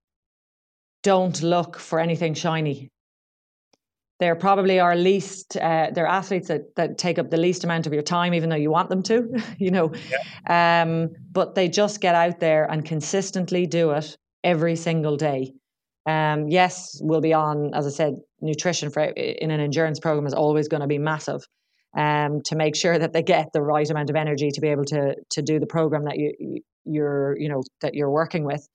don't 1.02 1.42
look 1.42 1.78
for 1.78 2.00
anything 2.00 2.34
shiny 2.34 2.90
they're 4.20 4.36
probably 4.36 4.78
our 4.78 4.96
least 4.96 5.56
uh, 5.56 5.90
they're 5.92 6.06
athletes 6.06 6.48
that, 6.48 6.74
that 6.76 6.98
take 6.98 7.18
up 7.18 7.30
the 7.30 7.36
least 7.36 7.64
amount 7.64 7.86
of 7.86 7.92
your 7.92 8.02
time 8.02 8.34
even 8.34 8.48
though 8.48 8.56
you 8.56 8.70
want 8.70 8.88
them 8.88 9.02
to 9.02 9.28
you 9.58 9.70
know? 9.70 9.92
Yeah. 10.10 10.82
um, 10.82 11.10
but 11.32 11.54
they 11.54 11.68
just 11.68 12.00
get 12.00 12.14
out 12.14 12.40
there 12.40 12.70
and 12.70 12.84
consistently 12.84 13.66
do 13.66 13.90
it 13.92 14.16
every 14.42 14.76
single 14.76 15.16
day. 15.16 15.52
Um, 16.06 16.48
yes 16.48 16.98
we'll 17.00 17.22
be 17.22 17.32
on 17.32 17.72
as 17.74 17.86
i 17.86 17.90
said 17.90 18.16
nutrition 18.42 18.90
for 18.90 19.04
in 19.04 19.50
an 19.50 19.58
endurance 19.58 19.98
program 19.98 20.26
is 20.26 20.34
always 20.34 20.68
going 20.68 20.82
to 20.82 20.86
be 20.86 20.98
massive 20.98 21.40
um, 21.96 22.42
to 22.46 22.56
make 22.56 22.76
sure 22.76 22.98
that 22.98 23.12
they 23.12 23.22
get 23.22 23.52
the 23.52 23.62
right 23.62 23.88
amount 23.88 24.10
of 24.10 24.16
energy 24.16 24.50
to 24.50 24.60
be 24.60 24.68
able 24.68 24.84
to 24.86 25.14
to 25.30 25.42
do 25.42 25.58
the 25.58 25.66
program 25.66 26.04
that 26.04 26.18
you 26.18 26.60
you're 26.84 27.36
you 27.38 27.48
know 27.48 27.62
that 27.80 27.94
you're 27.94 28.10
working 28.10 28.44
with. 28.44 28.66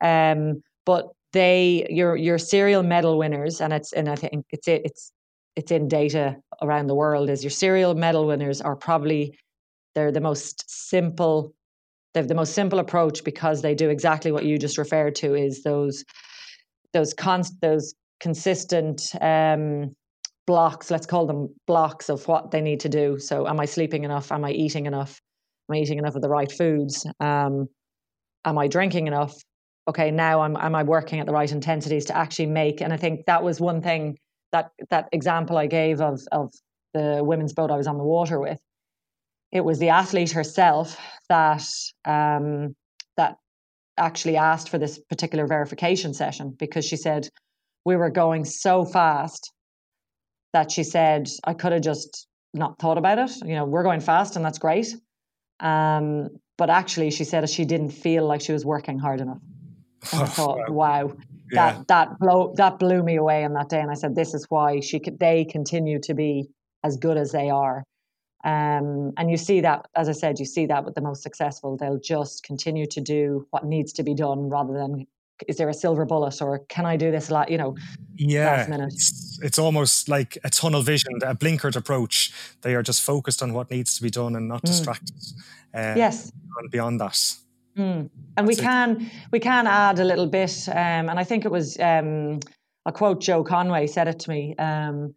Um, 0.00 0.62
but 0.84 1.06
they 1.36 1.86
your 1.90 2.16
your 2.16 2.38
serial 2.38 2.82
medal 2.82 3.18
winners, 3.18 3.60
and 3.60 3.72
it's 3.72 3.92
and 3.92 4.08
I 4.08 4.16
think 4.16 4.46
it's 4.50 4.66
it's 4.66 5.12
it's 5.54 5.70
in 5.70 5.86
data 5.86 6.36
around 6.62 6.86
the 6.86 6.94
world 6.94 7.28
is 7.28 7.44
your 7.44 7.50
serial 7.50 7.94
medal 7.94 8.26
winners 8.26 8.60
are 8.62 8.76
probably 8.76 9.38
they're 9.94 10.12
the 10.12 10.20
most 10.20 10.64
simple 10.66 11.52
they 12.14 12.20
have 12.20 12.28
the 12.28 12.34
most 12.34 12.54
simple 12.54 12.78
approach 12.78 13.22
because 13.22 13.60
they 13.60 13.74
do 13.74 13.90
exactly 13.90 14.32
what 14.32 14.46
you 14.46 14.58
just 14.58 14.78
referred 14.78 15.14
to 15.16 15.34
is 15.34 15.62
those 15.62 16.04
those 16.94 17.12
const 17.12 17.52
those 17.60 17.94
consistent 18.20 19.02
um, 19.20 19.90
blocks 20.46 20.90
let's 20.90 21.06
call 21.06 21.26
them 21.26 21.54
blocks 21.66 22.08
of 22.08 22.26
what 22.28 22.50
they 22.50 22.62
need 22.62 22.80
to 22.80 22.88
do. 22.88 23.18
So 23.18 23.46
am 23.46 23.60
i 23.60 23.66
sleeping 23.66 24.04
enough? 24.04 24.32
Am 24.32 24.44
i 24.44 24.52
eating 24.52 24.86
enough? 24.86 25.20
Am 25.68 25.76
i 25.76 25.80
eating 25.80 25.98
enough 25.98 26.14
of 26.14 26.22
the 26.22 26.30
right 26.30 26.50
foods? 26.50 27.06
Um, 27.20 27.66
am 28.46 28.56
i 28.56 28.68
drinking 28.68 29.06
enough 29.06 29.34
okay, 29.88 30.10
now 30.10 30.40
I'm 30.40 30.56
am 30.56 30.74
I 30.74 30.82
working 30.82 31.20
at 31.20 31.26
the 31.26 31.32
right 31.32 31.50
intensities 31.50 32.04
to 32.06 32.16
actually 32.16 32.46
make? 32.46 32.80
And 32.80 32.92
I 32.92 32.96
think 32.96 33.26
that 33.26 33.42
was 33.42 33.60
one 33.60 33.82
thing 33.82 34.18
that 34.52 34.70
that 34.90 35.08
example 35.12 35.58
I 35.58 35.66
gave 35.66 36.00
of 36.00 36.20
of 36.32 36.52
the 36.94 37.20
women's 37.22 37.52
boat 37.52 37.70
I 37.70 37.76
was 37.76 37.86
on 37.86 37.98
the 37.98 38.04
water 38.04 38.40
with. 38.40 38.58
It 39.52 39.64
was 39.64 39.78
the 39.78 39.90
athlete 39.90 40.32
herself 40.32 40.98
that 41.28 41.64
um, 42.04 42.74
that 43.16 43.36
actually 43.96 44.36
asked 44.36 44.68
for 44.68 44.78
this 44.78 44.98
particular 44.98 45.46
verification 45.46 46.12
session 46.14 46.54
because 46.58 46.84
she 46.84 46.96
said 46.96 47.28
we 47.84 47.96
were 47.96 48.10
going 48.10 48.44
so 48.44 48.84
fast 48.84 49.52
that 50.52 50.70
she 50.70 50.82
said 50.82 51.28
I 51.44 51.54
could 51.54 51.72
have 51.72 51.82
just 51.82 52.26
not 52.52 52.78
thought 52.78 52.98
about 52.98 53.18
it. 53.18 53.30
You 53.44 53.54
know, 53.54 53.64
we're 53.64 53.82
going 53.82 54.00
fast 54.00 54.36
and 54.36 54.44
that's 54.44 54.58
great. 54.58 54.94
Um, 55.60 56.28
but 56.58 56.70
actually, 56.70 57.10
she 57.10 57.24
said 57.24 57.48
she 57.48 57.64
didn't 57.64 57.90
feel 57.90 58.26
like 58.26 58.40
she 58.40 58.52
was 58.52 58.64
working 58.64 58.98
hard 58.98 59.20
enough. 59.20 59.40
And 60.12 60.22
I 60.22 60.26
thought, 60.38 60.70
wow, 60.70 61.12
yeah. 61.50 61.72
that 61.72 61.88
that 61.88 62.18
blow 62.18 62.54
that 62.56 62.78
blew 62.78 63.02
me 63.02 63.16
away 63.16 63.44
on 63.44 63.54
that 63.54 63.68
day. 63.68 63.80
And 63.80 63.90
I 63.90 63.94
said, 63.94 64.14
this 64.14 64.34
is 64.34 64.46
why 64.48 64.80
she 64.80 65.00
could, 65.00 65.18
they 65.18 65.44
continue 65.44 65.98
to 66.00 66.14
be 66.14 66.48
as 66.84 66.96
good 66.96 67.16
as 67.16 67.32
they 67.32 67.50
are. 67.50 67.84
Um, 68.44 69.12
and 69.16 69.28
you 69.28 69.36
see 69.36 69.60
that, 69.62 69.86
as 69.96 70.08
I 70.08 70.12
said, 70.12 70.38
you 70.38 70.44
see 70.44 70.66
that 70.66 70.84
with 70.84 70.94
the 70.94 71.00
most 71.00 71.22
successful. 71.22 71.76
They'll 71.76 71.98
just 71.98 72.44
continue 72.44 72.86
to 72.86 73.00
do 73.00 73.46
what 73.50 73.64
needs 73.64 73.92
to 73.94 74.04
be 74.04 74.14
done 74.14 74.48
rather 74.48 74.72
than 74.72 75.06
is 75.48 75.56
there 75.56 75.68
a 75.68 75.74
silver 75.74 76.04
bullet 76.04 76.40
or 76.40 76.60
can 76.68 76.86
I 76.86 76.96
do 76.96 77.10
this? 77.10 77.28
A 77.28 77.34
lot, 77.34 77.50
you 77.50 77.58
know, 77.58 77.76
yeah, 78.14 78.66
it's, 78.70 79.38
it's, 79.42 79.58
almost 79.58 80.08
like 80.08 80.38
a 80.44 80.50
tunnel 80.50 80.82
vision, 80.82 81.12
a 81.22 81.34
blinkered 81.34 81.76
approach. 81.76 82.32
They 82.62 82.74
are 82.74 82.82
just 82.82 83.02
focused 83.02 83.42
on 83.42 83.52
what 83.52 83.70
needs 83.70 83.96
to 83.96 84.02
be 84.02 84.10
done 84.10 84.34
and 84.34 84.48
not 84.48 84.62
mm. 84.62 84.66
distracted. 84.66 85.14
Uh, 85.74 85.94
yes, 85.96 86.32
beyond 86.70 87.00
that. 87.00 87.20
Mm. 87.76 88.10
And 88.36 88.46
we 88.46 88.56
can 88.56 89.10
we 89.32 89.38
can 89.38 89.66
add 89.66 89.98
a 89.98 90.04
little 90.04 90.26
bit, 90.26 90.68
um, 90.68 91.08
and 91.08 91.18
I 91.18 91.24
think 91.24 91.44
it 91.44 91.50
was 91.50 91.78
um, 91.78 92.40
a 92.86 92.92
quote 92.92 93.20
Joe 93.20 93.44
Conway 93.44 93.86
said 93.86 94.08
it 94.08 94.18
to 94.20 94.30
me. 94.30 94.54
Um, 94.58 95.14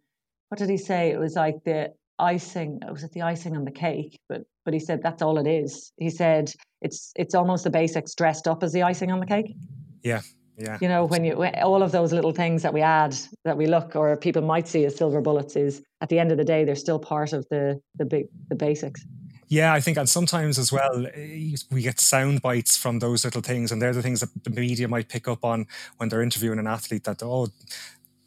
what 0.48 0.58
did 0.58 0.68
he 0.68 0.76
say? 0.76 1.10
It 1.10 1.18
was 1.18 1.36
like 1.36 1.64
the 1.64 1.92
icing. 2.18 2.80
Was 2.90 3.04
it 3.04 3.12
the 3.12 3.22
icing 3.22 3.56
on 3.56 3.64
the 3.64 3.70
cake? 3.70 4.18
But 4.28 4.42
but 4.64 4.74
he 4.74 4.80
said 4.80 5.02
that's 5.02 5.22
all 5.22 5.38
it 5.38 5.46
is. 5.46 5.92
He 5.96 6.10
said 6.10 6.52
it's 6.82 7.12
it's 7.16 7.34
almost 7.34 7.64
the 7.64 7.70
basics 7.70 8.14
dressed 8.14 8.46
up 8.46 8.62
as 8.62 8.72
the 8.72 8.82
icing 8.82 9.10
on 9.10 9.20
the 9.20 9.26
cake. 9.26 9.54
Yeah. 10.02 10.20
Yeah. 10.58 10.76
You 10.82 10.88
know, 10.88 11.06
when 11.06 11.24
you 11.24 11.36
when 11.38 11.54
all 11.62 11.82
of 11.82 11.92
those 11.92 12.12
little 12.12 12.32
things 12.32 12.62
that 12.62 12.74
we 12.74 12.82
add 12.82 13.16
that 13.44 13.56
we 13.56 13.66
look 13.66 13.96
or 13.96 14.14
people 14.18 14.42
might 14.42 14.68
see 14.68 14.84
as 14.84 14.94
silver 14.94 15.22
bullets 15.22 15.56
is 15.56 15.82
at 16.02 16.10
the 16.10 16.18
end 16.18 16.30
of 16.32 16.36
the 16.36 16.44
day 16.44 16.64
they're 16.64 16.74
still 16.74 16.98
part 16.98 17.32
of 17.32 17.46
the 17.50 17.80
the 17.96 18.04
big 18.04 18.26
the 18.48 18.54
basics. 18.54 19.04
Yeah, 19.50 19.74
I 19.74 19.80
think, 19.80 19.98
and 19.98 20.08
sometimes 20.08 20.60
as 20.60 20.70
well, 20.70 21.06
eh, 21.12 21.56
we 21.72 21.82
get 21.82 21.98
sound 21.98 22.40
bites 22.40 22.76
from 22.76 23.00
those 23.00 23.24
little 23.24 23.42
things, 23.42 23.72
and 23.72 23.82
they're 23.82 23.92
the 23.92 24.00
things 24.00 24.20
that 24.20 24.44
the 24.44 24.50
media 24.50 24.86
might 24.86 25.08
pick 25.08 25.26
up 25.26 25.44
on 25.44 25.66
when 25.96 26.08
they're 26.08 26.22
interviewing 26.22 26.60
an 26.60 26.68
athlete. 26.68 27.02
That 27.02 27.20
oh, 27.24 27.48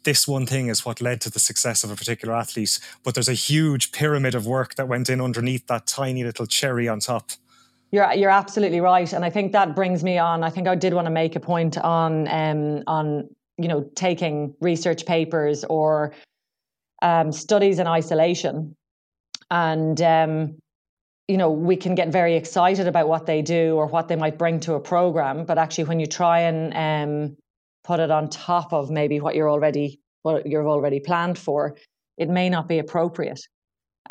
this 0.04 0.28
one 0.28 0.44
thing 0.44 0.68
is 0.68 0.84
what 0.84 1.00
led 1.00 1.22
to 1.22 1.30
the 1.30 1.38
success 1.38 1.82
of 1.82 1.90
a 1.90 1.96
particular 1.96 2.34
athlete, 2.34 2.78
but 3.02 3.14
there's 3.14 3.30
a 3.30 3.32
huge 3.32 3.90
pyramid 3.90 4.34
of 4.34 4.46
work 4.46 4.74
that 4.74 4.86
went 4.86 5.08
in 5.08 5.18
underneath 5.18 5.66
that 5.66 5.86
tiny 5.86 6.22
little 6.22 6.44
cherry 6.44 6.88
on 6.88 7.00
top. 7.00 7.30
You're 7.90 8.12
you're 8.12 8.28
absolutely 8.28 8.80
right, 8.80 9.10
and 9.10 9.24
I 9.24 9.30
think 9.30 9.52
that 9.52 9.74
brings 9.74 10.04
me 10.04 10.18
on. 10.18 10.44
I 10.44 10.50
think 10.50 10.68
I 10.68 10.74
did 10.74 10.92
want 10.92 11.06
to 11.06 11.10
make 11.10 11.36
a 11.36 11.40
point 11.40 11.78
on 11.78 12.28
um, 12.28 12.82
on 12.86 13.30
you 13.56 13.68
know 13.68 13.88
taking 13.94 14.54
research 14.60 15.06
papers 15.06 15.64
or 15.64 16.12
um, 17.00 17.32
studies 17.32 17.78
in 17.78 17.86
isolation, 17.86 18.76
and 19.50 20.02
um, 20.02 20.56
you 21.28 21.36
know 21.36 21.50
we 21.50 21.76
can 21.76 21.94
get 21.94 22.08
very 22.08 22.36
excited 22.36 22.86
about 22.86 23.08
what 23.08 23.26
they 23.26 23.40
do 23.40 23.76
or 23.76 23.86
what 23.86 24.08
they 24.08 24.16
might 24.16 24.36
bring 24.38 24.60
to 24.60 24.74
a 24.74 24.80
program 24.80 25.44
but 25.44 25.58
actually 25.58 25.84
when 25.84 25.98
you 25.98 26.06
try 26.06 26.40
and 26.40 26.74
um, 26.74 27.36
put 27.82 28.00
it 28.00 28.10
on 28.10 28.28
top 28.28 28.72
of 28.72 28.90
maybe 28.90 29.20
what 29.20 29.34
you're 29.34 29.50
already 29.50 30.00
what 30.22 30.46
you've 30.46 30.66
already 30.66 31.00
planned 31.00 31.38
for 31.38 31.76
it 32.16 32.28
may 32.28 32.48
not 32.48 32.68
be 32.68 32.78
appropriate. 32.78 33.40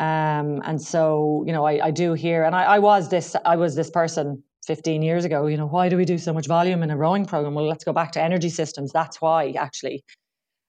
Um, 0.00 0.60
and 0.64 0.82
so 0.82 1.44
you 1.46 1.52
know 1.52 1.64
I, 1.64 1.86
I 1.86 1.90
do 1.92 2.14
hear 2.14 2.42
and 2.42 2.54
I, 2.54 2.64
I, 2.64 2.78
was 2.80 3.10
this 3.10 3.36
i 3.44 3.54
was 3.54 3.76
this 3.76 3.90
person 3.90 4.42
15 4.66 5.02
years 5.02 5.24
ago 5.24 5.46
you 5.46 5.56
know 5.56 5.68
why 5.68 5.88
do 5.88 5.96
we 5.96 6.04
do 6.04 6.18
so 6.18 6.32
much 6.32 6.48
volume 6.48 6.82
in 6.82 6.90
a 6.90 6.96
rowing 6.96 7.24
program? 7.24 7.54
Well 7.54 7.68
let's 7.68 7.84
go 7.84 7.92
back 7.92 8.10
to 8.12 8.20
energy 8.20 8.48
systems. 8.48 8.92
That's 8.92 9.20
why 9.20 9.54
actually. 9.56 10.02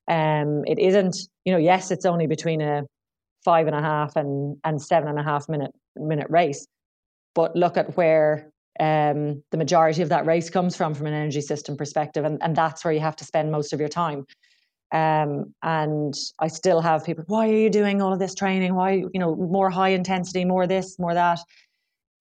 Um, 0.07 0.63
it 0.67 0.77
isn't 0.77 1.17
you 1.45 1.51
know 1.51 1.57
yes 1.57 1.89
it's 1.89 2.05
only 2.05 2.27
between 2.27 2.61
a 2.61 2.83
five 3.43 3.65
and 3.65 3.75
a 3.75 3.81
half 3.81 4.15
and 4.15 4.57
and 4.63 4.79
seven 4.79 5.09
and 5.09 5.17
a 5.17 5.23
half 5.23 5.49
minute 5.49 5.71
minute 5.95 6.27
race. 6.29 6.65
But 7.33 7.55
look 7.55 7.77
at 7.77 7.97
where 7.97 8.49
um, 8.79 9.43
the 9.51 9.57
majority 9.57 10.01
of 10.01 10.09
that 10.09 10.25
race 10.25 10.49
comes 10.49 10.75
from, 10.75 10.93
from 10.93 11.07
an 11.07 11.13
energy 11.13 11.41
system 11.41 11.77
perspective, 11.77 12.25
and, 12.25 12.41
and 12.41 12.55
that's 12.55 12.83
where 12.83 12.93
you 12.93 12.99
have 12.99 13.15
to 13.17 13.25
spend 13.25 13.51
most 13.51 13.73
of 13.73 13.79
your 13.79 13.89
time. 13.89 14.25
Um, 14.91 15.53
and 15.63 16.13
I 16.39 16.47
still 16.47 16.79
have 16.81 17.03
people, 17.05 17.25
why 17.27 17.49
are 17.49 17.53
you 17.53 17.69
doing 17.69 18.01
all 18.01 18.13
of 18.13 18.19
this 18.19 18.35
training? 18.35 18.75
Why, 18.75 18.91
you 18.91 19.19
know, 19.19 19.35
more 19.35 19.69
high 19.69 19.89
intensity, 19.89 20.45
more 20.45 20.67
this, 20.67 20.97
more 20.99 21.13
that? 21.13 21.39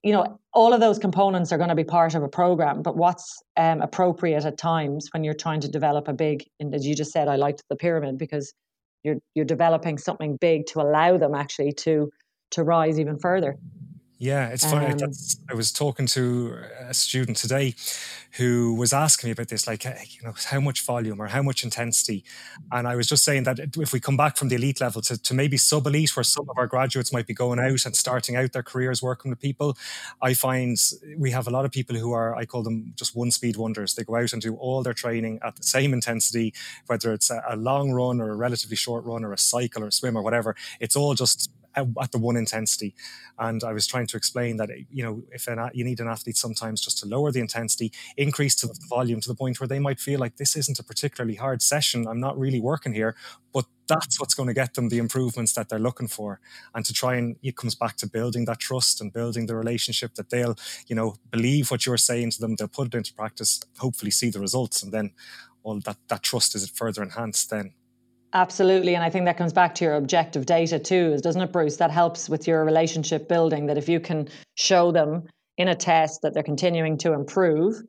You 0.02 0.12
know, 0.12 0.40
all 0.52 0.72
of 0.72 0.80
those 0.80 0.98
components 0.98 1.52
are 1.52 1.56
going 1.56 1.68
to 1.68 1.74
be 1.74 1.84
part 1.84 2.14
of 2.14 2.22
a 2.22 2.28
program, 2.28 2.82
but 2.82 2.96
what's 2.96 3.42
um, 3.56 3.80
appropriate 3.80 4.44
at 4.44 4.58
times 4.58 5.08
when 5.12 5.24
you're 5.24 5.34
trying 5.34 5.60
to 5.60 5.68
develop 5.68 6.08
a 6.08 6.12
big, 6.12 6.44
and 6.60 6.74
as 6.74 6.86
you 6.86 6.94
just 6.94 7.12
said, 7.12 7.28
I 7.28 7.36
liked 7.36 7.62
the 7.70 7.76
pyramid 7.76 8.18
because 8.18 8.52
you're 9.02 9.16
you're 9.34 9.44
developing 9.44 9.98
something 9.98 10.36
big 10.36 10.66
to 10.66 10.80
allow 10.80 11.16
them 11.16 11.34
actually 11.34 11.72
to 11.72 12.10
to 12.50 12.62
rise 12.62 12.98
even 13.00 13.18
further. 13.18 13.56
Yeah, 14.18 14.48
it's 14.48 14.64
funny. 14.64 14.86
Um, 14.86 15.10
I 15.50 15.54
was 15.54 15.72
talking 15.72 16.06
to 16.06 16.56
a 16.88 16.94
student 16.94 17.36
today 17.36 17.74
who 18.38 18.72
was 18.74 18.92
asking 18.92 19.28
me 19.28 19.32
about 19.32 19.48
this, 19.48 19.66
like, 19.66 19.84
you 19.84 20.22
know, 20.22 20.32
how 20.46 20.60
much 20.60 20.82
volume 20.82 21.20
or 21.20 21.26
how 21.26 21.42
much 21.42 21.62
intensity. 21.62 22.24
And 22.72 22.86
I 22.86 22.96
was 22.96 23.06
just 23.08 23.24
saying 23.24 23.42
that 23.42 23.58
if 23.76 23.92
we 23.92 24.00
come 24.00 24.16
back 24.16 24.36
from 24.36 24.48
the 24.48 24.54
elite 24.54 24.80
level 24.80 25.02
to, 25.02 25.20
to 25.20 25.34
maybe 25.34 25.56
sub 25.56 25.86
elite, 25.86 26.16
where 26.16 26.24
some 26.24 26.48
of 26.48 26.56
our 26.56 26.66
graduates 26.66 27.12
might 27.12 27.26
be 27.26 27.34
going 27.34 27.58
out 27.58 27.84
and 27.84 27.94
starting 27.94 28.34
out 28.34 28.52
their 28.52 28.62
careers 28.62 29.02
working 29.02 29.30
with 29.30 29.40
people, 29.40 29.76
I 30.22 30.32
find 30.32 30.78
we 31.18 31.32
have 31.32 31.46
a 31.46 31.50
lot 31.50 31.64
of 31.64 31.72
people 31.72 31.96
who 31.96 32.12
are, 32.12 32.34
I 32.34 32.46
call 32.46 32.62
them 32.62 32.92
just 32.96 33.14
one 33.14 33.30
speed 33.30 33.56
wonders. 33.56 33.94
They 33.94 34.04
go 34.04 34.16
out 34.16 34.32
and 34.32 34.40
do 34.40 34.54
all 34.56 34.82
their 34.82 34.94
training 34.94 35.40
at 35.44 35.56
the 35.56 35.64
same 35.64 35.92
intensity, 35.92 36.54
whether 36.86 37.12
it's 37.12 37.30
a, 37.30 37.42
a 37.50 37.56
long 37.56 37.90
run 37.92 38.20
or 38.20 38.30
a 38.30 38.36
relatively 38.36 38.76
short 38.76 39.04
run 39.04 39.24
or 39.24 39.32
a 39.32 39.38
cycle 39.38 39.82
or 39.82 39.88
a 39.88 39.92
swim 39.92 40.16
or 40.16 40.22
whatever. 40.22 40.56
It's 40.80 40.96
all 40.96 41.14
just 41.14 41.50
at 41.76 42.12
the 42.12 42.18
one 42.18 42.36
intensity. 42.36 42.94
And 43.38 43.62
I 43.64 43.72
was 43.72 43.86
trying 43.86 44.06
to 44.08 44.16
explain 44.16 44.56
that 44.58 44.70
you 44.90 45.02
know 45.02 45.22
if 45.32 45.46
an, 45.48 45.70
you 45.74 45.84
need 45.84 46.00
an 46.00 46.08
athlete 46.08 46.36
sometimes 46.36 46.80
just 46.80 46.98
to 46.98 47.06
lower 47.06 47.32
the 47.32 47.40
intensity, 47.40 47.92
increase 48.16 48.54
the 48.54 48.74
volume 48.88 49.20
to 49.20 49.28
the 49.28 49.34
point 49.34 49.60
where 49.60 49.68
they 49.68 49.78
might 49.78 50.00
feel 50.00 50.20
like 50.20 50.36
this 50.36 50.56
isn't 50.56 50.78
a 50.78 50.84
particularly 50.84 51.36
hard 51.36 51.62
session. 51.62 52.06
I'm 52.06 52.20
not 52.20 52.38
really 52.38 52.60
working 52.60 52.92
here, 52.92 53.16
but 53.52 53.66
that's 53.86 54.18
what's 54.18 54.34
going 54.34 54.46
to 54.46 54.54
get 54.54 54.74
them 54.74 54.88
the 54.88 54.98
improvements 54.98 55.52
that 55.54 55.68
they're 55.68 55.78
looking 55.78 56.08
for. 56.08 56.40
And 56.74 56.84
to 56.86 56.92
try 56.92 57.16
and 57.16 57.36
it 57.42 57.56
comes 57.56 57.74
back 57.74 57.96
to 57.96 58.06
building 58.06 58.44
that 58.46 58.60
trust 58.60 59.00
and 59.00 59.12
building 59.12 59.46
the 59.46 59.56
relationship 59.56 60.14
that 60.14 60.30
they'll 60.30 60.56
you 60.86 60.96
know 60.96 61.16
believe 61.30 61.70
what 61.70 61.86
you're 61.86 61.96
saying 61.96 62.30
to 62.32 62.40
them, 62.40 62.56
they'll 62.56 62.68
put 62.68 62.88
it 62.88 62.96
into 62.96 63.14
practice, 63.14 63.60
hopefully 63.78 64.10
see 64.10 64.30
the 64.30 64.40
results, 64.40 64.82
and 64.82 64.92
then 64.92 65.12
all 65.62 65.80
that 65.80 65.96
that 66.08 66.22
trust 66.22 66.54
is 66.54 66.68
further 66.68 67.02
enhanced 67.02 67.50
then 67.50 67.72
Absolutely. 68.34 68.96
And 68.96 69.04
I 69.04 69.10
think 69.10 69.26
that 69.26 69.36
comes 69.36 69.52
back 69.52 69.76
to 69.76 69.84
your 69.84 69.94
objective 69.94 70.44
data 70.44 70.80
too, 70.80 71.16
doesn't 71.18 71.40
it, 71.40 71.52
Bruce? 71.52 71.76
That 71.76 71.92
helps 71.92 72.28
with 72.28 72.48
your 72.48 72.64
relationship 72.64 73.28
building. 73.28 73.66
That 73.66 73.78
if 73.78 73.88
you 73.88 74.00
can 74.00 74.28
show 74.56 74.90
them 74.90 75.22
in 75.56 75.68
a 75.68 75.74
test 75.76 76.22
that 76.22 76.34
they're 76.34 76.42
continuing 76.42 76.98
to 76.98 77.12
improve, 77.12 77.80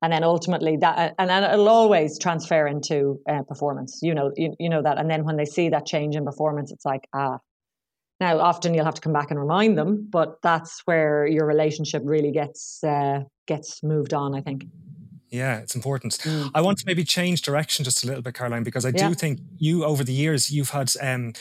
and 0.00 0.10
then 0.10 0.24
ultimately 0.24 0.78
that, 0.78 1.14
and, 1.18 1.30
and 1.30 1.44
it'll 1.44 1.68
always 1.68 2.18
transfer 2.18 2.66
into 2.66 3.20
uh, 3.28 3.42
performance. 3.42 3.98
You 4.00 4.14
know, 4.14 4.32
you, 4.36 4.56
you 4.58 4.70
know 4.70 4.80
that. 4.82 4.96
And 4.96 5.10
then 5.10 5.24
when 5.24 5.36
they 5.36 5.44
see 5.44 5.68
that 5.68 5.84
change 5.84 6.16
in 6.16 6.24
performance, 6.24 6.72
it's 6.72 6.86
like, 6.86 7.06
ah. 7.14 7.38
Now, 8.20 8.38
often 8.38 8.74
you'll 8.74 8.84
have 8.84 8.94
to 8.94 9.00
come 9.00 9.14
back 9.14 9.30
and 9.30 9.40
remind 9.40 9.78
them, 9.78 10.06
but 10.10 10.42
that's 10.42 10.82
where 10.84 11.26
your 11.26 11.46
relationship 11.46 12.02
really 12.04 12.32
gets 12.32 12.82
uh, 12.84 13.20
gets 13.46 13.82
moved 13.82 14.14
on. 14.14 14.34
I 14.34 14.40
think. 14.40 14.64
Yeah, 15.30 15.58
it's 15.58 15.76
important. 15.76 16.14
Mm. 16.18 16.50
I 16.54 16.60
want 16.60 16.78
to 16.78 16.84
maybe 16.86 17.04
change 17.04 17.42
direction 17.42 17.84
just 17.84 18.02
a 18.02 18.06
little 18.06 18.22
bit, 18.22 18.34
Caroline, 18.34 18.64
because 18.64 18.84
I 18.84 18.90
do 18.90 19.14
think 19.14 19.38
you 19.58 19.84
over 19.84 20.02
the 20.02 20.12
years 20.12 20.50
you've 20.50 20.70
had 20.70 20.92
um, 21.00 21.34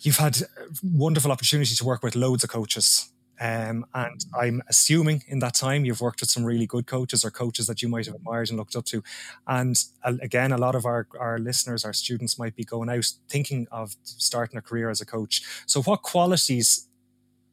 you've 0.00 0.16
had 0.16 0.38
wonderful 0.82 1.30
opportunity 1.30 1.74
to 1.74 1.84
work 1.84 2.02
with 2.02 2.16
loads 2.16 2.42
of 2.42 2.50
coaches. 2.50 3.12
Um, 3.40 3.86
and 3.92 4.24
I'm 4.38 4.62
assuming 4.68 5.24
in 5.26 5.40
that 5.40 5.54
time 5.54 5.84
you've 5.84 6.00
worked 6.00 6.20
with 6.20 6.30
some 6.30 6.44
really 6.44 6.66
good 6.66 6.86
coaches 6.86 7.24
or 7.24 7.30
coaches 7.30 7.66
that 7.66 7.82
you 7.82 7.88
might 7.88 8.06
have 8.06 8.14
admired 8.14 8.50
and 8.50 8.58
looked 8.58 8.76
up 8.76 8.84
to. 8.86 9.02
And 9.48 9.76
uh, 10.04 10.14
again, 10.22 10.52
a 10.52 10.58
lot 10.58 10.76
of 10.76 10.86
our, 10.86 11.08
our 11.18 11.38
listeners, 11.38 11.84
our 11.84 11.92
students 11.92 12.38
might 12.38 12.54
be 12.54 12.62
going 12.62 12.88
out 12.88 13.06
thinking 13.28 13.66
of 13.72 13.96
starting 14.04 14.58
a 14.58 14.62
career 14.62 14.90
as 14.90 15.00
a 15.00 15.06
coach. 15.06 15.42
So, 15.66 15.82
what 15.82 16.02
qualities 16.02 16.88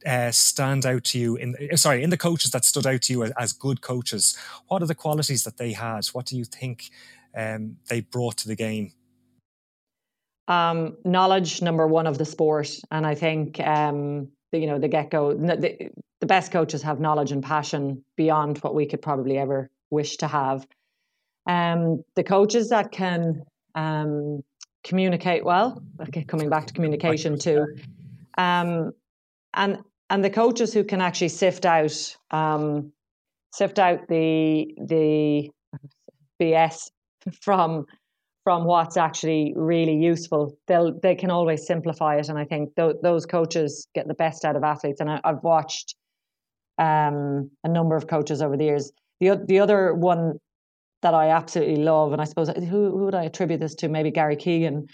uh, 0.05 0.31
stand 0.31 0.85
out 0.85 1.03
to 1.03 1.19
you 1.19 1.35
in 1.35 1.55
uh, 1.71 1.75
sorry 1.75 2.03
in 2.03 2.09
the 2.09 2.17
coaches 2.17 2.51
that 2.51 2.65
stood 2.65 2.87
out 2.87 3.01
to 3.01 3.13
you 3.13 3.23
as, 3.23 3.31
as, 3.37 3.53
good 3.53 3.81
coaches 3.81 4.37
what 4.67 4.81
are 4.81 4.87
the 4.87 4.95
qualities 4.95 5.43
that 5.43 5.57
they 5.57 5.73
had? 5.73 6.05
What 6.07 6.25
do 6.25 6.37
you 6.37 6.45
think 6.45 6.89
um, 7.35 7.77
they 7.89 8.01
brought 8.01 8.37
to 8.37 8.47
the 8.47 8.55
game? 8.55 8.93
Um, 10.47 10.97
knowledge 11.05 11.61
number 11.61 11.85
one 11.85 12.07
of 12.07 12.17
the 12.17 12.25
sport. 12.25 12.79
And 12.91 13.05
i 13.05 13.15
think 13.15 13.59
um, 13.59 14.29
the, 14.51 14.59
you 14.59 14.67
know 14.67 14.79
the 14.79 14.87
get-go 14.87 15.33
the, 15.33 15.91
the 16.19 16.25
best 16.25 16.51
coaches 16.51 16.81
have 16.81 16.99
knowledge 16.99 17.31
and 17.31 17.43
passion 17.43 18.03
beyond 18.15 18.57
what 18.59 18.75
we 18.75 18.85
could 18.85 19.01
probably 19.01 19.37
ever 19.37 19.69
wish 19.89 20.17
to 20.17 20.27
have. 20.27 20.67
Um, 21.47 22.03
the 22.15 22.23
coaches 22.23 22.69
that 22.69 22.91
can 22.91 23.43
um, 23.75 24.43
communicate 24.83 25.43
well 25.43 25.81
okay, 26.01 26.23
coming 26.23 26.49
back 26.49 26.67
to 26.67 26.73
communication 26.73 27.37
too. 27.37 27.65
Um, 28.37 28.93
and 29.53 29.79
and 30.09 30.23
the 30.23 30.29
coaches 30.29 30.73
who 30.73 30.83
can 30.83 31.01
actually 31.01 31.29
sift 31.29 31.65
out 31.65 32.17
um, 32.31 32.91
sift 33.51 33.79
out 33.79 34.07
the 34.07 34.73
the 34.77 35.49
BS 36.41 36.89
from 37.41 37.85
from 38.43 38.65
what's 38.65 38.97
actually 38.97 39.53
really 39.55 39.95
useful. 39.95 40.57
They'll 40.67 40.97
they 40.99 41.15
can 41.15 41.29
always 41.29 41.65
simplify 41.65 42.17
it, 42.17 42.29
and 42.29 42.39
I 42.39 42.45
think 42.45 42.75
th- 42.75 42.97
those 43.03 43.25
coaches 43.25 43.87
get 43.93 44.07
the 44.07 44.13
best 44.13 44.45
out 44.45 44.55
of 44.55 44.63
athletes. 44.63 45.01
And 45.01 45.09
I, 45.09 45.19
have 45.23 45.43
watched 45.43 45.95
um, 46.77 47.51
a 47.63 47.69
number 47.69 47.95
of 47.95 48.07
coaches 48.07 48.41
over 48.41 48.57
the 48.57 48.65
years. 48.65 48.91
The 49.19 49.39
the 49.45 49.59
other 49.59 49.93
one 49.93 50.39
that 51.01 51.13
I 51.13 51.29
absolutely 51.29 51.77
love, 51.77 52.11
and 52.11 52.21
I 52.21 52.25
suppose 52.25 52.49
who 52.49 52.63
who 52.63 53.05
would 53.05 53.15
I 53.15 53.25
attribute 53.25 53.59
this 53.59 53.75
to? 53.75 53.89
Maybe 53.89 54.11
Gary 54.11 54.35
Keegan 54.35 54.87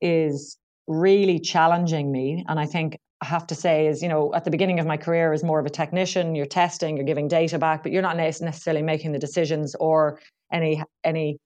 is 0.00 0.56
really 0.86 1.38
challenging 1.38 2.10
me, 2.10 2.44
and 2.48 2.58
I 2.58 2.66
think 2.66 2.98
I 3.22 3.24
have 3.26 3.46
to 3.46 3.54
say 3.54 3.86
is, 3.86 4.02
you 4.02 4.08
know, 4.08 4.34
at 4.34 4.44
the 4.44 4.50
beginning 4.50 4.80
of 4.80 4.86
my 4.86 4.96
career 4.96 5.32
as 5.32 5.44
more 5.44 5.60
of 5.60 5.64
a 5.64 5.70
technician, 5.70 6.34
you're 6.34 6.44
testing, 6.44 6.96
you're 6.96 7.06
giving 7.06 7.28
data 7.28 7.56
back, 7.56 7.84
but 7.84 7.92
you're 7.92 8.02
not 8.02 8.16
necessarily 8.16 8.82
making 8.82 9.12
the 9.12 9.18
decisions 9.18 9.76
or 9.76 10.18
any 10.52 10.82
any 11.04 11.38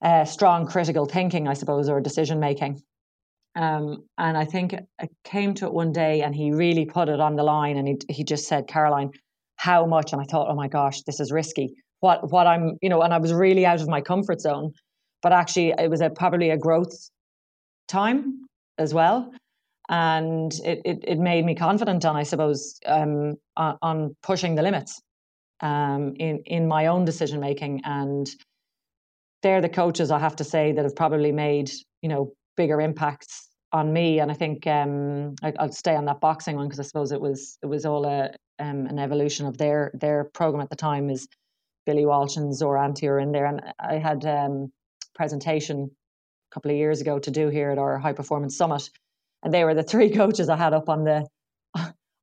uh, 0.00 0.24
strong 0.24 0.68
critical 0.68 1.04
thinking, 1.04 1.48
I 1.48 1.54
suppose, 1.54 1.88
or 1.88 2.00
decision 2.00 2.38
making. 2.38 2.80
Um, 3.56 4.04
and 4.18 4.38
I 4.38 4.44
think 4.44 4.76
I 5.00 5.08
came 5.24 5.52
to 5.54 5.66
it 5.66 5.74
one 5.74 5.90
day, 5.90 6.22
and 6.22 6.32
he 6.32 6.52
really 6.52 6.84
put 6.84 7.08
it 7.08 7.18
on 7.18 7.34
the 7.34 7.42
line, 7.42 7.76
and 7.76 7.88
he 7.88 7.96
he 8.08 8.22
just 8.22 8.46
said, 8.46 8.68
"Caroline, 8.68 9.10
how 9.56 9.84
much?" 9.84 10.12
And 10.12 10.22
I 10.22 10.26
thought, 10.26 10.46
"Oh 10.48 10.54
my 10.54 10.68
gosh, 10.68 11.02
this 11.02 11.18
is 11.18 11.32
risky. 11.32 11.74
What 11.98 12.30
what 12.30 12.46
I'm, 12.46 12.78
you 12.82 12.88
know," 12.88 13.02
and 13.02 13.12
I 13.12 13.18
was 13.18 13.32
really 13.32 13.66
out 13.66 13.80
of 13.80 13.88
my 13.88 14.00
comfort 14.00 14.40
zone. 14.40 14.72
But 15.22 15.32
actually, 15.32 15.74
it 15.76 15.90
was 15.90 16.00
a, 16.00 16.10
probably 16.10 16.50
a 16.50 16.56
growth 16.56 17.10
time 17.88 18.46
as 18.78 18.94
well 18.94 19.32
and 19.88 20.52
it, 20.64 20.82
it, 20.84 21.04
it 21.06 21.18
made 21.18 21.44
me 21.44 21.54
confident 21.54 22.04
on, 22.04 22.16
I 22.16 22.22
suppose, 22.22 22.78
um, 22.86 23.36
on, 23.56 24.16
pushing 24.22 24.54
the 24.54 24.62
limits 24.62 25.00
um, 25.60 26.14
in 26.16 26.38
in 26.44 26.68
my 26.68 26.86
own 26.86 27.04
decision 27.04 27.40
making. 27.40 27.80
And 27.84 28.28
they're 29.42 29.60
the 29.60 29.68
coaches 29.68 30.10
I 30.10 30.18
have 30.18 30.36
to 30.36 30.44
say 30.44 30.72
that 30.72 30.84
have 30.84 30.96
probably 30.96 31.32
made 31.32 31.70
you 32.02 32.08
know 32.08 32.32
bigger 32.56 32.80
impacts 32.80 33.48
on 33.72 33.92
me. 33.92 34.20
And 34.20 34.30
I 34.30 34.34
think 34.34 34.66
um, 34.66 35.34
I, 35.42 35.52
will 35.58 35.72
stay 35.72 35.94
on 35.94 36.06
that 36.06 36.20
boxing 36.20 36.56
one 36.56 36.66
because 36.66 36.80
I 36.80 36.84
suppose 36.84 37.12
it 37.12 37.20
was 37.20 37.58
it 37.62 37.66
was 37.66 37.86
all 37.86 38.04
a 38.04 38.30
um, 38.58 38.86
an 38.86 38.98
evolution 38.98 39.46
of 39.46 39.56
their 39.56 39.90
their 39.94 40.24
program 40.24 40.62
at 40.62 40.70
the 40.70 40.76
time. 40.76 41.08
Is 41.08 41.26
Billy 41.86 42.04
Walsh 42.04 42.36
and 42.36 42.52
Zaur 42.52 42.78
Antia 42.78 43.08
are 43.08 43.18
in 43.18 43.32
there, 43.32 43.46
and 43.46 43.62
I 43.78 43.94
had 43.94 44.26
um, 44.26 44.70
presentation 45.14 45.90
a 46.50 46.54
couple 46.54 46.70
of 46.70 46.76
years 46.76 47.00
ago 47.00 47.18
to 47.18 47.30
do 47.30 47.48
here 47.48 47.70
at 47.70 47.78
our 47.78 47.98
high 47.98 48.12
performance 48.12 48.54
summit 48.54 48.90
and 49.42 49.52
they 49.52 49.64
were 49.64 49.74
the 49.74 49.82
three 49.82 50.10
coaches 50.20 50.48
I 50.48 50.56
had 50.56 50.74
up 50.74 50.88
on 50.88 51.04
the 51.04 51.26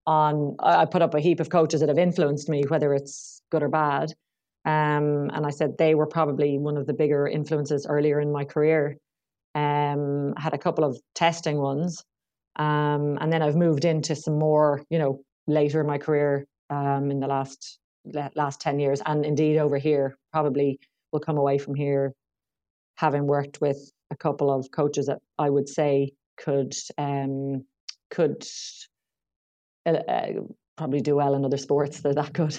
on 0.07 0.55
I 0.59 0.85
put 0.85 1.01
up 1.01 1.13
a 1.13 1.19
heap 1.19 1.39
of 1.39 1.49
coaches 1.49 1.79
that 1.79 1.89
have 1.89 1.97
influenced 1.97 2.47
me, 2.49 2.63
whether 2.67 2.93
it's 2.93 3.41
good 3.51 3.63
or 3.63 3.69
bad. 3.69 4.13
Um, 4.65 5.29
and 5.33 5.45
I 5.45 5.51
said 5.51 5.77
they 5.77 5.95
were 5.95 6.07
probably 6.07 6.57
one 6.57 6.77
of 6.77 6.87
the 6.87 6.93
bigger 6.93 7.27
influences 7.27 7.85
earlier 7.87 8.19
in 8.19 8.31
my 8.31 8.45
career. 8.45 8.97
Um, 9.53 10.33
had 10.37 10.53
a 10.53 10.57
couple 10.57 10.83
of 10.83 10.99
testing 11.13 11.57
ones, 11.57 12.03
um, 12.57 13.17
and 13.21 13.31
then 13.31 13.41
I've 13.41 13.55
moved 13.55 13.85
into 13.85 14.15
some 14.15 14.37
more, 14.37 14.83
you 14.89 14.99
know, 14.99 15.21
later 15.47 15.79
in 15.79 15.87
my 15.87 15.97
career 15.97 16.45
um, 16.69 17.09
in 17.09 17.19
the 17.19 17.27
last 17.27 17.79
last 18.35 18.59
ten 18.59 18.79
years, 18.79 19.01
and 19.05 19.25
indeed 19.25 19.57
over 19.57 19.77
here, 19.77 20.17
probably 20.33 20.79
will 21.11 21.21
come 21.21 21.37
away 21.37 21.57
from 21.57 21.73
here 21.73 22.13
having 22.97 23.27
worked 23.27 23.61
with 23.61 23.91
a 24.11 24.15
couple 24.15 24.51
of 24.51 24.69
coaches 24.71 25.07
that 25.07 25.19
I 25.37 25.49
would 25.49 25.67
say 25.67 26.11
could 26.37 26.73
um, 26.97 27.65
could 28.09 28.45
uh, 29.85 29.91
uh, 29.91 30.27
probably 30.77 31.01
do 31.01 31.15
well 31.15 31.35
in 31.35 31.45
other 31.45 31.57
sports. 31.57 31.99
They're 31.99 32.13
that 32.13 32.33
good. 32.33 32.57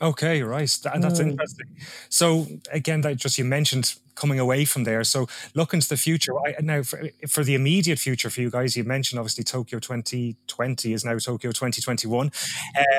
Okay, 0.00 0.42
right. 0.42 0.68
That, 0.82 1.00
that's 1.00 1.20
mm. 1.20 1.30
interesting. 1.30 1.66
So 2.08 2.46
again, 2.72 3.02
that 3.02 3.16
just 3.16 3.38
you 3.38 3.44
mentioned 3.44 3.94
coming 4.14 4.38
away 4.38 4.64
from 4.64 4.84
there. 4.84 5.04
So 5.04 5.26
look 5.54 5.72
into 5.72 5.88
the 5.88 5.96
future. 5.96 6.32
I, 6.38 6.56
now, 6.60 6.82
for, 6.82 7.08
for, 7.28 7.44
the 7.44 7.54
immediate 7.54 7.98
future 7.98 8.30
for 8.30 8.40
you 8.40 8.50
guys, 8.50 8.76
you 8.76 8.84
mentioned 8.84 9.18
obviously 9.18 9.44
Tokyo 9.44 9.78
2020 9.78 10.92
is 10.92 11.04
now 11.04 11.18
Tokyo 11.18 11.50
2021. 11.50 12.30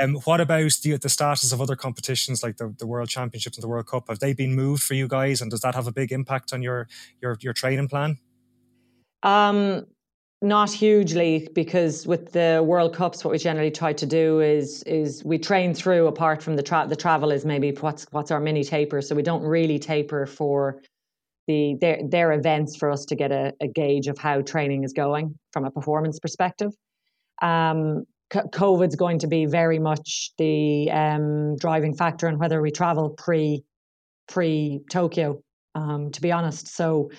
Um, 0.01 0.15
what 0.25 0.41
about 0.41 0.71
the, 0.83 0.97
the 0.97 1.09
status 1.09 1.51
of 1.51 1.61
other 1.61 1.75
competitions 1.75 2.43
like 2.43 2.57
the, 2.57 2.73
the 2.77 2.87
World 2.87 3.09
Championships 3.09 3.57
and 3.57 3.63
the 3.63 3.67
World 3.67 3.87
Cup? 3.87 4.07
Have 4.07 4.19
they 4.19 4.33
been 4.33 4.55
moved 4.55 4.83
for 4.83 4.93
you 4.93 5.07
guys, 5.07 5.41
and 5.41 5.51
does 5.51 5.61
that 5.61 5.75
have 5.75 5.87
a 5.87 5.91
big 5.91 6.11
impact 6.11 6.53
on 6.53 6.61
your 6.61 6.87
your 7.21 7.37
your 7.41 7.53
training 7.53 7.87
plan? 7.87 8.17
Um, 9.23 9.87
not 10.45 10.71
hugely, 10.71 11.49
because 11.53 12.05
with 12.05 12.31
the 12.31 12.63
World 12.65 12.95
Cups, 12.95 13.25
what 13.25 13.31
we 13.31 13.37
generally 13.39 13.71
try 13.71 13.91
to 13.93 14.05
do 14.05 14.39
is 14.39 14.83
is 14.83 15.23
we 15.25 15.37
train 15.37 15.73
through. 15.73 16.07
Apart 16.07 16.43
from 16.43 16.55
the 16.55 16.63
tra- 16.63 16.85
the 16.87 16.95
travel 16.95 17.31
is 17.31 17.45
maybe 17.45 17.71
what's 17.71 18.05
what's 18.11 18.31
our 18.31 18.39
mini 18.39 18.63
taper, 18.63 19.01
so 19.01 19.15
we 19.15 19.23
don't 19.23 19.43
really 19.43 19.79
taper 19.79 20.25
for 20.25 20.81
the 21.47 21.75
their 21.81 21.99
their 22.07 22.31
events 22.31 22.75
for 22.75 22.91
us 22.91 23.05
to 23.05 23.15
get 23.15 23.31
a, 23.31 23.53
a 23.59 23.67
gauge 23.67 24.07
of 24.07 24.17
how 24.19 24.41
training 24.41 24.83
is 24.83 24.93
going 24.93 25.37
from 25.51 25.65
a 25.65 25.71
performance 25.71 26.19
perspective. 26.19 26.71
Um, 27.41 28.05
COVID's 28.31 28.95
going 28.95 29.19
to 29.19 29.27
be 29.27 29.45
very 29.45 29.79
much 29.79 30.31
the 30.37 30.89
um, 30.91 31.55
driving 31.57 31.95
factor 31.95 32.27
in 32.27 32.37
whether 32.37 32.61
we 32.61 32.71
travel 32.71 33.09
pre 33.09 33.63
pre 34.27 34.81
Tokyo. 34.91 35.41
Um, 35.73 36.11
to 36.11 36.21
be 36.21 36.31
honest, 36.31 36.69
so 36.69 37.09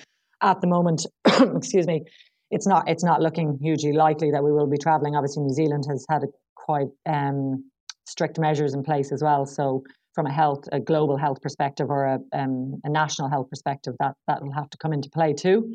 at 0.41 0.61
the 0.61 0.67
moment, 0.67 1.07
excuse 1.27 1.87
me, 1.87 2.05
it's 2.51 2.67
not 2.67 2.89
it's 2.89 3.05
not 3.05 3.21
looking 3.21 3.59
hugely 3.61 3.93
likely 3.93 4.31
that 4.31 4.43
we 4.43 4.53
will 4.53 4.67
be 4.67 4.79
traveling. 4.79 5.17
Obviously, 5.17 5.43
New 5.43 5.55
Zealand 5.55 5.85
has 5.89 6.05
had 6.09 6.23
quite 6.55 6.89
um, 7.07 7.71
strict 8.07 8.39
measures 8.39 8.75
in 8.75 8.83
place 8.83 9.13
as 9.13 9.23
well. 9.23 9.47
So, 9.47 9.85
from 10.15 10.27
a 10.27 10.33
health, 10.33 10.65
a 10.73 10.81
global 10.81 11.17
health 11.17 11.43
perspective 11.43 11.91
or 11.91 12.05
a, 12.07 12.19
um, 12.33 12.81
a 12.85 12.89
national 12.89 13.29
health 13.29 13.51
perspective, 13.51 13.95
that 14.01 14.15
that 14.29 14.43
will 14.43 14.53
have 14.53 14.71
to 14.71 14.79
come 14.79 14.93
into 14.93 15.11
play 15.11 15.33
too. 15.33 15.75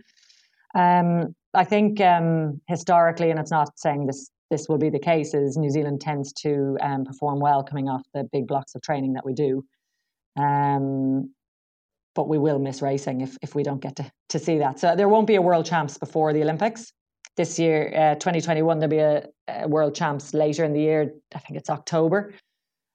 Um, 0.73 1.35
I 1.53 1.65
think 1.65 1.99
um, 1.99 2.61
historically, 2.67 3.29
and 3.29 3.39
it's 3.39 3.51
not 3.51 3.77
saying 3.77 4.07
this 4.07 4.29
this 4.49 4.67
will 4.67 4.77
be 4.77 4.89
the 4.89 4.99
case 4.99 5.33
is 5.33 5.57
New 5.57 5.69
Zealand 5.69 6.01
tends 6.01 6.33
to 6.33 6.77
um, 6.81 7.05
perform 7.05 7.39
well 7.39 7.63
coming 7.63 7.87
off 7.87 8.03
the 8.13 8.27
big 8.31 8.47
blocks 8.47 8.75
of 8.75 8.81
training 8.81 9.13
that 9.13 9.25
we 9.25 9.33
do. 9.33 9.63
Um, 10.37 11.33
but 12.15 12.27
we 12.27 12.37
will 12.37 12.59
miss 12.59 12.81
racing 12.81 13.21
if, 13.21 13.37
if 13.41 13.55
we 13.55 13.63
don't 13.63 13.81
get 13.81 13.95
to, 13.97 14.11
to 14.29 14.39
see 14.39 14.57
that. 14.57 14.79
So 14.79 14.95
there 14.95 15.09
won't 15.09 15.27
be 15.27 15.35
a 15.35 15.41
world 15.41 15.65
champs 15.65 15.97
before 15.97 16.33
the 16.33 16.41
Olympics. 16.41 16.91
This 17.37 17.57
year, 17.57 17.93
uh, 17.95 18.15
2021, 18.15 18.79
there'll 18.79 18.89
be 18.89 18.97
a, 18.97 19.25
a, 19.47 19.67
world 19.67 19.95
champs 19.95 20.33
later 20.33 20.65
in 20.65 20.73
the 20.73 20.81
year. 20.81 21.13
I 21.33 21.39
think 21.39 21.57
it's 21.57 21.69
October. 21.69 22.33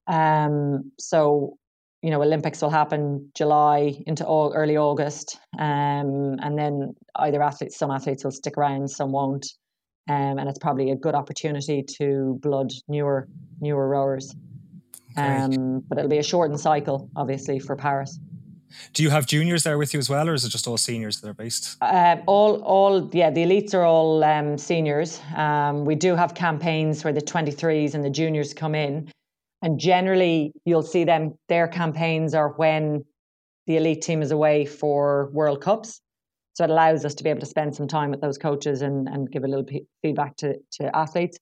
Um, 0.07 0.93
so, 0.99 1.57
you 2.03 2.11
know, 2.11 2.23
Olympics 2.23 2.61
will 2.61 2.71
happen 2.71 3.31
July 3.35 4.03
into 4.07 4.27
all, 4.27 4.53
early 4.53 4.77
August. 4.77 5.39
Um, 5.59 6.37
and 6.43 6.59
then 6.59 6.95
either 7.17 7.43
athletes, 7.43 7.79
some 7.79 7.91
athletes 7.91 8.25
will 8.25 8.31
stick 8.31 8.59
around, 8.59 8.91
some 8.91 9.12
won't. 9.12 9.47
Um, 10.09 10.39
and 10.39 10.49
it's 10.49 10.59
probably 10.59 10.91
a 10.91 10.97
good 10.97 11.14
opportunity 11.14 11.83
to 11.99 12.39
blood 12.41 12.71
newer 12.87 13.29
newer 13.61 13.89
rowers. 13.89 14.37
Um, 15.17 15.83
but 15.89 15.99
it'll 15.99 16.11
be 16.11 16.19
a 16.19 16.23
shortened 16.23 16.61
cycle, 16.61 17.11
obviously, 17.17 17.59
for 17.59 17.75
Paris. 17.75 18.19
Do 18.93 19.03
you 19.03 19.11
have 19.11 19.27
juniors 19.27 19.62
there 19.62 19.79
with 19.79 19.93
you 19.95 19.99
as 19.99 20.09
well, 20.09 20.29
or 20.29 20.35
is 20.35 20.45
it 20.45 20.51
just 20.51 20.66
all 20.66 20.77
seniors 20.77 21.20
that 21.20 21.29
are 21.29 21.35
based? 21.35 21.77
Uh, 21.81 22.16
all, 22.27 22.62
all, 22.62 23.11
yeah. 23.12 23.31
The 23.31 23.43
elites 23.43 23.74
are 23.74 23.85
all 23.85 24.22
um, 24.24 24.59
seniors. 24.59 25.20
Um, 25.35 25.85
we 25.85 25.95
do 25.95 26.14
have 26.14 26.35
campaigns 26.35 27.05
where 27.05 27.12
the 27.12 27.20
23s 27.20 27.95
and 27.95 28.05
the 28.05 28.11
juniors 28.11 28.55
come 28.55 28.74
in, 28.74 29.11
and 29.62 29.79
generally 29.79 30.53
you'll 30.64 30.83
see 30.83 31.05
them. 31.05 31.35
Their 31.49 31.68
campaigns 31.68 32.35
are 32.35 32.51
when 32.51 33.05
the 33.66 33.77
elite 33.77 34.03
team 34.03 34.22
is 34.22 34.31
away 34.31 34.64
for 34.64 35.31
World 35.33 35.61
Cups, 35.61 36.01
so 36.55 36.64
it 36.64 36.70
allows 36.70 37.05
us 37.05 37.14
to 37.16 37.24
be 37.24 37.31
able 37.31 37.41
to 37.41 37.47
spend 37.47 37.74
some 37.74 37.89
time 37.89 38.11
with 38.11 38.20
those 38.20 38.39
coaches 38.39 38.83
and, 38.83 39.09
and 39.09 39.31
give 39.31 39.45
a 39.45 39.49
little 39.49 39.64
p- 39.64 39.87
feedback 40.03 40.37
to 40.39 40.55
to 40.72 40.97
athletes. 40.97 41.39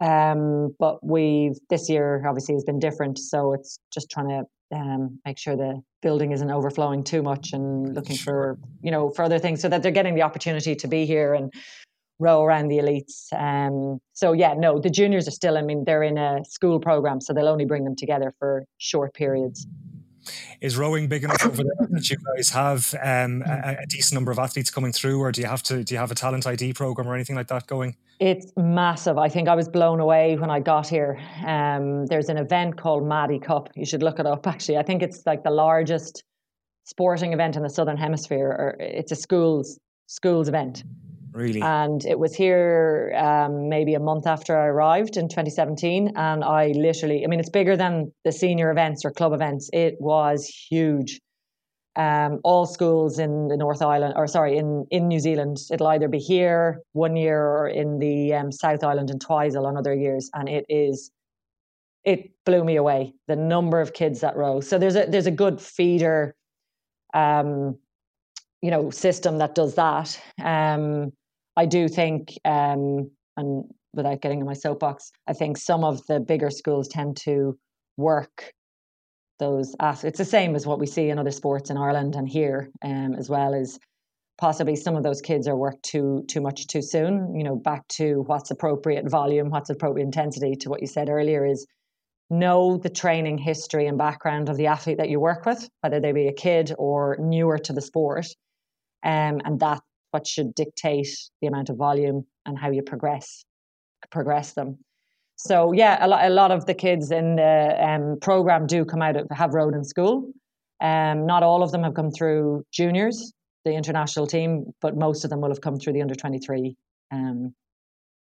Um, 0.00 0.74
but 0.78 1.04
we've 1.04 1.58
this 1.70 1.88
year 1.88 2.24
obviously 2.26 2.54
has 2.54 2.64
been 2.64 2.78
different, 2.78 3.18
so 3.18 3.52
it's 3.52 3.78
just 3.92 4.10
trying 4.10 4.28
to 4.28 4.42
um, 4.72 5.18
make 5.24 5.38
sure 5.38 5.56
the 5.56 5.80
building 6.00 6.32
isn't 6.32 6.50
overflowing 6.50 7.04
too 7.04 7.22
much 7.22 7.52
and 7.52 7.94
looking 7.94 8.16
for 8.16 8.58
you 8.82 8.90
know 8.90 9.10
further 9.10 9.38
things 9.38 9.60
so 9.60 9.68
that 9.68 9.82
they're 9.82 9.92
getting 9.92 10.14
the 10.14 10.22
opportunity 10.22 10.74
to 10.74 10.88
be 10.88 11.04
here 11.06 11.34
and 11.34 11.52
row 12.18 12.42
around 12.42 12.68
the 12.68 12.78
elites. 12.78 13.32
Um, 13.32 13.98
so 14.12 14.32
yeah, 14.32 14.54
no, 14.56 14.78
the 14.78 14.90
juniors 14.90 15.26
are 15.28 15.32
still. 15.32 15.58
I 15.58 15.62
mean, 15.62 15.84
they're 15.84 16.02
in 16.02 16.18
a 16.18 16.44
school 16.44 16.80
program, 16.80 17.20
so 17.20 17.32
they'll 17.32 17.48
only 17.48 17.64
bring 17.64 17.84
them 17.84 17.96
together 17.96 18.32
for 18.38 18.64
short 18.78 19.14
periods. 19.14 19.66
Is 20.60 20.76
rowing 20.76 21.08
big 21.08 21.24
enough 21.24 21.44
over 21.44 21.62
there 21.62 21.88
that 21.90 22.10
you 22.10 22.16
guys 22.16 22.50
have 22.50 22.94
um, 23.02 23.42
a, 23.46 23.78
a, 23.82 23.86
decent 23.86 24.14
number 24.14 24.30
of 24.30 24.38
athletes 24.38 24.70
coming 24.70 24.92
through, 24.92 25.20
or 25.20 25.32
do 25.32 25.40
you 25.40 25.46
have 25.46 25.62
to? 25.64 25.84
Do 25.84 25.94
you 25.94 25.98
have 25.98 26.10
a 26.10 26.14
talent 26.14 26.46
ID 26.46 26.74
program 26.74 27.08
or 27.08 27.14
anything 27.14 27.36
like 27.36 27.48
that 27.48 27.66
going? 27.66 27.96
It's 28.20 28.52
massive. 28.56 29.18
I 29.18 29.28
think 29.28 29.48
I 29.48 29.54
was 29.54 29.68
blown 29.68 29.98
away 29.98 30.36
when 30.36 30.50
I 30.50 30.60
got 30.60 30.86
here. 30.86 31.18
Um, 31.44 32.06
there's 32.06 32.28
an 32.28 32.38
event 32.38 32.76
called 32.76 33.02
Maadi 33.02 33.42
Cup. 33.42 33.70
You 33.74 33.84
should 33.84 34.02
look 34.02 34.18
it 34.18 34.26
up. 34.26 34.46
Actually, 34.46 34.78
I 34.78 34.82
think 34.82 35.02
it's 35.02 35.26
like 35.26 35.42
the 35.42 35.50
largest 35.50 36.22
sporting 36.84 37.32
event 37.32 37.56
in 37.56 37.62
the 37.62 37.70
southern 37.70 37.96
hemisphere. 37.96 38.48
Or 38.48 38.76
it's 38.78 39.12
a 39.12 39.16
schools 39.16 39.78
schools 40.06 40.48
event. 40.48 40.84
Really? 41.32 41.62
And 41.62 42.04
it 42.04 42.18
was 42.18 42.34
here 42.34 43.14
um, 43.16 43.68
maybe 43.68 43.94
a 43.94 44.00
month 44.00 44.26
after 44.26 44.56
I 44.58 44.66
arrived 44.66 45.16
in 45.16 45.28
2017. 45.28 46.12
And 46.16 46.44
I 46.44 46.68
literally, 46.68 47.24
I 47.24 47.26
mean, 47.26 47.40
it's 47.40 47.50
bigger 47.50 47.76
than 47.76 48.12
the 48.24 48.32
senior 48.32 48.70
events 48.70 49.04
or 49.04 49.10
club 49.10 49.32
events. 49.32 49.70
It 49.72 49.96
was 49.98 50.46
huge 50.46 51.20
um, 51.96 52.40
all 52.42 52.66
schools 52.66 53.18
in 53.18 53.48
the 53.48 53.56
North 53.56 53.82
Island, 53.82 54.14
or 54.16 54.26
sorry, 54.26 54.56
in, 54.56 54.86
in 54.90 55.08
New 55.08 55.20
Zealand, 55.20 55.58
it'll 55.70 55.88
either 55.88 56.08
be 56.08 56.18
here 56.18 56.80
one 56.92 57.16
year 57.16 57.42
or 57.42 57.68
in 57.68 57.98
the 57.98 58.32
um, 58.34 58.50
South 58.50 58.82
Island 58.82 59.10
in 59.10 59.18
Twizel 59.18 59.66
on 59.66 59.76
other 59.76 59.94
years, 59.94 60.30
and 60.32 60.48
it 60.48 60.64
is, 60.68 61.10
it 62.04 62.30
blew 62.46 62.64
me 62.64 62.76
away 62.76 63.12
the 63.28 63.36
number 63.36 63.80
of 63.80 63.92
kids 63.92 64.20
that 64.20 64.36
row. 64.36 64.60
So 64.60 64.78
there's 64.78 64.96
a 64.96 65.06
there's 65.06 65.26
a 65.26 65.30
good 65.30 65.60
feeder, 65.60 66.34
um, 67.12 67.78
you 68.62 68.70
know, 68.70 68.90
system 68.90 69.38
that 69.38 69.54
does 69.54 69.74
that. 69.74 70.18
Um, 70.42 71.12
I 71.56 71.66
do 71.66 71.88
think, 71.88 72.32
um, 72.44 73.10
and 73.36 73.64
without 73.94 74.22
getting 74.22 74.40
in 74.40 74.46
my 74.46 74.54
soapbox, 74.54 75.12
I 75.28 75.32
think 75.32 75.58
some 75.58 75.84
of 75.84 76.06
the 76.06 76.20
bigger 76.20 76.50
schools 76.50 76.88
tend 76.88 77.16
to 77.24 77.58
work 77.96 78.52
those 79.38 79.74
athletes. 79.80 80.18
It's 80.20 80.30
the 80.30 80.36
same 80.36 80.54
as 80.54 80.66
what 80.66 80.78
we 80.78 80.86
see 80.86 81.08
in 81.08 81.18
other 81.18 81.30
sports 81.30 81.70
in 81.70 81.76
Ireland 81.76 82.14
and 82.14 82.28
here 82.28 82.70
um, 82.84 83.14
as 83.18 83.28
well 83.28 83.54
as 83.54 83.78
possibly 84.38 84.76
some 84.76 84.96
of 84.96 85.02
those 85.02 85.20
kids 85.20 85.46
are 85.46 85.56
worked 85.56 85.82
too 85.82 86.24
too 86.28 86.40
much 86.40 86.66
too 86.66 86.82
soon. 86.82 87.34
You 87.34 87.44
know, 87.44 87.56
back 87.56 87.86
to 87.98 88.22
what's 88.26 88.50
appropriate 88.50 89.08
volume, 89.10 89.50
what's 89.50 89.70
appropriate 89.70 90.04
intensity. 90.04 90.54
To 90.56 90.70
what 90.70 90.80
you 90.80 90.86
said 90.86 91.08
earlier 91.08 91.44
is 91.44 91.66
know 92.30 92.78
the 92.78 92.88
training 92.88 93.38
history 93.38 93.86
and 93.86 93.98
background 93.98 94.48
of 94.48 94.56
the 94.56 94.66
athlete 94.66 94.98
that 94.98 95.10
you 95.10 95.20
work 95.20 95.44
with, 95.44 95.68
whether 95.80 96.00
they 96.00 96.12
be 96.12 96.28
a 96.28 96.32
kid 96.32 96.72
or 96.78 97.16
newer 97.20 97.58
to 97.58 97.72
the 97.72 97.82
sport, 97.82 98.26
um, 99.04 99.40
and 99.44 99.60
that's 99.60 99.82
what 100.12 100.26
should 100.26 100.54
dictate 100.54 101.08
the 101.40 101.48
amount 101.48 101.68
of 101.70 101.76
volume 101.76 102.24
and 102.46 102.58
how 102.58 102.70
you 102.70 102.82
progress 102.82 103.44
progress 104.10 104.52
them. 104.52 104.78
So 105.36 105.72
yeah, 105.72 106.04
a 106.04 106.06
lot, 106.06 106.24
a 106.24 106.30
lot 106.30 106.50
of 106.50 106.66
the 106.66 106.74
kids 106.74 107.10
in 107.10 107.36
the 107.36 107.76
um, 107.80 108.18
program 108.20 108.66
do 108.66 108.84
come 108.84 109.02
out 109.02 109.16
of 109.16 109.26
have 109.32 109.54
rowed 109.54 109.74
in 109.74 109.84
school. 109.84 110.32
Um, 110.80 111.26
not 111.26 111.42
all 111.42 111.62
of 111.62 111.72
them 111.72 111.82
have 111.84 111.94
come 111.94 112.10
through 112.10 112.64
juniors, 112.72 113.32
the 113.64 113.72
international 113.72 114.26
team, 114.26 114.72
but 114.80 114.96
most 114.96 115.24
of 115.24 115.30
them 115.30 115.40
will 115.40 115.48
have 115.48 115.60
come 115.60 115.78
through 115.78 115.94
the 115.94 116.02
under 116.02 116.14
twenty 116.14 116.38
three 116.38 116.76
um, 117.10 117.54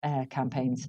uh, 0.04 0.26
campaigns. 0.30 0.88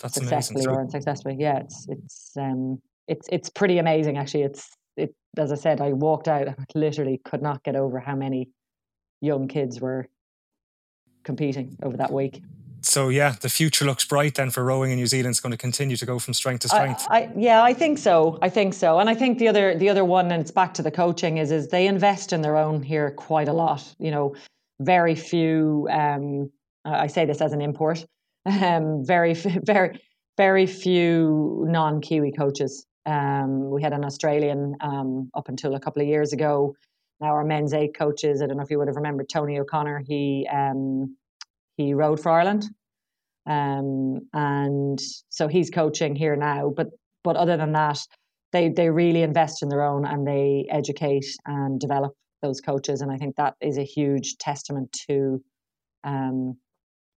That's 0.00 0.14
successfully 0.14 0.64
amazing. 0.64 0.76
or 0.76 0.80
unsuccessfully. 0.80 1.36
Yeah, 1.38 1.58
it's 1.58 1.86
it's 1.88 2.30
um, 2.36 2.80
it's 3.08 3.28
it's 3.30 3.50
pretty 3.50 3.78
amazing 3.78 4.16
actually. 4.16 4.44
It's 4.44 4.70
it 4.96 5.14
as 5.36 5.52
I 5.52 5.56
said, 5.56 5.80
I 5.80 5.92
walked 5.92 6.28
out, 6.28 6.48
I 6.58 6.64
literally 6.74 7.20
could 7.24 7.42
not 7.42 7.62
get 7.62 7.76
over 7.76 8.00
how 8.00 8.16
many 8.16 8.48
young 9.20 9.48
kids 9.48 9.80
were 9.80 10.08
competing 11.24 11.76
over 11.82 11.96
that 11.96 12.12
week 12.12 12.42
so 12.84 13.08
yeah, 13.08 13.34
the 13.40 13.48
future 13.48 13.84
looks 13.84 14.04
bright 14.04 14.34
then 14.34 14.50
for 14.50 14.62
rowing 14.62 14.90
in 14.90 14.96
New 14.96 15.06
Zealand. 15.06 15.32
It's 15.32 15.40
going 15.40 15.52
to 15.52 15.58
continue 15.58 15.96
to 15.96 16.06
go 16.06 16.18
from 16.18 16.34
strength 16.34 16.60
to 16.60 16.68
strength. 16.68 17.06
I, 17.08 17.22
I, 17.22 17.32
yeah, 17.36 17.62
I 17.62 17.72
think 17.72 17.98
so. 17.98 18.38
I 18.42 18.48
think 18.48 18.74
so. 18.74 18.98
And 18.98 19.08
I 19.08 19.14
think 19.14 19.38
the 19.38 19.48
other 19.48 19.76
the 19.76 19.88
other 19.88 20.04
one, 20.04 20.30
and 20.30 20.40
it's 20.40 20.50
back 20.50 20.74
to 20.74 20.82
the 20.82 20.90
coaching, 20.90 21.38
is 21.38 21.50
is 21.50 21.68
they 21.68 21.86
invest 21.86 22.32
in 22.32 22.42
their 22.42 22.56
own 22.56 22.82
here 22.82 23.10
quite 23.10 23.48
a 23.48 23.52
lot. 23.52 23.82
You 23.98 24.10
know, 24.10 24.34
very 24.80 25.14
few. 25.14 25.88
Um, 25.90 26.50
I 26.84 27.06
say 27.06 27.24
this 27.24 27.40
as 27.40 27.52
an 27.52 27.60
import. 27.60 28.04
Um, 28.46 29.02
very 29.06 29.32
very 29.64 29.98
very 30.36 30.66
few 30.66 31.64
non 31.66 32.02
Kiwi 32.02 32.30
coaches. 32.32 32.84
Um, 33.06 33.70
we 33.70 33.82
had 33.82 33.94
an 33.94 34.04
Australian 34.04 34.76
um, 34.82 35.30
up 35.34 35.48
until 35.48 35.74
a 35.74 35.80
couple 35.80 36.02
of 36.02 36.08
years 36.08 36.34
ago. 36.34 36.74
Now 37.20 37.28
our 37.28 37.44
men's 37.44 37.72
eight 37.72 37.96
coaches. 37.96 38.42
I 38.42 38.46
don't 38.46 38.56
know 38.56 38.62
if 38.62 38.70
you 38.70 38.78
would 38.78 38.88
have 38.88 38.96
remembered 38.96 39.28
Tony 39.28 39.58
O'Connor. 39.58 40.02
He 40.06 40.48
um, 40.52 41.16
he 41.76 41.94
rowed 41.94 42.20
for 42.20 42.30
Ireland. 42.30 42.66
Um, 43.46 44.20
and 44.32 45.00
so 45.28 45.48
he's 45.48 45.70
coaching 45.70 46.16
here 46.16 46.36
now. 46.36 46.72
But 46.74 46.88
but 47.22 47.36
other 47.36 47.56
than 47.56 47.72
that, 47.72 47.98
they 48.52 48.68
they 48.68 48.90
really 48.90 49.22
invest 49.22 49.62
in 49.62 49.68
their 49.68 49.82
own 49.82 50.04
and 50.04 50.26
they 50.26 50.66
educate 50.70 51.26
and 51.46 51.80
develop 51.80 52.14
those 52.42 52.60
coaches. 52.60 53.00
And 53.00 53.10
I 53.10 53.16
think 53.16 53.36
that 53.36 53.54
is 53.60 53.78
a 53.78 53.84
huge 53.84 54.36
testament 54.38 54.92
to 55.08 55.42
um, 56.04 56.56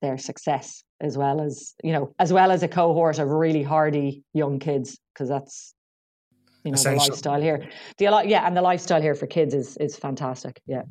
their 0.02 0.18
success 0.18 0.84
as 1.02 1.18
well 1.18 1.42
as 1.42 1.74
you 1.84 1.92
know 1.92 2.14
as 2.20 2.32
well 2.32 2.52
as 2.52 2.64
a 2.64 2.68
cohort 2.68 3.20
of 3.20 3.30
really 3.30 3.64
hardy 3.64 4.24
young 4.34 4.60
kids 4.60 5.00
because 5.14 5.30
that's 5.30 5.74
you 6.68 6.72
know 6.72 6.76
Essential. 6.76 7.06
the 7.06 7.12
lifestyle 7.12 7.42
here 7.42 7.70
the 7.98 8.06
yeah 8.26 8.46
and 8.46 8.56
the 8.56 8.62
lifestyle 8.62 9.02
here 9.02 9.16
for 9.16 9.28
kids 9.28 9.54
is 9.54 9.78
is 9.78 9.96
fantastic 9.96 10.62
yeah 10.68 10.84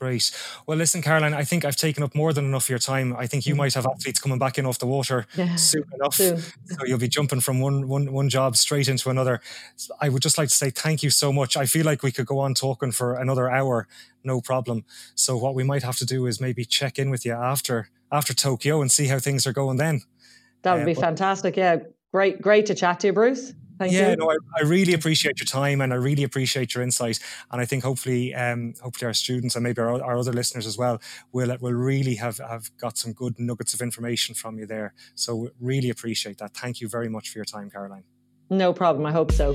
Great. 0.00 0.32
Well, 0.66 0.76
listen, 0.76 1.00
Caroline, 1.00 1.32
I 1.32 1.44
think 1.44 1.64
I've 1.64 1.76
taken 1.76 2.02
up 2.02 2.14
more 2.14 2.34
than 2.34 2.44
enough 2.44 2.64
of 2.64 2.68
your 2.68 2.78
time. 2.78 3.16
I 3.16 3.26
think 3.26 3.46
you 3.46 3.54
mm. 3.54 3.58
might 3.58 3.72
have 3.72 3.86
athletes 3.86 4.20
coming 4.20 4.38
back 4.38 4.58
in 4.58 4.66
off 4.66 4.78
the 4.78 4.86
water 4.86 5.24
yeah. 5.34 5.54
soon 5.56 5.84
enough. 5.94 6.16
Soon. 6.16 6.38
So 6.38 6.84
you'll 6.84 6.98
be 6.98 7.08
jumping 7.08 7.40
from 7.40 7.60
one, 7.60 7.88
one, 7.88 8.12
one 8.12 8.28
job 8.28 8.56
straight 8.56 8.88
into 8.88 9.08
another. 9.08 9.40
I 10.02 10.10
would 10.10 10.20
just 10.20 10.36
like 10.36 10.50
to 10.50 10.54
say 10.54 10.68
thank 10.68 11.02
you 11.02 11.08
so 11.08 11.32
much. 11.32 11.56
I 11.56 11.64
feel 11.64 11.86
like 11.86 12.02
we 12.02 12.12
could 12.12 12.26
go 12.26 12.40
on 12.40 12.52
talking 12.52 12.92
for 12.92 13.14
another 13.14 13.48
hour, 13.48 13.88
no 14.24 14.42
problem. 14.42 14.84
So 15.14 15.38
what 15.38 15.54
we 15.54 15.64
might 15.64 15.84
have 15.84 15.96
to 15.96 16.04
do 16.04 16.26
is 16.26 16.38
maybe 16.38 16.66
check 16.66 16.98
in 16.98 17.08
with 17.08 17.24
you 17.24 17.32
after 17.32 17.88
after 18.12 18.34
Tokyo 18.34 18.82
and 18.82 18.92
see 18.92 19.06
how 19.06 19.18
things 19.18 19.46
are 19.46 19.54
going 19.54 19.78
then. 19.78 20.02
That 20.62 20.74
would 20.74 20.82
uh, 20.82 20.86
be 20.86 20.94
fantastic. 20.94 21.56
Yeah. 21.56 21.78
Great, 22.12 22.40
great 22.40 22.66
to 22.66 22.74
chat 22.74 23.00
to 23.00 23.08
you, 23.08 23.12
Bruce. 23.12 23.54
Thank 23.78 23.92
yeah, 23.92 24.10
you. 24.10 24.16
no, 24.16 24.30
I, 24.30 24.36
I, 24.56 24.62
really 24.62 24.94
appreciate 24.94 25.40
your 25.40 25.46
time 25.46 25.80
and 25.80 25.92
I 25.92 25.96
really 25.96 26.22
appreciate 26.22 26.74
your 26.74 26.82
insight. 26.84 27.18
And 27.50 27.60
I 27.60 27.64
think 27.64 27.82
hopefully, 27.82 28.34
um, 28.34 28.74
hopefully 28.80 29.08
our 29.08 29.14
students 29.14 29.56
and 29.56 29.64
maybe 29.64 29.80
our, 29.80 30.02
our 30.02 30.16
other 30.16 30.32
listeners 30.32 30.66
as 30.66 30.78
well 30.78 31.00
will 31.32 31.56
will 31.60 31.72
really 31.72 32.14
have 32.16 32.38
have 32.38 32.70
got 32.76 32.96
some 32.96 33.12
good 33.12 33.38
nuggets 33.38 33.74
of 33.74 33.80
information 33.80 34.34
from 34.34 34.58
you 34.58 34.66
there. 34.66 34.94
So 35.14 35.50
really 35.60 35.90
appreciate 35.90 36.38
that. 36.38 36.54
Thank 36.54 36.80
you 36.80 36.88
very 36.88 37.08
much 37.08 37.30
for 37.30 37.38
your 37.38 37.44
time, 37.44 37.70
Caroline. 37.70 38.04
No 38.50 38.72
problem. 38.72 39.06
I 39.06 39.12
hope 39.12 39.32
so. 39.32 39.54